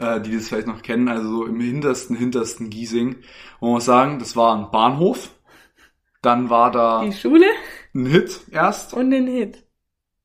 ja. 0.00 0.16
äh, 0.16 0.20
die 0.20 0.34
das 0.34 0.48
vielleicht 0.48 0.66
noch 0.66 0.82
kennen, 0.82 1.08
also 1.08 1.28
so 1.30 1.46
im 1.46 1.58
hintersten, 1.60 2.14
hintersten 2.14 2.68
Giesing. 2.68 3.16
Man 3.60 3.70
muss 3.70 3.86
sagen, 3.86 4.18
das 4.18 4.36
war 4.36 4.54
ein 4.54 4.70
Bahnhof. 4.70 5.30
Dann 6.20 6.50
war 6.50 6.70
da 6.72 7.02
Die 7.04 7.12
Schule 7.12 7.46
ein 7.94 8.04
Hit 8.06 8.40
erst 8.50 8.92
und 8.92 9.10
den 9.10 9.26
Hit. 9.28 9.64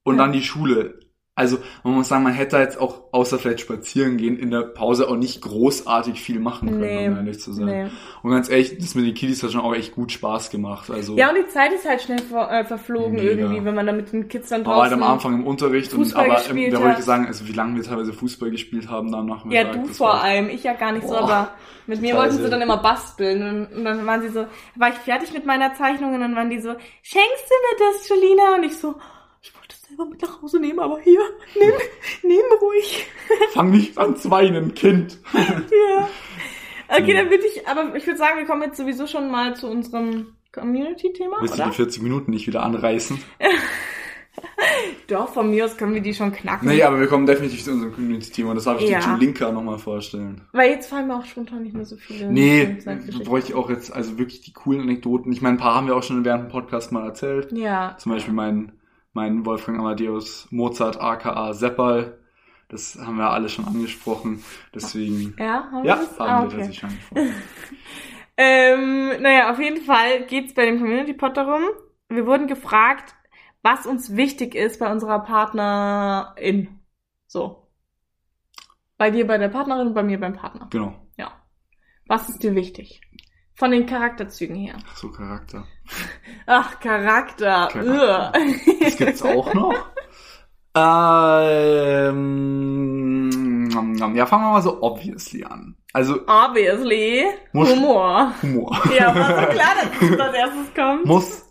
und 0.04 0.18
Ja. 0.18 0.24
dann 0.24 0.34
die 0.34 0.42
Schule. 0.42 1.00
Also 1.36 1.58
man 1.84 1.96
muss 1.96 2.10
sagen, 2.10 2.24
man 2.24 2.34
hätte 2.34 2.58
jetzt 2.58 2.80
auch 2.80 3.06
außer 3.12 3.40
vielleicht 3.40 3.62
spazieren 3.62 4.18
gehen 4.18 4.38
in 4.38 4.52
der 4.52 4.62
Pause 4.62 5.08
auch 5.10 5.16
nicht 5.16 5.42
großartig 5.42 6.22
viel 6.22 6.40
machen 6.40 6.70
können, 6.70 6.82
Nee. 6.82 7.08
um 7.08 7.16
ehrlich 7.16 7.40
zu 7.40 7.52
sein. 7.54 7.66
Nee. 7.66 7.86
Und 8.22 8.30
ganz 8.30 8.50
ehrlich, 8.52 8.78
das 8.78 8.94
mit 8.94 9.08
den 9.08 9.16
Kiddies 9.16 9.42
hat 9.42 9.52
schon 9.52 9.62
auch 9.62 9.74
echt 9.74 9.96
gut 9.96 10.12
Spaß 10.12 10.52
gemacht. 10.52 10.92
Also 10.92 11.18
Ja, 11.18 11.30
und 11.30 11.38
die 11.38 11.48
Zeit 11.48 11.74
ist 11.74 11.90
halt 11.90 12.04
schnell 12.04 12.20
ver 12.20 12.52
äh, 12.52 12.64
verflogen 12.66 13.14
Mega. 13.14 13.32
irgendwie, 13.32 13.66
wenn 13.66 13.74
man 13.74 13.88
da 13.88 13.94
mit 13.94 14.14
den 14.14 14.28
Kids 14.28 14.50
dann 14.50 14.64
war 14.64 14.84
halt 14.84 14.92
draußen... 14.92 15.04
am 15.04 15.12
Anfang 15.12 15.34
im 15.34 15.48
Unterricht 15.48 15.92
und 15.94 16.04
Fußball 16.04 16.26
aber 16.26 16.34
ähm, 16.36 16.40
gespielt 16.44 16.74
da 16.74 16.82
wollte 16.84 17.00
ich 17.00 17.06
sagen, 17.06 17.26
also 17.26 17.48
wie 17.48 17.54
lange 17.54 17.78
wir 17.78 17.84
teilweise 17.84 18.14
Fußball 18.14 18.52
gespielt 18.52 18.88
haben 18.90 19.12
dann 19.12 19.26
nach 19.26 19.44
Ja, 19.50 19.64
du 19.64 19.86
vor 19.88 20.22
allem, 20.22 20.50
ich 20.50 20.64
ja 20.64 20.74
gar 20.74 20.92
nicht 20.92 21.08
so, 21.08 21.16
Boah, 21.16 21.22
aber 21.24 21.52
mit 21.88 22.00
mir 22.00 22.16
wollten 22.16 22.38
sie 22.38 22.48
dann 22.50 22.62
immer 22.62 22.78
basteln 22.78 23.42
und, 23.72 23.78
und 23.78 23.86
dann 23.86 24.06
waren 24.06 24.22
sie 24.22 24.30
so, 24.30 24.46
war 24.76 24.90
ich 24.90 24.96
fertig 24.96 25.34
mit 25.34 25.48
meiner 25.48 25.74
Zeichnung 25.74 26.14
und 26.14 26.20
dann 26.20 26.36
waren 26.36 26.52
die 26.52 26.60
so, 26.62 26.70
schenkst 27.02 27.50
du 27.50 27.56
mir 27.56 27.92
das, 27.92 28.08
Julina? 28.08 28.56
Und 28.56 28.64
ich 28.66 28.78
so, 28.78 28.96
selber 29.96 30.10
mit 30.10 30.22
nach 30.22 30.42
Hause 30.42 30.60
nehmen, 30.60 30.80
aber 30.80 31.00
hier, 31.00 31.20
nimm, 31.60 31.74
nimm 32.24 32.46
ruhig. 32.62 33.06
Fang 33.54 33.72
nicht 33.72 33.98
an 33.98 34.16
zu 34.16 34.32
weinen, 34.32 34.74
Kind. 34.74 35.20
ja. 35.34 36.10
Okay, 36.90 37.14
dann 37.14 37.30
würde 37.30 37.46
ich, 37.46 37.68
aber 37.68 37.96
ich 37.96 38.06
würde 38.06 38.18
sagen, 38.18 38.38
wir 38.40 38.46
kommen 38.46 38.64
jetzt 38.64 38.78
sowieso 38.78 39.08
schon 39.08 39.32
mal 39.32 39.56
zu 39.56 39.68
unserem 39.68 40.28
Community-Thema, 40.52 41.38
Willst 41.42 41.58
du 41.58 41.62
oder? 41.62 41.72
die 41.72 41.76
40 41.76 42.02
Minuten 42.04 42.32
nicht 42.32 42.48
wieder 42.48 42.64
anreißen? 42.64 43.20
Doch, 45.08 45.30
von 45.30 45.50
mir 45.50 45.66
aus 45.66 45.78
können 45.78 45.94
wir 45.94 46.02
die 46.02 46.14
schon 46.14 46.32
knacken. 46.32 46.68
Nee, 46.68 46.82
aber 46.82 47.00
wir 47.00 47.08
kommen 47.08 47.26
definitiv 47.26 47.64
zu 47.64 47.72
unserem 47.72 47.94
Community-Thema 47.94 48.56
das 48.56 48.64
darf 48.64 48.82
ich 48.82 48.90
Ja. 48.90 49.00
dir 49.00 49.14
Julinka 49.14 49.52
nochmal 49.52 49.78
vorstellen. 49.78 50.42
Weil 50.54 50.72
jetzt 50.72 50.90
fallen 50.90 51.08
mir 51.08 51.16
auch 51.18 51.26
spontan 51.26 51.64
nicht 51.64 51.76
mehr 51.76 51.86
so 51.86 51.98
viele. 51.98 52.32
Nee, 52.32 52.78
bräuchte 53.24 53.52
ich 53.52 53.56
auch 53.56 53.70
jetzt 53.70 53.94
also 53.94 54.18
wirklich 54.18 54.42
die 54.42 54.54
coolen 54.54 54.82
Anekdoten. 54.82 55.32
Ich 55.32 55.42
meine, 55.42 55.56
ein 55.56 55.60
paar 55.60 55.76
haben 55.76 55.88
wir 55.88 55.96
auch 55.96 56.04
schon 56.04 56.26
während 56.26 56.46
dem 56.46 56.52
Podcast 56.52 56.92
mal 56.92 57.06
erzählt. 57.06 57.52
Ja. 57.52 57.96
Zum 58.00 58.12
Beispiel 58.12 58.34
mein, 58.34 58.72
mein 59.14 59.46
Wolfgang 59.46 59.80
Amadeus 59.80 60.48
Mozart 60.52 61.00
aka 61.00 61.54
Seppal. 61.54 62.20
Das 62.70 62.98
haben 63.00 63.18
wir 63.18 63.30
alle 63.30 63.50
schon 63.50 63.66
angesprochen. 63.66 64.44
Deswegen, 64.74 65.36
Ja, 65.38 65.70
haben 65.72 65.86
ja, 65.86 66.00
wir 66.00 66.06
das? 66.08 66.20
haben 66.20 66.30
ah, 66.30 66.40
wir 66.42 66.48
okay. 66.48 66.56
tatsächlich 66.56 66.80
schon 66.80 66.90
angesprochen. 66.90 67.34
Ähm, 68.36 69.22
naja, 69.22 69.52
auf 69.52 69.60
jeden 69.60 69.84
Fall 69.84 70.26
geht's 70.26 70.56
bei 70.56 70.66
dem 70.66 70.80
Community 70.80 71.14
Pod 71.14 71.38
darum. 71.38 71.62
Wir 72.10 72.26
wurden 72.26 72.48
gefragt, 72.48 73.14
was 73.62 73.86
uns 73.86 74.16
wichtig 74.16 74.56
ist 74.56 74.80
bei 74.80 74.92
unserer 74.92 75.20
Partnerin. 75.20 76.80
So. 77.28 77.68
Bei 78.98 79.12
dir 79.12 79.28
bei 79.28 79.38
der 79.38 79.50
Partnerin 79.50 79.88
und 79.88 79.94
bei 79.94 80.04
mir 80.04 80.20
beim 80.20 80.34
Partner. 80.34 80.68
Genau. 80.72 80.96
Ja. 81.18 81.32
Was 82.08 82.28
ist 82.30 82.42
dir 82.44 82.56
wichtig? 82.56 83.02
Von 83.56 83.72
den 83.72 83.86
Charakterzügen 83.86 84.56
her. 84.56 84.76
Ach 84.92 84.98
so, 84.98 85.10
Charakter. 85.12 85.66
Ach, 86.48 86.80
Charakter. 86.80 87.70
Charakter. 87.72 88.32
Das 88.82 88.98
gibt's 88.98 89.22
auch 89.22 89.54
noch. 89.54 89.74
Ähm, 92.44 94.16
ja, 94.16 94.26
fangen 94.26 94.44
wir 94.46 94.52
mal 94.54 94.62
so 94.62 94.82
obviously 94.82 95.44
an. 95.44 95.76
Also 95.94 96.20
Obviously. 96.28 97.26
Muss- 97.52 97.70
Humor. 97.72 98.34
Humor. 98.42 98.82
Ja, 98.98 99.14
war 99.16 99.42
so 99.42 99.48
klar, 99.52 99.76
dass 99.82 100.10
das 100.10 100.20
als 100.20 100.36
erstes 100.36 100.74
kommt. 100.76 101.06
muss 101.06 101.46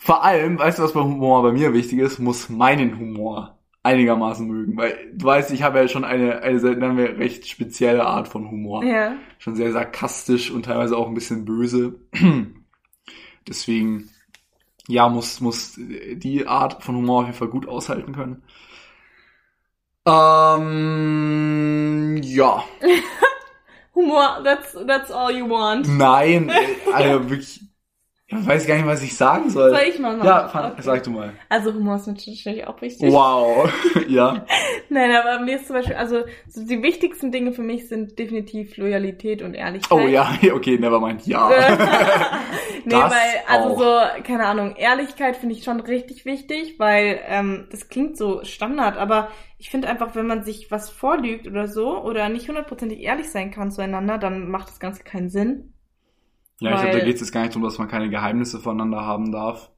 vor 0.00 0.22
allem, 0.22 0.58
weißt 0.58 0.78
du, 0.78 0.82
was 0.84 0.92
bei 0.92 1.00
Humor 1.00 1.42
bei 1.42 1.50
mir 1.52 1.72
wichtig 1.72 1.98
ist, 1.98 2.18
muss 2.20 2.48
meinen 2.48 2.98
Humor 2.98 3.57
einigermaßen 3.82 4.46
mögen. 4.46 4.76
Weil 4.76 5.10
du 5.12 5.26
weißt, 5.26 5.50
ich 5.52 5.62
habe 5.62 5.78
ja 5.78 5.88
schon 5.88 6.04
eine, 6.04 6.42
eine 6.42 6.58
nennen 6.76 6.96
wir, 6.96 7.18
recht 7.18 7.48
spezielle 7.48 8.04
Art 8.04 8.28
von 8.28 8.50
Humor. 8.50 8.84
Ja. 8.84 9.16
Schon 9.38 9.56
sehr 9.56 9.72
sarkastisch 9.72 10.50
und 10.50 10.64
teilweise 10.64 10.96
auch 10.96 11.08
ein 11.08 11.14
bisschen 11.14 11.44
böse. 11.44 11.94
Deswegen, 13.48 14.10
ja, 14.86 15.08
muss, 15.08 15.40
muss 15.40 15.74
die 15.78 16.46
Art 16.46 16.82
von 16.82 16.96
Humor 16.96 17.20
auf 17.20 17.26
jeden 17.26 17.38
Fall 17.38 17.48
gut 17.48 17.66
aushalten 17.68 18.12
können. 18.12 18.42
Ähm, 20.06 20.68
ja. 22.22 22.64
Humor, 23.94 24.40
that's, 24.44 24.76
that's 24.86 25.10
all 25.10 25.30
you 25.34 25.48
want. 25.48 25.88
Nein, 25.88 26.48
äh, 26.50 26.92
also 26.92 27.28
wirklich, 27.30 27.60
ich 28.30 28.46
weiß 28.46 28.66
gar 28.66 28.76
nicht, 28.76 28.86
was 28.86 29.02
ich 29.02 29.16
sagen 29.16 29.48
soll. 29.48 29.70
Soll 29.70 29.88
ich 29.88 29.98
mal 29.98 30.14
machen? 30.16 30.26
Ja, 30.26 30.48
fang, 30.48 30.72
Okay. 30.72 30.82
sag 30.82 31.02
du 31.02 31.10
mal. 31.10 31.32
Also 31.48 31.72
Humor 31.72 31.96
ist 31.96 32.06
natürlich 32.06 32.66
auch 32.66 32.80
wichtig. 32.82 33.10
Wow. 33.10 33.72
ja. 34.08 34.44
Nein, 34.90 35.10
aber 35.16 35.40
mir 35.42 35.56
ist 35.56 35.66
zum 35.66 35.76
Beispiel, 35.76 35.94
also 35.96 36.24
so 36.46 36.64
die 36.66 36.82
wichtigsten 36.82 37.32
Dinge 37.32 37.52
für 37.52 37.62
mich 37.62 37.88
sind 37.88 38.18
definitiv 38.18 38.76
Loyalität 38.76 39.40
und 39.40 39.54
Ehrlichkeit. 39.54 39.98
Oh 39.98 40.06
ja, 40.06 40.30
okay, 40.54 40.76
nevermind, 40.78 41.26
ja. 41.26 41.48
nee, 42.84 42.90
Das 42.90 43.10
weil, 43.12 43.42
also 43.46 43.68
auch. 43.70 43.78
so, 43.78 44.22
keine 44.24 44.44
Ahnung, 44.46 44.76
Ehrlichkeit 44.76 45.36
finde 45.36 45.54
ich 45.54 45.64
schon 45.64 45.80
richtig 45.80 46.24
wichtig, 46.26 46.74
weil 46.78 47.20
ähm, 47.26 47.66
das 47.70 47.88
klingt 47.88 48.18
so 48.18 48.44
Standard, 48.44 48.98
aber 48.98 49.28
ich 49.56 49.70
finde 49.70 49.88
einfach, 49.88 50.14
wenn 50.14 50.26
man 50.26 50.44
sich 50.44 50.70
was 50.70 50.90
vorlügt 50.90 51.46
oder 51.46 51.66
so 51.66 51.98
oder 52.02 52.28
nicht 52.28 52.46
hundertprozentig 52.48 53.00
ehrlich 53.00 53.30
sein 53.30 53.50
kann 53.50 53.70
zueinander, 53.70 54.18
dann 54.18 54.50
macht 54.50 54.68
das 54.68 54.80
Ganze 54.80 55.02
keinen 55.02 55.30
Sinn. 55.30 55.72
Ja, 56.60 56.74
ich 56.74 56.80
glaube, 56.82 56.98
da 56.98 57.04
geht 57.04 57.14
es 57.16 57.20
jetzt 57.20 57.32
gar 57.32 57.42
nicht 57.42 57.52
darum, 57.52 57.62
dass 57.64 57.78
man 57.78 57.88
keine 57.88 58.10
Geheimnisse 58.10 58.58
voneinander 58.58 59.02
haben 59.04 59.30
darf. 59.32 59.70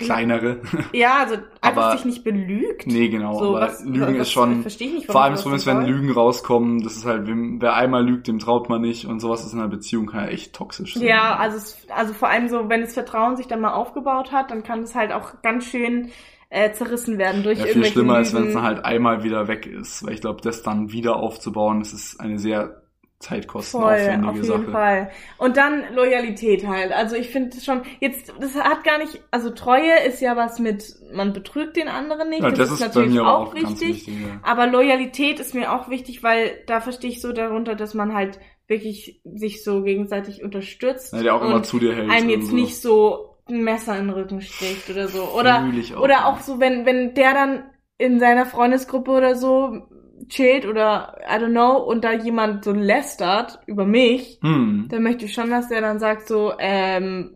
Kleinere. 0.00 0.60
Ja, 0.92 1.18
also 1.24 1.34
einfach 1.60 1.82
Aber- 1.86 1.96
sich 1.96 2.04
nicht 2.04 2.22
belügt. 2.22 2.86
nee, 2.86 3.08
genau. 3.08 3.36
So, 3.36 3.56
aber 3.56 3.66
was- 3.66 3.84
Lügen 3.84 4.14
was- 4.14 4.28
ist 4.28 4.30
schon, 4.32 4.62
verstehe 4.62 4.88
ich 4.88 4.94
nicht, 4.94 5.06
vor 5.10 5.20
allem 5.22 5.34
sowas 5.34 5.42
zumindest 5.42 5.66
so 5.66 5.72
wenn. 5.72 5.86
Lügen 5.86 6.12
rauskommen, 6.12 6.82
das 6.84 6.96
ist 6.96 7.04
halt, 7.04 7.22
wer 7.26 7.74
einmal 7.74 8.04
lügt, 8.06 8.28
dem 8.28 8.38
traut 8.38 8.68
man 8.68 8.80
nicht 8.80 9.06
und 9.06 9.18
sowas 9.18 9.44
ist 9.44 9.54
in 9.54 9.58
einer 9.58 9.68
Beziehung 9.68 10.06
kann 10.06 10.24
ja 10.26 10.30
echt 10.30 10.54
toxisch 10.54 10.94
sein. 10.94 11.02
Ja, 11.02 11.34
also, 11.36 11.56
es, 11.56 11.78
also 11.92 12.12
vor 12.14 12.28
allem 12.28 12.48
so, 12.48 12.68
wenn 12.68 12.82
das 12.82 12.94
Vertrauen 12.94 13.36
sich 13.36 13.48
dann 13.48 13.60
mal 13.60 13.72
aufgebaut 13.72 14.30
hat, 14.30 14.52
dann 14.52 14.62
kann 14.62 14.82
es 14.82 14.94
halt 14.94 15.10
auch 15.12 15.42
ganz 15.42 15.64
schön 15.64 16.10
äh, 16.50 16.70
zerrissen 16.72 17.18
werden 17.18 17.42
durch 17.42 17.58
Ja, 17.58 17.66
viel 17.66 17.84
schlimmer 17.84 18.20
ist, 18.20 18.32
wenn 18.34 18.42
es 18.42 18.48
Lügen. 18.50 18.54
dann 18.54 18.64
halt 18.64 18.84
einmal 18.84 19.24
wieder 19.24 19.48
weg 19.48 19.66
ist. 19.66 20.06
Weil 20.06 20.14
ich 20.14 20.20
glaube, 20.20 20.40
das 20.42 20.62
dann 20.62 20.92
wieder 20.92 21.16
aufzubauen, 21.16 21.80
das 21.80 21.92
ist 21.92 22.20
eine 22.20 22.38
sehr 22.38 22.82
Voll, 23.20 23.40
zeitkostenaufwendige 23.40 24.28
auf 24.28 24.34
jeden 24.36 24.46
Sache. 24.46 24.70
Fall. 24.70 25.10
Und 25.38 25.56
dann 25.56 25.92
Loyalität 25.92 26.66
halt. 26.68 26.92
Also 26.92 27.16
ich 27.16 27.30
finde 27.30 27.60
schon, 27.60 27.82
jetzt, 27.98 28.32
das 28.38 28.54
hat 28.54 28.84
gar 28.84 28.98
nicht, 28.98 29.20
also 29.32 29.50
Treue 29.50 30.06
ist 30.06 30.20
ja 30.20 30.36
was 30.36 30.60
mit, 30.60 30.94
man 31.12 31.32
betrügt 31.32 31.76
den 31.76 31.88
anderen 31.88 32.30
nicht. 32.30 32.42
Ja, 32.42 32.50
das, 32.52 32.70
ist 32.70 32.94
bei 32.94 33.06
mir 33.06 33.22
aber 33.22 33.38
auch 33.38 33.54
ganz 33.54 33.80
wichtig. 33.80 34.06
Ja. 34.06 34.40
Aber 34.42 34.68
Loyalität 34.68 35.40
ist 35.40 35.52
mir 35.52 35.72
auch 35.72 35.88
wichtig, 35.88 36.22
weil 36.22 36.62
da 36.66 36.80
verstehe 36.80 37.10
ich 37.10 37.20
so 37.20 37.32
darunter, 37.32 37.74
dass 37.74 37.92
man 37.92 38.14
halt 38.14 38.38
wirklich 38.68 39.20
sich 39.24 39.64
so 39.64 39.82
gegenseitig 39.82 40.44
unterstützt. 40.44 41.12
Ja, 41.12 41.22
der 41.22 41.34
auch 41.34 41.42
immer 41.42 41.56
und 41.56 41.66
zu 41.66 41.80
dir 41.80 41.96
hält. 41.96 42.10
einem 42.10 42.30
jetzt 42.30 42.50
so. 42.50 42.54
nicht 42.54 42.80
so 42.80 43.38
ein 43.48 43.64
Messer 43.64 43.98
in 43.98 44.06
den 44.06 44.14
Rücken 44.14 44.40
sticht 44.42 44.88
oder 44.90 45.08
so. 45.08 45.24
Oder, 45.24 45.64
auch, 45.64 46.00
oder 46.00 46.26
auch 46.26 46.40
so, 46.40 46.60
wenn, 46.60 46.86
wenn 46.86 47.14
der 47.14 47.34
dann 47.34 47.64
in 47.96 48.20
seiner 48.20 48.46
Freundesgruppe 48.46 49.10
oder 49.10 49.34
so 49.34 49.88
chillt 50.28 50.66
oder 50.66 51.18
I 51.28 51.34
don't 51.42 51.50
know 51.50 51.76
und 51.82 52.04
da 52.04 52.12
jemand 52.12 52.64
so 52.64 52.72
lästert 52.72 53.60
über 53.66 53.84
mich, 53.86 54.38
Hm. 54.42 54.86
dann 54.90 55.02
möchte 55.02 55.24
ich 55.26 55.34
schon, 55.34 55.50
dass 55.50 55.68
der 55.68 55.80
dann 55.80 55.98
sagt 55.98 56.26
so, 56.28 56.52
ähm, 56.58 57.34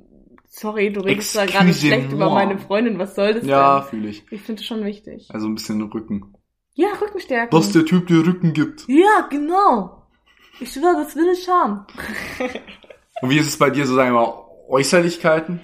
sorry, 0.49 0.93
du 0.93 1.01
redest 1.01 1.35
da 1.37 1.47
gerade 1.47 1.73
schlecht 1.73 2.13
über 2.13 2.31
meine 2.31 2.59
Freundin, 2.59 2.99
was 2.99 3.15
soll 3.15 3.35
das 3.35 3.47
Ja, 3.47 3.81
denn? 3.81 3.89
fühle 3.89 4.09
ich. 4.09 4.25
Ich 4.31 4.43
finde 4.43 4.61
das 4.61 4.67
schon 4.67 4.85
wichtig. 4.85 5.29
Also 5.33 5.47
ein 5.47 5.55
bisschen 5.55 5.81
Rücken. 5.83 6.35
Ja, 6.75 6.89
Rückenstärken. 7.01 7.51
Dass 7.57 7.73
der 7.73 7.85
Typ 7.85 8.07
dir 8.07 8.27
Rücken 8.27 8.53
gibt. 8.53 8.85
ja, 8.89 9.27
genau. 9.31 10.03
Ich 10.61 10.73
schwöre, 10.73 10.97
das 11.03 11.17
will 11.17 11.29
ich 11.33 11.49
haben. 11.49 11.87
Und 13.21 13.31
wie 13.31 13.39
ist 13.39 13.47
es 13.49 13.57
bei 13.59 13.71
dir 13.71 13.87
so, 13.87 13.95
sagen 13.95 14.11
wir 14.15 14.21
mal, 14.21 14.35
Äußerlichkeiten? 14.69 15.61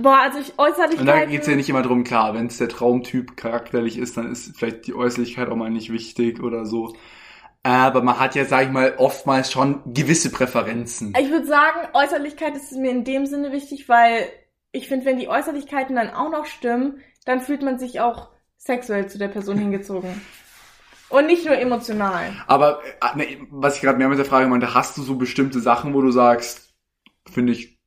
Boah, 0.00 0.18
also 0.22 0.38
ich 0.38 0.58
äußerlich 0.58 0.98
Und 0.98 1.06
da 1.06 1.24
geht's 1.26 1.46
ja 1.46 1.54
nicht 1.54 1.68
immer 1.68 1.82
drum, 1.82 2.04
klar, 2.04 2.34
wenn 2.34 2.46
es 2.46 2.56
der 2.56 2.68
Traumtyp 2.68 3.36
charakterlich 3.36 3.98
ist, 3.98 4.16
dann 4.16 4.32
ist 4.32 4.56
vielleicht 4.56 4.86
die 4.86 4.94
Äußerlichkeit 4.94 5.48
auch 5.48 5.56
mal 5.56 5.70
nicht 5.70 5.92
wichtig 5.92 6.42
oder 6.42 6.64
so. 6.64 6.94
Aber 7.62 8.02
man 8.02 8.18
hat 8.18 8.34
ja, 8.34 8.44
sag 8.44 8.64
ich 8.64 8.70
mal, 8.70 8.94
oftmals 8.96 9.52
schon 9.52 9.82
gewisse 9.86 10.32
Präferenzen. 10.32 11.14
Ich 11.20 11.30
würde 11.30 11.46
sagen, 11.46 11.88
Äußerlichkeit 11.92 12.56
ist 12.56 12.72
mir 12.72 12.90
in 12.90 13.04
dem 13.04 13.26
Sinne 13.26 13.52
wichtig, 13.52 13.88
weil 13.88 14.28
ich 14.72 14.88
finde, 14.88 15.04
wenn 15.04 15.18
die 15.18 15.28
Äußerlichkeiten 15.28 15.94
dann 15.94 16.10
auch 16.10 16.30
noch 16.30 16.46
stimmen, 16.46 17.00
dann 17.24 17.40
fühlt 17.40 17.62
man 17.62 17.78
sich 17.78 18.00
auch 18.00 18.30
sexuell 18.56 19.06
zu 19.08 19.18
der 19.18 19.28
Person 19.28 19.58
hingezogen. 19.58 20.20
Und 21.08 21.26
nicht 21.26 21.44
nur 21.44 21.58
emotional. 21.58 22.32
Aber 22.46 22.80
ne, 23.14 23.46
was 23.50 23.76
ich 23.76 23.82
gerade 23.82 23.98
mehr 23.98 24.08
mit 24.08 24.18
der 24.18 24.24
Frage 24.24 24.48
meinte, 24.48 24.74
hast 24.74 24.96
du 24.96 25.02
so 25.02 25.16
bestimmte 25.16 25.60
Sachen, 25.60 25.92
wo 25.92 26.00
du 26.00 26.10
sagst, 26.10 26.74
finde 27.30 27.52
ich, 27.52 27.81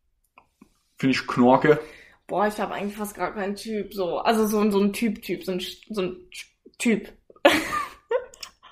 finde 0.97 1.15
ich 1.15 1.27
Knorke? 1.27 1.79
Boah, 2.27 2.47
ich 2.47 2.59
habe 2.59 2.73
eigentlich 2.73 2.97
fast 2.97 3.15
gar 3.15 3.33
keinen 3.33 3.55
Typ, 3.55 3.93
so. 3.93 4.17
Also 4.17 4.47
so, 4.47 4.69
so 4.71 4.79
ein 4.81 4.93
Typ-Typ, 4.93 5.43
so 5.43 5.51
ein, 5.51 5.61
so 5.89 6.01
ein 6.01 6.17
Typ. 6.77 7.09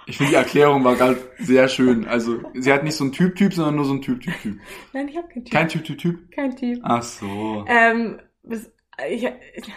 Ich 0.05 0.17
finde 0.17 0.31
die 0.31 0.37
Erklärung 0.37 0.83
war 0.83 0.95
gerade 0.95 1.17
sehr 1.39 1.67
schön. 1.67 2.05
Also 2.05 2.41
sie 2.53 2.73
hat 2.73 2.83
nicht 2.83 2.95
so 2.95 3.05
einen 3.05 3.13
Typ-Typ, 3.13 3.53
sondern 3.53 3.75
nur 3.75 3.85
so 3.85 3.91
einen 3.91 4.01
Typ-Typ-Typ. 4.01 4.59
Nein, 4.91 5.07
ich 5.07 5.17
habe 5.17 5.27
keinen 5.27 5.45
Typ. 5.45 5.53
Kein 5.53 5.69
Typ-Typ-Typ? 5.69 6.31
Kein 6.31 6.55
Typ. 6.55 6.79
Ach 6.83 7.03
so. 7.03 7.65
Ähm, 7.67 8.19
bis, 8.43 8.69
ich, 9.09 9.23
ich, 9.23 9.73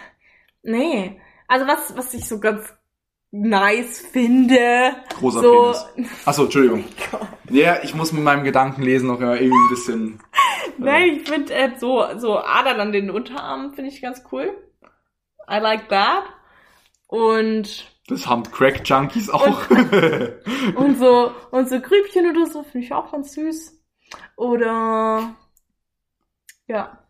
nee. 0.63 1.21
Also 1.47 1.65
was, 1.65 1.95
was 1.95 2.13
ich 2.13 2.27
so 2.27 2.39
ganz 2.39 2.73
nice 3.31 3.99
finde. 3.99 4.95
Großer 5.19 5.41
so, 5.41 5.73
Penis. 5.95 6.09
Achso, 6.25 6.43
Entschuldigung. 6.43 6.85
Ja, 7.49 7.81
ich 7.81 7.95
muss 7.95 8.11
mit 8.11 8.23
meinem 8.23 8.43
Gedankenlesen 8.43 9.07
noch 9.07 9.21
immer 9.21 9.39
irgendwie 9.39 9.55
ein 9.55 9.69
bisschen. 9.69 10.19
Nein, 10.77 11.21
ich 11.21 11.29
finde 11.29 11.53
äh, 11.53 11.69
so, 11.79 12.03
so 12.17 12.39
Adern 12.39 12.81
an 12.81 12.91
den 12.91 13.09
Unterarmen 13.09 13.73
finde 13.73 13.89
ich 13.89 14.01
ganz 14.01 14.21
cool. 14.33 14.49
I 15.49 15.59
like 15.59 15.87
that. 15.87 16.23
Und, 17.07 17.89
Das 18.07 18.27
haben 18.27 18.43
Crack-Junkies 18.43 19.29
auch. 19.29 19.69
und 20.75 20.97
so, 20.97 21.31
und 21.51 21.69
so 21.69 21.79
Grübchen 21.79 22.29
oder 22.29 22.47
so 22.47 22.63
finde 22.63 22.85
ich 22.85 22.93
auch 22.93 23.13
ganz 23.13 23.31
süß. 23.31 23.81
Oder, 24.35 25.35
ja. 26.67 27.06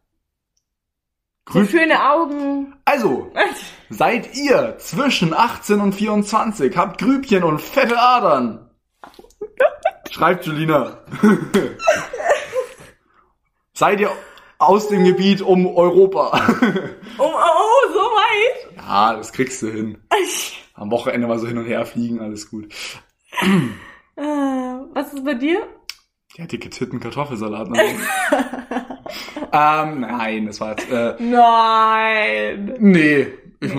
So 1.49 1.59
Grüß- 1.59 1.69
schöne 1.69 2.09
Augen. 2.11 2.75
Also, 2.85 3.31
seid 3.89 4.35
ihr 4.35 4.75
zwischen 4.79 5.33
18 5.33 5.79
und 5.79 5.93
24, 5.93 6.75
habt 6.75 6.99
Grübchen 6.99 7.43
und 7.43 7.61
fette 7.61 7.97
Adern? 7.99 8.69
Schreibt 10.09 10.45
Julina. 10.45 10.99
Seid 13.73 13.99
ihr 13.99 14.11
aus 14.57 14.87
dem 14.87 15.03
Gebiet 15.03 15.41
um 15.41 15.67
Europa? 15.67 16.31
Oh, 17.19 17.23
oh, 17.33 17.93
so 17.93 17.99
weit. 17.99 18.75
Ja, 18.77 19.15
das 19.15 19.33
kriegst 19.33 19.59
du 19.63 19.71
hin. 19.71 19.97
Am 20.75 20.91
Wochenende 20.91 21.25
mal 21.27 21.39
so 21.39 21.47
hin 21.47 21.57
und 21.57 21.65
her 21.65 21.83
fliegen, 21.83 22.19
alles 22.21 22.47
gut. 22.51 22.71
Äh, 23.41 24.21
was 24.21 25.13
ist 25.13 25.25
bei 25.25 25.33
dir? 25.33 25.67
Ja, 26.35 26.45
dicke 26.45 26.69
Titten, 26.69 26.99
Kartoffelsalat. 26.99 27.69
Ähm, 29.51 30.01
nein, 30.01 30.45
das 30.45 30.59
war 30.61 30.71
jetzt, 30.71 30.91
äh, 30.91 31.15
Nein. 31.19 32.75
nee. 32.79 33.27
Ich 33.59 33.71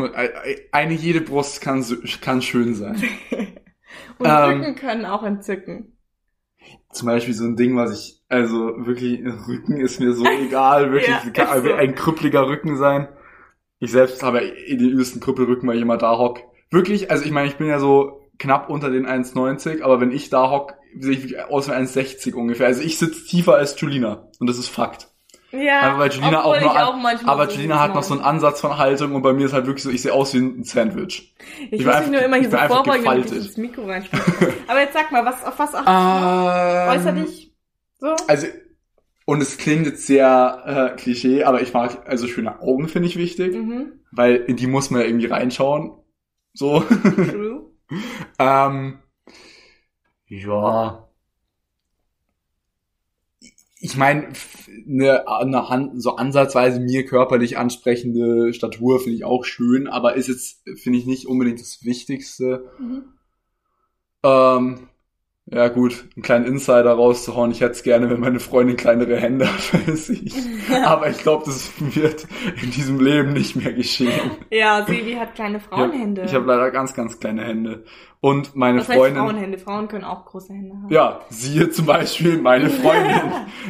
eine 0.72 0.92
jede 0.94 1.20
Brust 1.20 1.60
kann, 1.60 1.84
kann 2.20 2.42
schön 2.42 2.74
sein. 2.74 2.96
Und 4.18 4.26
Ähm. 4.26 4.60
Rücken 4.60 4.74
können 4.74 5.04
auch 5.06 5.22
entzücken. 5.22 5.96
Zum 6.92 7.06
Beispiel 7.06 7.34
so 7.34 7.44
ein 7.44 7.56
Ding, 7.56 7.76
was 7.76 7.92
ich, 7.92 8.22
also 8.28 8.72
wirklich, 8.86 9.20
Rücken 9.46 9.78
ist 9.80 10.00
mir 10.00 10.12
so 10.14 10.24
egal, 10.26 10.90
wirklich, 10.92 11.08
Ja, 11.10 11.30
kann 11.32 11.58
ist 11.58 11.64
so. 11.64 11.72
ein 11.74 11.94
krüppeliger 11.94 12.48
Rücken 12.48 12.76
sein. 12.76 13.08
Ich 13.78 13.92
selbst 13.92 14.22
habe 14.24 14.40
eh 14.40 14.76
den 14.76 14.88
übelsten 14.90 15.20
Krüppelrücken, 15.20 15.68
weil 15.68 15.76
ich 15.76 15.82
immer 15.82 15.98
da 15.98 16.18
hock. 16.18 16.40
Wirklich, 16.70 17.10
also 17.12 17.24
ich 17.24 17.30
meine, 17.30 17.46
ich 17.48 17.56
bin 17.56 17.68
ja 17.68 17.78
so 17.78 18.28
knapp 18.38 18.68
unter 18.70 18.90
den 18.90 19.06
1,90, 19.06 19.82
aber 19.82 20.00
wenn 20.00 20.10
ich 20.10 20.30
da 20.30 20.50
hock, 20.50 20.74
sehe 20.98 21.12
ich 21.16 21.40
aus 21.44 21.68
wie 21.68 21.72
1,60 21.72 22.34
ungefähr. 22.34 22.66
Also 22.66 22.82
ich 22.82 22.98
sitze 22.98 23.24
tiefer 23.24 23.54
als 23.54 23.80
Julina. 23.80 24.28
Und 24.40 24.48
das 24.48 24.58
ist 24.58 24.68
Fakt. 24.68 25.07
Ja. 25.50 25.80
Aber 25.82 25.98
bei 25.98 26.08
Julina 26.08 26.44
auch 26.44 26.60
nur 26.60 26.70
auch 26.88 26.96
manchmal 26.96 27.32
Aber 27.34 27.50
Julina 27.50 27.80
hat 27.80 27.94
noch 27.94 28.02
so 28.02 28.12
einen 28.14 28.22
Ansatz 28.22 28.60
von 28.60 28.76
Haltung 28.76 29.14
und 29.14 29.22
bei 29.22 29.32
mir 29.32 29.46
ist 29.46 29.52
halt 29.54 29.66
wirklich 29.66 29.82
so, 29.82 29.90
ich 29.90 30.02
sehe 30.02 30.12
aus 30.12 30.34
wie 30.34 30.38
ein 30.38 30.64
Sandwich. 30.64 31.34
Ich, 31.70 31.80
ich 31.80 31.86
muss 31.86 32.00
mich 32.00 32.10
nur 32.10 32.20
immer 32.22 32.36
hier 32.36 32.50
so 32.50 32.56
vorbeugen, 32.58 33.04
damit 33.04 33.26
ich 33.32 33.36
ins 33.38 33.56
Mikro 33.56 33.86
reinspreche. 33.86 34.54
Aber 34.68 34.80
jetzt 34.80 34.92
sag 34.92 35.10
mal, 35.10 35.24
was, 35.24 35.42
auf 35.44 35.58
was 35.58 35.74
achtest 35.74 35.86
du? 35.88 35.90
Ähm, 35.90 36.98
Äußerlich? 36.98 37.54
So? 37.98 38.14
Also, 38.28 38.46
und 39.24 39.40
es 39.42 39.56
klingt 39.56 39.86
jetzt 39.86 40.06
sehr 40.06 40.92
äh, 40.94 40.96
Klischee, 40.96 41.44
aber 41.44 41.62
ich 41.62 41.72
mag, 41.72 42.06
also 42.06 42.26
schöne 42.26 42.60
Augen 42.60 42.88
finde 42.88 43.08
ich 43.08 43.16
wichtig, 43.16 43.54
Mhm. 43.54 44.00
weil 44.12 44.36
in 44.36 44.56
die 44.56 44.66
muss 44.66 44.90
man 44.90 45.00
ja 45.00 45.06
irgendwie 45.06 45.26
reinschauen. 45.26 45.92
So. 46.52 46.80
True. 46.80 47.70
ähm, 48.38 48.98
ja. 50.26 51.07
Ich 53.80 53.96
meine, 53.96 54.28
eine, 54.88 55.28
eine 55.28 55.68
Hand, 55.68 56.02
so 56.02 56.16
ansatzweise 56.16 56.80
mir 56.80 57.04
körperlich 57.04 57.58
ansprechende 57.58 58.52
Statur 58.52 58.98
finde 58.98 59.16
ich 59.16 59.24
auch 59.24 59.44
schön, 59.44 59.86
aber 59.86 60.14
ist 60.14 60.28
jetzt, 60.28 60.62
finde 60.76 60.98
ich, 60.98 61.06
nicht 61.06 61.26
unbedingt 61.26 61.60
das 61.60 61.84
Wichtigste. 61.84 62.70
Mhm. 62.78 63.04
Ähm, 64.24 64.88
ja 65.50 65.68
gut, 65.68 66.04
einen 66.14 66.22
kleinen 66.22 66.44
Insider 66.44 66.92
rauszuhauen. 66.92 67.50
Ich 67.50 67.60
hätte 67.60 67.72
es 67.72 67.82
gerne, 67.82 68.10
wenn 68.10 68.20
meine 68.20 68.38
Freundin 68.40 68.76
kleinere 68.76 69.16
Hände 69.16 69.46
hat 69.46 69.86
als 69.86 70.08
ich. 70.10 70.34
Aber 70.84 71.08
ich 71.08 71.18
glaube, 71.18 71.44
das 71.46 71.70
wird 71.78 72.26
in 72.62 72.70
diesem 72.70 73.00
Leben 73.00 73.32
nicht 73.32 73.56
mehr 73.56 73.72
geschehen. 73.72 74.30
Ja, 74.50 74.84
Sebi 74.86 75.14
hat 75.14 75.34
kleine 75.34 75.60
Frauenhände. 75.60 76.22
Ich 76.22 76.34
habe 76.34 76.46
leider 76.46 76.70
ganz, 76.70 76.92
ganz 76.94 77.18
kleine 77.18 77.44
Hände. 77.44 77.84
Und 78.20 78.56
meine 78.56 78.80
Was 78.80 78.88
heißt 78.88 78.98
Freundin, 78.98 79.22
Frauenhände? 79.22 79.58
Frauen 79.58 79.88
können 79.88 80.04
auch 80.04 80.24
große 80.26 80.52
Hände 80.52 80.74
haben. 80.74 80.92
ja, 80.92 81.20
siehe 81.30 81.70
zum 81.70 81.86
Beispiel 81.86 82.38
meine 82.38 82.68
Freundin, 82.70 83.20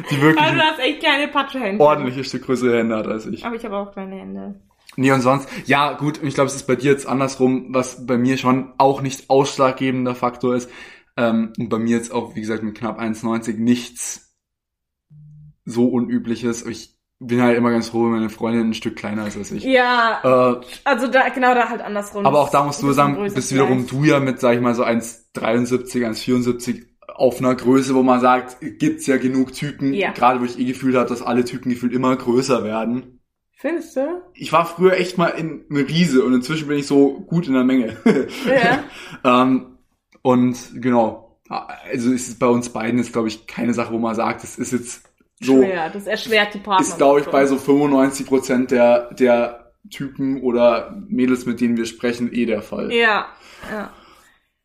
die 0.09 0.21
wirklich 0.21 0.43
Also 0.43 0.55
du 0.55 0.61
hast 0.61 0.79
echt 0.79 0.99
kleine 1.01 1.27
Patschehände. 1.27 1.83
ordentliches 1.83 2.27
Stück 2.27 2.45
größere 2.45 2.77
Hände 2.79 2.97
hat 2.97 3.07
als 3.07 3.25
ich. 3.27 3.45
Aber 3.45 3.55
ich 3.55 3.63
habe 3.63 3.77
auch 3.77 3.91
kleine 3.91 4.15
Hände. 4.15 4.59
Nee, 4.95 5.11
und 5.11 5.21
sonst, 5.21 5.47
ja, 5.65 5.93
gut, 5.93 6.19
ich 6.23 6.33
glaube, 6.33 6.47
es 6.47 6.55
ist 6.55 6.65
bei 6.67 6.75
dir 6.75 6.91
jetzt 6.91 7.07
andersrum, 7.07 7.67
was 7.69 8.05
bei 8.05 8.17
mir 8.17 8.37
schon 8.37 8.73
auch 8.79 9.01
nicht 9.01 9.29
ausschlaggebender 9.29 10.15
Faktor 10.15 10.55
ist. 10.55 10.69
Ähm, 11.19 11.53
und 11.57 11.69
bei 11.69 11.77
mir 11.79 11.97
jetzt 11.97 12.11
auch, 12.11 12.35
wie 12.35 12.41
gesagt, 12.41 12.63
mit 12.63 12.75
knapp 12.75 12.99
1,90 12.99 13.57
nichts 13.57 14.33
so 15.65 15.87
Unübliches. 15.87 16.65
Ich 16.65 16.95
bin 17.19 17.41
halt 17.41 17.57
immer 17.57 17.71
ganz 17.71 17.89
froh, 17.89 18.05
wenn 18.05 18.11
meine 18.11 18.29
Freundin 18.29 18.69
ein 18.69 18.73
Stück 18.73 18.95
kleiner 18.95 19.27
ist 19.27 19.37
als 19.37 19.51
ich. 19.51 19.63
Ja, 19.63 20.19
Äh, 20.23 20.65
also 20.85 21.07
da, 21.07 21.27
genau 21.29 21.53
da 21.53 21.69
halt 21.69 21.81
andersrum. 21.81 22.25
aber 22.25 22.39
auch 22.39 22.49
da 22.49 22.63
musst 22.63 22.81
du 22.81 22.91
sagen, 22.93 23.17
bist 23.33 23.51
wiederum 23.53 23.85
vielleicht. 23.85 23.91
du 23.91 24.03
ja 24.05 24.19
mit, 24.19 24.39
sag 24.39 24.55
ich 24.55 24.61
mal, 24.61 24.73
so 24.73 24.83
1,73, 24.83 26.05
1,74 26.07 26.85
auf 27.13 27.39
einer 27.39 27.53
Größe, 27.55 27.93
wo 27.95 28.03
man 28.03 28.21
sagt, 28.21 28.57
gibt's 28.79 29.05
ja 29.05 29.17
genug 29.17 29.51
Typen, 29.51 29.93
Ja. 29.93 30.11
gerade 30.11 30.39
wo 30.39 30.45
ich 30.45 30.57
eh 30.57 30.63
gefühlt 30.63 30.95
habe, 30.95 31.09
dass 31.09 31.21
alle 31.21 31.43
Typen 31.43 31.69
gefühlt 31.71 31.93
immer 31.93 32.15
größer 32.15 32.63
werden. 32.63 33.19
Findest 33.51 33.97
du? 33.97 34.21
Ich 34.33 34.53
war 34.53 34.65
früher 34.65 34.93
echt 34.93 35.17
mal 35.17 35.27
in 35.27 35.65
eine 35.69 35.85
Riese 35.85 36.23
und 36.23 36.33
inzwischen 36.33 36.69
bin 36.69 36.77
ich 36.79 36.87
so 36.87 37.19
gut 37.19 37.45
in 37.47 37.53
der 37.55 37.65
Menge. 37.65 37.97
Ja. 38.47 38.83
ähm, 39.43 39.68
und 40.21 40.57
genau, 40.81 41.39
also 41.49 42.11
ist 42.11 42.27
es 42.27 42.39
bei 42.39 42.47
uns 42.47 42.69
beiden 42.69 42.99
jetzt, 42.99 43.13
glaube 43.13 43.27
ich, 43.27 43.47
keine 43.47 43.73
Sache, 43.73 43.93
wo 43.93 43.97
man 43.99 44.15
sagt, 44.15 44.43
es 44.43 44.57
ist 44.57 44.71
jetzt 44.73 45.03
so, 45.41 45.63
Schwer, 45.63 45.89
das 45.89 46.05
erschwert 46.07 46.53
die 46.53 46.59
Partner. 46.59 46.85
ist, 46.85 46.97
glaube 46.97 47.21
ich, 47.21 47.27
bei 47.27 47.45
so 47.45 47.57
95 47.57 48.27
Prozent 48.27 48.71
der, 48.71 49.13
der 49.13 49.73
Typen 49.89 50.41
oder 50.41 50.95
Mädels, 51.07 51.45
mit 51.45 51.61
denen 51.61 51.77
wir 51.77 51.85
sprechen, 51.85 52.31
eh 52.33 52.45
der 52.45 52.61
Fall. 52.61 52.91
Ja, 52.91 53.27
ja. 53.71 53.93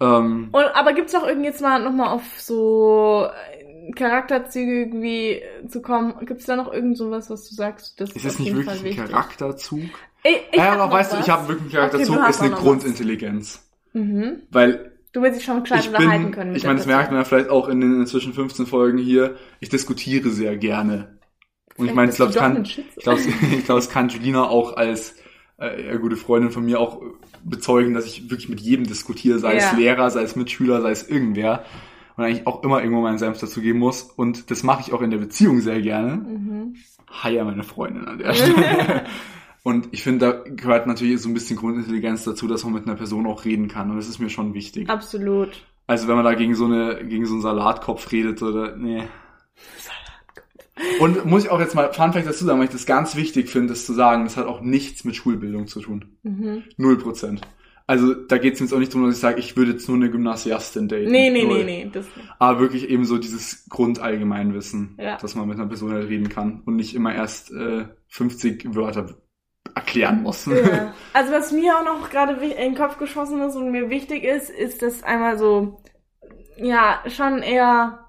Ähm, 0.01 0.51
Und, 0.53 0.65
aber 0.75 0.93
gibt's 0.95 1.13
noch 1.13 1.27
irgendwie 1.27 1.49
jetzt 1.49 1.61
mal 1.61 1.83
nochmal 1.83 2.09
auf 2.09 2.23
so 2.41 3.27
äh, 3.29 3.93
Charakterzüge 3.93 4.73
irgendwie 4.83 5.43
zu 5.69 5.83
kommen? 5.83 6.25
Gibt's 6.27 6.47
da 6.47 6.57
noch 6.57 6.73
irgend 6.73 6.97
sowas, 6.99 7.31
was 7.31 7.49
du 7.49 7.55
sagst? 7.55 8.01
Das 8.01 8.13
ist 8.13 8.25
es 8.25 8.39
auf 8.39 8.39
nicht 8.39 8.55
wirklich 8.55 8.85
ein? 8.85 8.97
Charakterzug? 8.97 9.91
Ich, 10.25 10.41
ich 10.53 10.57
ja, 10.59 10.77
noch 10.77 10.91
weißt 10.91 11.13
du, 11.13 11.19
was. 11.19 11.27
ich 11.27 11.31
habe 11.31 11.49
wirklich 11.49 11.77
einen 11.79 11.89
Okay, 11.91 12.07
Charakterzug, 12.07 12.17
du 12.17 12.23
hast 12.23 12.41
ist 12.41 12.41
eine 12.43 12.55
auch 12.55 12.65
was. 12.65 12.65
Grundintelligenz. 12.65 13.71
Mhm. 13.93 14.43
Weil 14.51 14.94
Du 15.15 15.23
willst 15.23 15.39
dich 15.39 15.47
schon 15.47 15.63
gescheit 15.63 15.87
unterhalten 15.87 16.33
können. 16.33 16.57
ich 16.57 16.65
meine, 16.65 16.77
das 16.77 16.87
merkt 16.87 17.13
man 17.13 17.21
ja 17.21 17.25
vielleicht 17.25 17.49
auch 17.49 17.69
in 17.69 17.81
den 17.81 18.01
inzwischen 18.01 18.33
15 18.33 18.67
Folgen 18.67 18.99
hier, 18.99 19.37
ich 19.61 19.69
diskutiere 19.69 20.29
sehr 20.31 20.57
gerne. 20.57 21.19
Und 21.77 21.87
ich 21.87 21.95
meine, 21.95 22.11
ich 22.11 22.17
glaube, 22.17 22.31
es 22.31 22.37
Vielleicht 22.37 22.55
kann, 22.55 22.65
ich 22.97 23.03
glaube, 23.05 23.21
ich 23.53 23.65
glaube, 23.65 23.79
es 23.79 23.89
kann 23.89 24.09
Julina 24.09 24.49
auch 24.49 24.77
als 24.77 25.15
äh, 25.59 25.97
gute 25.99 26.17
Freundin 26.17 26.51
von 26.51 26.65
mir 26.65 26.81
auch 26.81 27.01
bezeugen, 27.45 27.95
dass 27.95 28.07
ich 28.07 28.29
wirklich 28.29 28.49
mit 28.49 28.61
jedem 28.61 28.87
diskutiere, 28.87 29.39
sei 29.39 29.55
es 29.55 29.71
Ja. 29.71 29.77
Lehrer, 29.77 30.11
sei 30.11 30.23
es 30.23 30.35
Mitschüler, 30.35 30.83
sei 30.83 30.91
es 30.91 31.09
irgendwer. 31.09 31.65
Und 32.17 32.25
eigentlich 32.25 32.47
auch 32.49 32.65
immer 32.65 32.83
irgendwo 32.83 33.03
meinen 33.03 33.19
Senf 33.19 33.39
dazu 33.39 33.61
geben 33.61 33.79
muss. 33.79 34.03
Und 34.03 34.51
das 34.51 34.65
mache 34.65 34.83
ich 34.85 34.93
auch 34.93 35.01
in 35.01 35.11
der 35.11 35.19
Beziehung 35.19 35.61
sehr 35.61 35.81
gerne. 35.81 36.17
Mhm. 36.17 36.75
Hi 37.23 37.41
meine 37.43 37.63
Freundin 37.63 38.09
an 38.09 38.19
der 38.19 38.35
Stelle. 38.35 39.05
Und 39.65 39.89
ich 39.93 40.03
finde, 40.03 40.27
da 40.27 40.33
gehört 40.55 40.87
natürlich 40.87 41.21
so 41.23 41.29
ein 41.31 41.33
bisschen 41.35 41.57
Grundintelligenz 41.57 42.23
dazu, 42.23 42.47
dass 42.47 42.65
man 42.65 42.75
mit 42.75 42.87
einer 42.87 42.97
Person 42.97 43.27
auch 43.27 43.47
reden 43.47 43.67
kann. 43.67 43.91
Und 43.91 43.97
das 43.97 44.09
ist 44.11 44.19
mir 44.19 44.29
schon 44.29 44.53
wichtig. 44.53 44.91
Absolut. 44.91 45.65
Also 45.87 46.07
wenn 46.07 46.17
man 46.17 46.25
da 46.25 46.35
gegen 46.35 46.55
so 46.55 46.67
eine, 46.67 47.03
gegen 47.07 47.25
so 47.25 47.33
einen 47.33 47.43
Salatkopf 47.43 48.13
redet 48.13 48.43
oder, 48.43 48.77
nee. 48.77 49.05
Und 51.01 51.25
muss 51.25 51.45
ich 51.45 51.51
auch 51.51 51.61
jetzt 51.61 51.75
mal 51.75 51.93
Fun 51.95 52.13
Fact 52.13 52.27
dazu 52.27 52.45
sagen, 52.45 52.59
weil 52.59 52.67
ich 52.67 52.73
das 52.73 52.85
ganz 52.85 53.17
wichtig 53.17 53.49
finde, 53.49 53.69
das 53.69 53.87
zu 53.87 53.95
sagen, 53.95 54.25
das 54.25 54.37
hat 54.37 54.47
auch 54.47 54.61
nichts 54.61 55.05
mit 55.05 55.17
Schulbildung 55.17 55.67
zu 55.67 55.81
tun. 55.81 56.05
Mhm. 56.25 56.65
Null 56.77 56.99
Prozent. 56.99 57.41
Also 57.87 58.13
da 58.15 58.39
geht 58.39 58.55
es 58.55 58.61
jetzt 58.61 58.73
auch 58.75 58.79
nicht 58.79 58.93
darum, 58.93 59.07
dass 59.07 59.17
ich 59.17 59.21
sage, 59.21 59.39
ich 59.41 59.57
würde 59.57 59.73
jetzt 59.73 59.89
nur 59.89 59.97
eine 59.97 60.11
Gymnasiastin 60.11 60.89
daten. 60.89 61.11
Nee, 61.11 61.31
nee, 61.31 61.45
Null. 61.45 61.65
nee, 61.65 61.85
nee. 61.85 61.91
Das, 61.93 62.07
Aber 62.39 62.61
wirklich 62.61 62.89
eben 62.89 63.05
so 63.05 63.19
dieses 63.19 63.67
Grundallgemeinwissen, 63.69 64.97
Ja. 64.99 65.17
dass 65.19 65.35
man 65.35 65.49
mit 65.49 65.59
einer 65.59 65.69
Person 65.69 65.93
halt 65.93 66.09
reden 66.09 66.29
kann 66.29 66.63
und 66.65 66.77
nicht 66.77 66.95
immer 66.95 67.15
erst 67.15 67.51
äh, 67.53 67.85
50 68.09 68.75
Wörter 68.75 69.15
erklären 69.85 70.23
muss. 70.23 70.47
ja. 70.47 70.93
Also 71.13 71.33
was 71.33 71.53
mir 71.53 71.77
auch 71.77 71.85
noch 71.85 72.11
gerade 72.11 72.33
in 72.45 72.51
den 72.57 72.75
Kopf 72.75 72.99
geschossen 72.99 73.41
ist 73.43 73.55
und 73.57 73.71
mir 73.71 73.89
wichtig 73.91 74.25
ist, 74.25 74.51
ist 74.51 74.83
das 74.83 75.03
einmal 75.05 75.39
so, 75.39 75.81
ja, 76.57 77.01
schon 77.09 77.39
eher, 77.43 78.01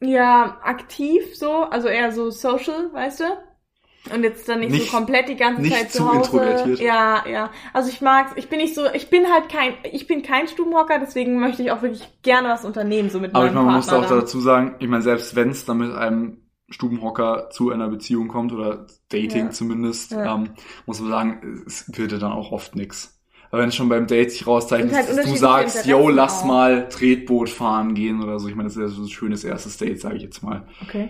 ja, 0.00 0.58
aktiv 0.64 1.36
so, 1.36 1.52
also 1.64 1.88
eher 1.88 2.10
so 2.12 2.30
social, 2.30 2.92
weißt 2.92 3.20
du? 3.20 3.24
Und 4.14 4.22
jetzt 4.24 4.48
dann 4.48 4.60
nicht, 4.60 4.70
Nicht- 4.72 4.90
so 4.90 4.96
komplett 4.96 5.28
die 5.28 5.36
ganze 5.36 5.60
nicht 5.60 5.76
Zeit 5.76 5.90
zu 5.92 5.98
zu 5.98 6.08
Hause. 6.08 6.16
introvertiert. 6.38 6.80
Ja, 6.80 7.22
ja. 7.28 7.50
Also 7.74 7.90
ich 7.90 8.00
mag's, 8.00 8.32
ich 8.36 8.48
bin 8.48 8.58
nicht 8.58 8.74
so, 8.74 8.86
ich 8.94 9.10
bin 9.10 9.30
halt 9.30 9.50
kein, 9.50 9.74
ich 9.92 10.06
bin 10.06 10.22
kein 10.22 10.48
Stubenhocker, 10.48 10.98
deswegen 10.98 11.38
möchte 11.38 11.62
ich 11.62 11.70
auch 11.70 11.82
wirklich 11.82 12.08
gerne 12.22 12.48
was 12.48 12.64
unternehmen, 12.64 13.10
so 13.10 13.20
mit 13.20 13.34
Aber 13.34 13.44
ich 13.46 13.52
meinem 13.52 13.56
meine, 13.56 13.66
man 13.66 13.76
muss 13.76 13.86
Partner. 13.88 14.06
auch 14.06 14.10
dann. 14.10 14.20
dazu 14.20 14.40
sagen, 14.40 14.74
ich 14.78 14.88
meine, 14.88 15.02
selbst 15.02 15.36
wenn 15.36 15.50
es 15.50 15.66
dann 15.66 15.78
mit 15.78 15.94
einem 15.94 16.39
Stubenhocker 16.70 17.50
zu 17.50 17.70
einer 17.70 17.88
Beziehung 17.88 18.28
kommt 18.28 18.52
oder 18.52 18.86
Dating 19.10 19.46
Ja. 19.46 19.50
zumindest, 19.50 20.12
Ja. 20.12 20.34
ähm, 20.36 20.50
muss 20.86 21.00
man 21.00 21.10
sagen, 21.10 21.62
es 21.66 21.84
wird 21.96 22.12
ja 22.12 22.18
dann 22.18 22.32
auch 22.32 22.52
oft 22.52 22.76
nix. 22.76 23.20
Aber 23.50 23.62
wenn 23.62 23.70
es 23.70 23.74
schon 23.74 23.88
beim 23.88 24.06
Date 24.06 24.30
sich 24.30 24.46
rauszeichnet, 24.46 24.94
halt 24.94 25.08
dass 25.08 25.26
du 25.26 25.34
sagst, 25.36 25.84
yo, 25.86 26.08
lass 26.08 26.42
auch. 26.42 26.46
mal 26.46 26.88
Tretboot 26.88 27.48
fahren 27.50 27.94
gehen 27.94 28.22
oder 28.22 28.38
so. 28.38 28.46
Ich 28.48 28.54
meine, 28.54 28.68
das 28.68 28.76
ist 28.76 28.82
ja 28.82 28.88
so 28.88 29.02
ein 29.02 29.08
schönes 29.08 29.42
erstes 29.42 29.76
Date, 29.76 30.00
sage 30.00 30.16
ich 30.16 30.22
jetzt 30.22 30.42
mal. 30.44 30.68
Okay. 30.82 31.08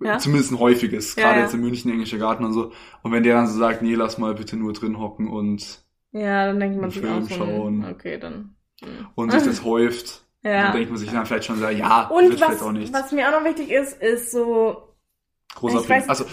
Ja. 0.00 0.18
Zumindest 0.18 0.52
ein 0.52 0.58
häufiges, 0.60 1.16
gerade 1.16 1.40
jetzt 1.40 1.54
in 1.54 1.60
München, 1.60 1.90
englischer 1.90 2.18
Garten 2.18 2.44
und 2.44 2.52
so. 2.52 2.72
Und 3.02 3.12
wenn 3.12 3.22
der 3.24 3.34
dann 3.36 3.46
so 3.48 3.58
sagt, 3.58 3.82
nee, 3.82 3.94
lass 3.94 4.18
mal 4.18 4.34
bitte 4.34 4.56
nur 4.56 4.72
drin 4.72 4.98
hocken 4.98 5.28
und, 5.28 5.84
Ja, 6.12 6.46
dann 6.46 6.60
denkt 6.60 6.80
man 6.80 6.90
sich 6.90 7.00
Film 7.00 7.22
auch 7.24 7.28
so, 7.28 7.34
schauen. 7.34 7.84
okay, 7.84 8.18
dann. 8.18 8.54
hm. 8.82 9.06
und 9.16 9.32
sich 9.32 9.42
das 9.42 9.64
häuft, 9.64 10.24
Ja. 10.42 10.62
dann 10.64 10.72
denkt 10.72 10.90
man 10.90 10.98
sich 10.98 11.10
dann 11.10 11.26
vielleicht 11.26 11.44
schon, 11.46 11.58
so, 11.58 11.68
ja, 11.68 12.06
Und 12.08 12.28
wird 12.30 12.40
was, 12.40 12.46
vielleicht 12.48 12.62
auch 12.62 12.72
nichts. 12.72 12.92
was 12.92 13.12
mir 13.12 13.28
auch 13.28 13.40
noch 13.40 13.44
wichtig 13.44 13.70
ist, 13.70 14.00
ist 14.00 14.30
so, 14.30 14.94
Großer 15.56 15.80
ich 15.80 15.86
weiß- 15.86 16.08
Also, 16.08 16.24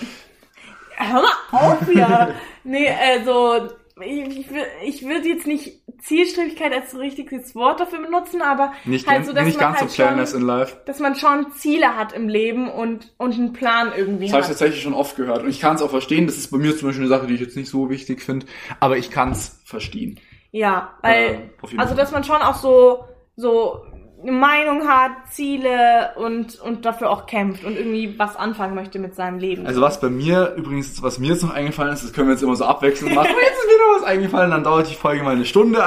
hör 0.96 1.22
mal 1.22 1.32
auf 1.52 1.86
hier. 1.92 2.36
nee, 2.64 2.90
also, 2.90 3.70
ich, 4.02 4.40
ich, 4.40 4.48
ich 4.84 5.06
würde 5.08 5.28
jetzt 5.30 5.48
nicht 5.48 5.82
Zielstrebigkeit 6.02 6.74
als 6.74 6.92
so 6.92 6.98
richtiges 7.00 7.56
Wort 7.56 7.80
dafür 7.80 8.00
benutzen, 8.02 8.42
aber 8.42 8.74
Nicht, 8.84 9.08
halt 9.08 9.26
so, 9.26 9.32
dass 9.34 9.46
nicht 9.46 9.60
man 9.60 9.68
ganz 9.74 9.80
halt 9.82 9.90
so 9.92 10.04
schon, 10.34 10.42
in 10.42 10.48
life. 10.48 10.78
dass 10.86 11.00
man 11.00 11.16
schon 11.16 11.52
Ziele 11.54 11.96
hat 11.96 12.12
im 12.14 12.28
Leben 12.28 12.70
und, 12.70 13.14
und 13.18 13.34
einen 13.34 13.54
Plan 13.54 13.92
irgendwie 13.96 14.26
Das 14.26 14.34
habe 14.34 14.42
ich 14.42 14.46
hat. 14.48 14.52
tatsächlich 14.52 14.82
schon 14.84 14.94
oft 14.94 15.16
gehört. 15.16 15.44
Und 15.44 15.50
ich 15.50 15.62
kann 15.62 15.76
es 15.78 15.82
auch 15.82 15.90
verstehen. 15.90 16.28
Das 16.28 16.38
ist 16.38 16.52
bei 16.52 16.58
mir 16.58 16.78
zum 16.78 16.90
Beispiel 16.90 17.06
eine 17.06 17.10
Sache, 17.10 17.26
die 17.28 17.36
ich 17.36 17.42
jetzt 17.42 17.56
nicht 17.56 17.70
so 17.70 17.90
wichtig 17.90 18.22
finde. 18.22 18.46
Aber 18.82 18.98
ich 18.98 19.10
kann 19.10 19.32
es 19.32 19.62
verstehen. 19.66 20.20
Ja, 20.52 20.94
weil, 21.02 21.50
Äh, 21.64 21.78
also 21.78 21.96
dass 21.96 22.12
man 22.12 22.24
schon 22.26 22.42
auch 22.42 22.56
so, 22.56 23.06
so 23.38 23.86
Meinung 24.24 24.88
hat, 24.88 25.12
Ziele 25.30 26.14
und, 26.16 26.60
und 26.60 26.86
dafür 26.86 27.10
auch 27.10 27.26
kämpft 27.26 27.64
und 27.64 27.76
irgendwie 27.78 28.18
was 28.18 28.36
anfangen 28.36 28.74
möchte 28.76 28.98
mit 29.00 29.14
seinem 29.16 29.38
Leben. 29.40 29.66
Also 29.68 29.82
was 29.82 30.00
bei 30.00 30.10
mir 30.10 30.54
übrigens, 30.58 31.02
was 31.04 31.20
mir 31.20 31.30
jetzt 31.34 31.44
noch 31.44 31.54
eingefallen 31.54 31.94
ist, 31.94 32.04
das 32.04 32.14
können 32.14 32.28
wir 32.28 32.34
jetzt 32.34 32.42
immer 32.42 32.56
so 32.56 32.66
abwechselnd 32.66 33.14
machen. 33.14 33.28
Aber 33.32 33.42
jetzt 33.42 33.60
ist 33.60 33.68
mir 33.68 33.78
noch 33.94 34.02
was 34.02 34.08
eingefallen, 34.08 34.52
dann 34.52 34.64
dauert 34.64 34.90
die 34.90 34.96
Folge 34.96 35.24
mal 35.24 35.36
eine 35.36 35.46
Stunde. 35.46 35.84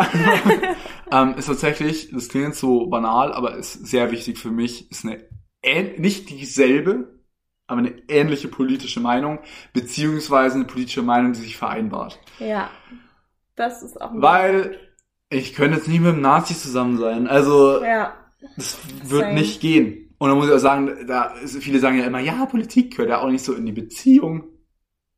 ähm, 1.12 1.35
ist 1.37 1.47
tatsächlich, 1.47 2.11
das 2.12 2.29
klingt 2.29 2.47
jetzt 2.49 2.61
so 2.61 2.87
banal, 2.87 3.33
aber 3.33 3.55
ist 3.57 3.87
sehr 3.87 4.11
wichtig 4.11 4.39
für 4.39 4.51
mich, 4.51 4.91
ist 4.91 5.05
eine 5.05 5.24
ähn- 5.64 5.99
nicht 6.01 6.29
dieselbe, 6.31 7.18
aber 7.66 7.79
eine 7.79 7.95
ähnliche 8.09 8.49
politische 8.49 9.01
Meinung, 9.01 9.41
beziehungsweise 9.72 10.57
eine 10.57 10.64
politische 10.64 11.03
Meinung, 11.03 11.33
die 11.33 11.41
sich 11.41 11.57
vereinbart. 11.57 12.18
ja. 12.39 12.70
Das 13.57 13.83
ist 13.83 14.01
auch 14.01 14.12
ein 14.12 14.22
Weil 14.22 14.79
ich 15.31 15.55
könnte 15.55 15.76
jetzt 15.76 15.89
nicht 15.89 16.01
mit 16.01 16.12
einem 16.12 16.22
Nazi 16.22 16.55
zusammen 16.57 16.97
sein. 16.99 17.26
Also 17.26 17.83
Ja. 17.85 18.14
das 18.57 18.79
wird 19.05 19.22
Same. 19.22 19.35
nicht 19.35 19.61
gehen. 19.61 20.14
Und 20.18 20.29
dann 20.31 20.39
muss 20.39 20.49
ich 20.49 20.53
auch 20.55 20.59
sagen, 20.59 20.91
da 21.07 21.24
ist, 21.43 21.57
viele 21.62 21.79
sagen 21.79 21.99
ja 21.99 22.05
immer, 22.07 22.18
ja, 22.20 22.45
Politik 22.47 22.93
gehört 22.93 23.11
ja 23.11 23.20
auch 23.20 23.29
nicht 23.31 23.45
so 23.45 23.53
in 23.55 23.66
die 23.66 23.72
Beziehung. 23.72 24.45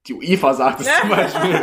Die 0.06 0.14
UEFA 0.14 0.54
sagt 0.54 0.80
es 0.80 0.88
zum 1.00 1.08
Beispiel. 1.11 1.61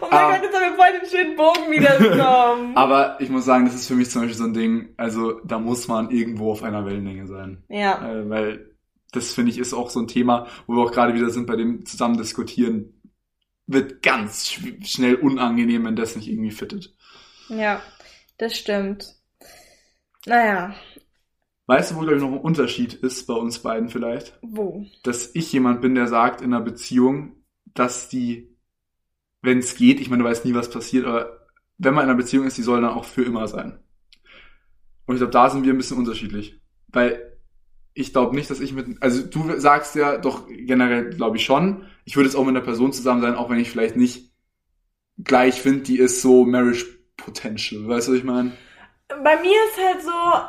Oh 0.00 0.06
mein 0.10 0.10
Ah. 0.10 0.32
Gott, 0.32 0.42
jetzt 0.42 0.54
haben 0.54 0.70
wir 0.70 0.76
voll 0.76 1.00
den 1.00 1.08
schönen 1.10 1.36
Bogen 1.36 1.70
wiedergekommen. 1.70 2.76
Aber 2.76 3.20
ich 3.20 3.28
muss 3.30 3.44
sagen, 3.44 3.64
das 3.66 3.74
ist 3.74 3.86
für 3.86 3.94
mich 3.94 4.10
zum 4.10 4.22
Beispiel 4.22 4.36
so 4.38 4.44
ein 4.44 4.54
Ding, 4.54 4.88
also 4.96 5.40
da 5.44 5.58
muss 5.58 5.88
man 5.88 6.10
irgendwo 6.10 6.50
auf 6.52 6.62
einer 6.62 6.84
Wellenlänge 6.86 7.26
sein. 7.26 7.62
ja. 7.68 8.10
Äh, 8.10 8.28
weil 8.28 8.68
das 9.12 9.34
finde 9.34 9.50
ich 9.52 9.58
ist 9.58 9.74
auch 9.74 9.90
so 9.90 10.00
ein 10.00 10.08
Thema, 10.08 10.46
wo 10.66 10.74
wir 10.74 10.82
auch 10.84 10.90
gerade 10.92 11.12
wieder 11.14 11.28
sind 11.28 11.46
bei 11.46 11.54
dem 11.56 11.84
zusammen 11.84 12.16
diskutieren, 12.16 12.94
wird 13.66 14.02
ganz 14.02 14.48
sch 14.48 14.60
schnell 14.84 15.16
unangenehm, 15.16 15.84
wenn 15.84 15.96
das 15.96 16.16
nicht 16.16 16.28
irgendwie 16.28 16.50
fittet. 16.50 16.94
Ja. 17.56 17.82
Das 18.38 18.56
stimmt. 18.56 19.14
Naja. 20.26 20.74
Weißt 21.66 21.90
du, 21.92 21.96
wo 21.96 22.00
glaube 22.00 22.16
ich 22.16 22.22
noch 22.22 22.32
ein 22.32 22.38
Unterschied 22.38 22.94
ist 22.94 23.26
bei 23.26 23.34
uns 23.34 23.60
beiden 23.60 23.88
vielleicht? 23.88 24.38
Wo? 24.42 24.84
dass 25.04 25.34
ich 25.34 25.52
jemand 25.52 25.80
bin, 25.80 25.94
der 25.94 26.08
sagt 26.08 26.40
in 26.40 26.52
einer 26.52 26.64
Beziehung, 26.64 27.36
dass 27.66 28.08
die, 28.08 28.56
wenn 29.42 29.58
es 29.58 29.76
geht, 29.76 30.00
ich 30.00 30.10
meine, 30.10 30.22
du 30.22 30.28
weißt 30.28 30.44
nie, 30.44 30.54
was 30.54 30.70
passiert, 30.70 31.06
aber 31.06 31.46
wenn 31.78 31.94
man 31.94 32.04
in 32.04 32.10
einer 32.10 32.18
Beziehung 32.18 32.46
ist, 32.46 32.58
die 32.58 32.62
soll 32.62 32.80
dann 32.80 32.90
auch 32.90 33.04
für 33.04 33.22
immer 33.22 33.46
sein. 33.48 33.78
Und 35.06 35.14
ich 35.14 35.20
glaube, 35.20 35.32
da 35.32 35.50
sind 35.50 35.64
wir 35.64 35.72
ein 35.72 35.78
bisschen 35.78 35.98
unterschiedlich. 35.98 36.60
Weil 36.88 37.38
ich 37.94 38.12
glaube 38.12 38.34
nicht, 38.34 38.50
dass 38.50 38.60
ich 38.60 38.72
mit, 38.72 39.02
also 39.02 39.22
du 39.22 39.58
sagst 39.58 39.94
ja 39.94 40.18
doch 40.18 40.46
generell, 40.48 41.10
glaube 41.10 41.36
ich 41.36 41.44
schon, 41.44 41.86
ich 42.04 42.16
würde 42.16 42.28
jetzt 42.28 42.36
auch 42.36 42.44
mit 42.44 42.56
einer 42.56 42.64
Person 42.64 42.92
zusammen 42.92 43.22
sein, 43.22 43.34
auch 43.34 43.50
wenn 43.50 43.58
ich 43.58 43.70
vielleicht 43.70 43.96
nicht 43.96 44.32
gleich 45.18 45.60
finde, 45.60 45.82
die 45.82 45.98
ist 45.98 46.22
so 46.22 46.44
Marriage 46.44 46.86
Potential. 47.24 47.88
Weißt 47.88 48.08
du, 48.08 48.12
was 48.12 48.18
ich 48.18 48.24
meine? 48.24 48.52
Bei 49.08 49.36
mir 49.40 49.56
ist 49.68 49.84
halt 49.84 50.02
so, 50.02 50.40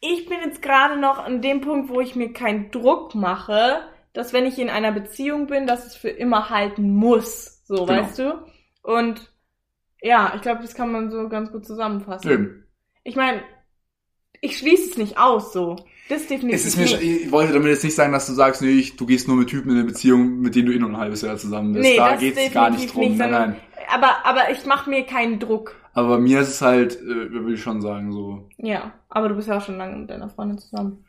ich 0.00 0.26
bin 0.28 0.38
jetzt 0.44 0.62
gerade 0.62 0.98
noch 0.98 1.18
an 1.18 1.42
dem 1.42 1.60
Punkt, 1.60 1.88
wo 1.90 2.00
ich 2.00 2.16
mir 2.16 2.32
keinen 2.32 2.70
Druck 2.70 3.14
mache, 3.14 3.80
dass 4.12 4.32
wenn 4.32 4.46
ich 4.46 4.58
in 4.58 4.70
einer 4.70 4.92
Beziehung 4.92 5.46
bin, 5.46 5.66
dass 5.66 5.86
es 5.86 5.94
für 5.96 6.08
immer 6.08 6.48
halten 6.50 6.94
muss. 6.94 7.62
So, 7.66 7.84
Genau. 7.84 8.02
weißt 8.02 8.18
du? 8.20 8.44
Und 8.82 9.30
ja, 10.00 10.32
ich 10.36 10.42
glaube, 10.42 10.62
das 10.62 10.74
kann 10.74 10.92
man 10.92 11.10
so 11.10 11.28
ganz 11.28 11.50
gut 11.52 11.66
zusammenfassen. 11.66 12.30
Eben. 12.30 12.66
Ich 13.04 13.16
meine, 13.16 13.42
ich 14.40 14.58
schließe 14.58 14.90
es 14.90 14.96
nicht 14.96 15.18
aus, 15.18 15.52
so. 15.52 15.76
Das 16.08 16.26
definitiv 16.28 16.60
Es 16.60 16.66
ist 16.66 16.76
mir, 16.76 16.84
nicht. 16.84 17.02
ich 17.26 17.32
wollte 17.32 17.52
damit 17.52 17.68
jetzt 17.68 17.82
nicht 17.82 17.94
sagen, 17.96 18.12
dass 18.12 18.26
du 18.26 18.32
sagst, 18.32 18.62
nee, 18.62 18.70
ich, 18.70 18.96
du 18.96 19.06
gehst 19.06 19.26
nur 19.26 19.36
mit 19.36 19.48
Typen 19.48 19.70
in 19.70 19.76
eine 19.78 19.86
Beziehung, 19.86 20.38
mit 20.40 20.54
denen 20.54 20.66
du 20.66 20.72
eh 20.74 20.78
nur 20.78 20.90
ein 20.90 20.96
halbes 20.96 21.22
Jahr 21.22 21.36
zusammen 21.36 21.72
bist. 21.72 21.84
Nee, 21.88 21.96
da 21.96 22.12
das 22.12 22.20
geht's 22.20 22.52
gar 22.52 22.70
nicht 22.70 22.94
drum. 22.94 23.08
nicht, 23.08 23.18
nein, 23.18 23.30
nein. 23.30 23.56
Aber, 23.92 24.24
aber 24.24 24.50
ich 24.52 24.64
mache 24.66 24.88
mir 24.88 25.04
keinen 25.04 25.38
Druck. 25.40 25.74
Aber 25.96 26.08
bei 26.16 26.18
mir 26.18 26.40
ist 26.40 26.48
es 26.48 26.60
halt, 26.62 27.00
äh, 27.00 27.30
würde 27.32 27.54
ich 27.54 27.62
schon 27.62 27.80
sagen, 27.80 28.12
so. 28.12 28.48
Ja, 28.58 28.92
aber 29.08 29.30
du 29.30 29.34
bist 29.34 29.48
ja 29.48 29.56
auch 29.56 29.62
schon 29.62 29.78
lange 29.78 29.96
mit 29.96 30.10
deiner 30.10 30.28
Freundin 30.28 30.58
zusammen. 30.58 31.04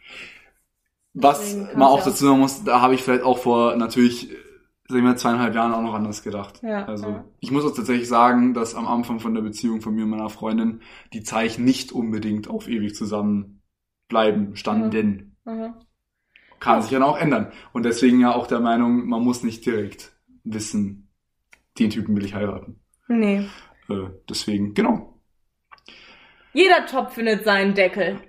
Was 1.14 1.56
man 1.56 1.82
auch 1.84 2.04
dazu 2.04 2.26
sagen 2.26 2.40
muss, 2.40 2.64
da 2.64 2.80
habe 2.82 2.94
ich 2.96 3.04
vielleicht 3.04 3.24
auch 3.24 3.40
vor 3.40 3.76
natürlich, 3.76 4.30
sagen 4.88 5.04
wir, 5.04 5.16
zweieinhalb 5.16 5.56
Jahren 5.56 5.74
auch 5.74 5.82
noch 5.82 5.94
anders 5.96 6.24
gedacht. 6.24 6.62
Ja, 6.64 6.86
Also 6.86 7.10
ja. 7.10 7.26
ich 7.40 7.52
muss 7.52 7.66
auch 7.66 7.76
tatsächlich 7.76 8.08
sagen, 8.08 8.54
dass 8.54 8.76
am 8.76 8.88
Anfang 8.88 9.20
von 9.20 9.34
der 9.34 9.42
Beziehung 9.42 9.82
von 9.82 9.94
mir 9.96 10.04
und 10.04 10.12
meiner 10.12 10.30
Freundin 10.30 10.82
die 11.14 11.24
Zeichen 11.24 11.66
nicht 11.66 11.92
unbedingt 11.92 12.50
auf 12.50 12.70
ewig 12.70 12.96
zusammen 12.96 13.62
bleiben 14.08 14.56
standen. 14.56 15.36
Mhm. 15.44 15.74
Kann 16.60 16.76
Ja. 16.78 16.82
sich 16.82 16.92
ja 16.92 17.04
auch 17.04 17.18
ändern. 17.18 17.52
Und 17.74 17.84
deswegen 17.84 18.20
ja 18.22 18.34
auch 18.34 18.48
der 18.48 18.60
Meinung, 18.62 19.08
man 19.08 19.24
muss 19.24 19.44
nicht 19.44 19.66
direkt 19.66 20.14
wissen, 20.44 21.10
den 21.78 21.90
Typen 21.90 22.16
will 22.16 22.24
ich 22.26 22.36
heiraten. 22.36 22.80
Nee. 23.08 23.48
Äh, 23.90 24.10
deswegen, 24.30 24.74
genau. 24.74 25.20
Jeder 26.54 26.86
Topf 26.86 27.14
findet 27.14 27.44
seinen 27.44 27.76
Deckel. 27.76 28.20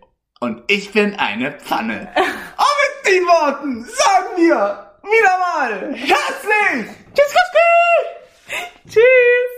Und 0.40 0.62
ich 0.68 0.92
bin 0.92 1.14
eine 1.16 1.52
Pfanne. 1.52 2.12
Und 2.16 3.04
mit 3.04 3.12
den 3.12 3.24
Worten 3.24 3.84
sagen 3.84 4.36
wir 4.36 4.88
wieder 5.02 5.38
mal 5.38 5.94
herzlich 5.94 6.96
Tschüss, 7.14 7.32
Tschüss, 7.32 7.50
Tschüss. 8.86 8.94
Tschüss! 8.94 9.57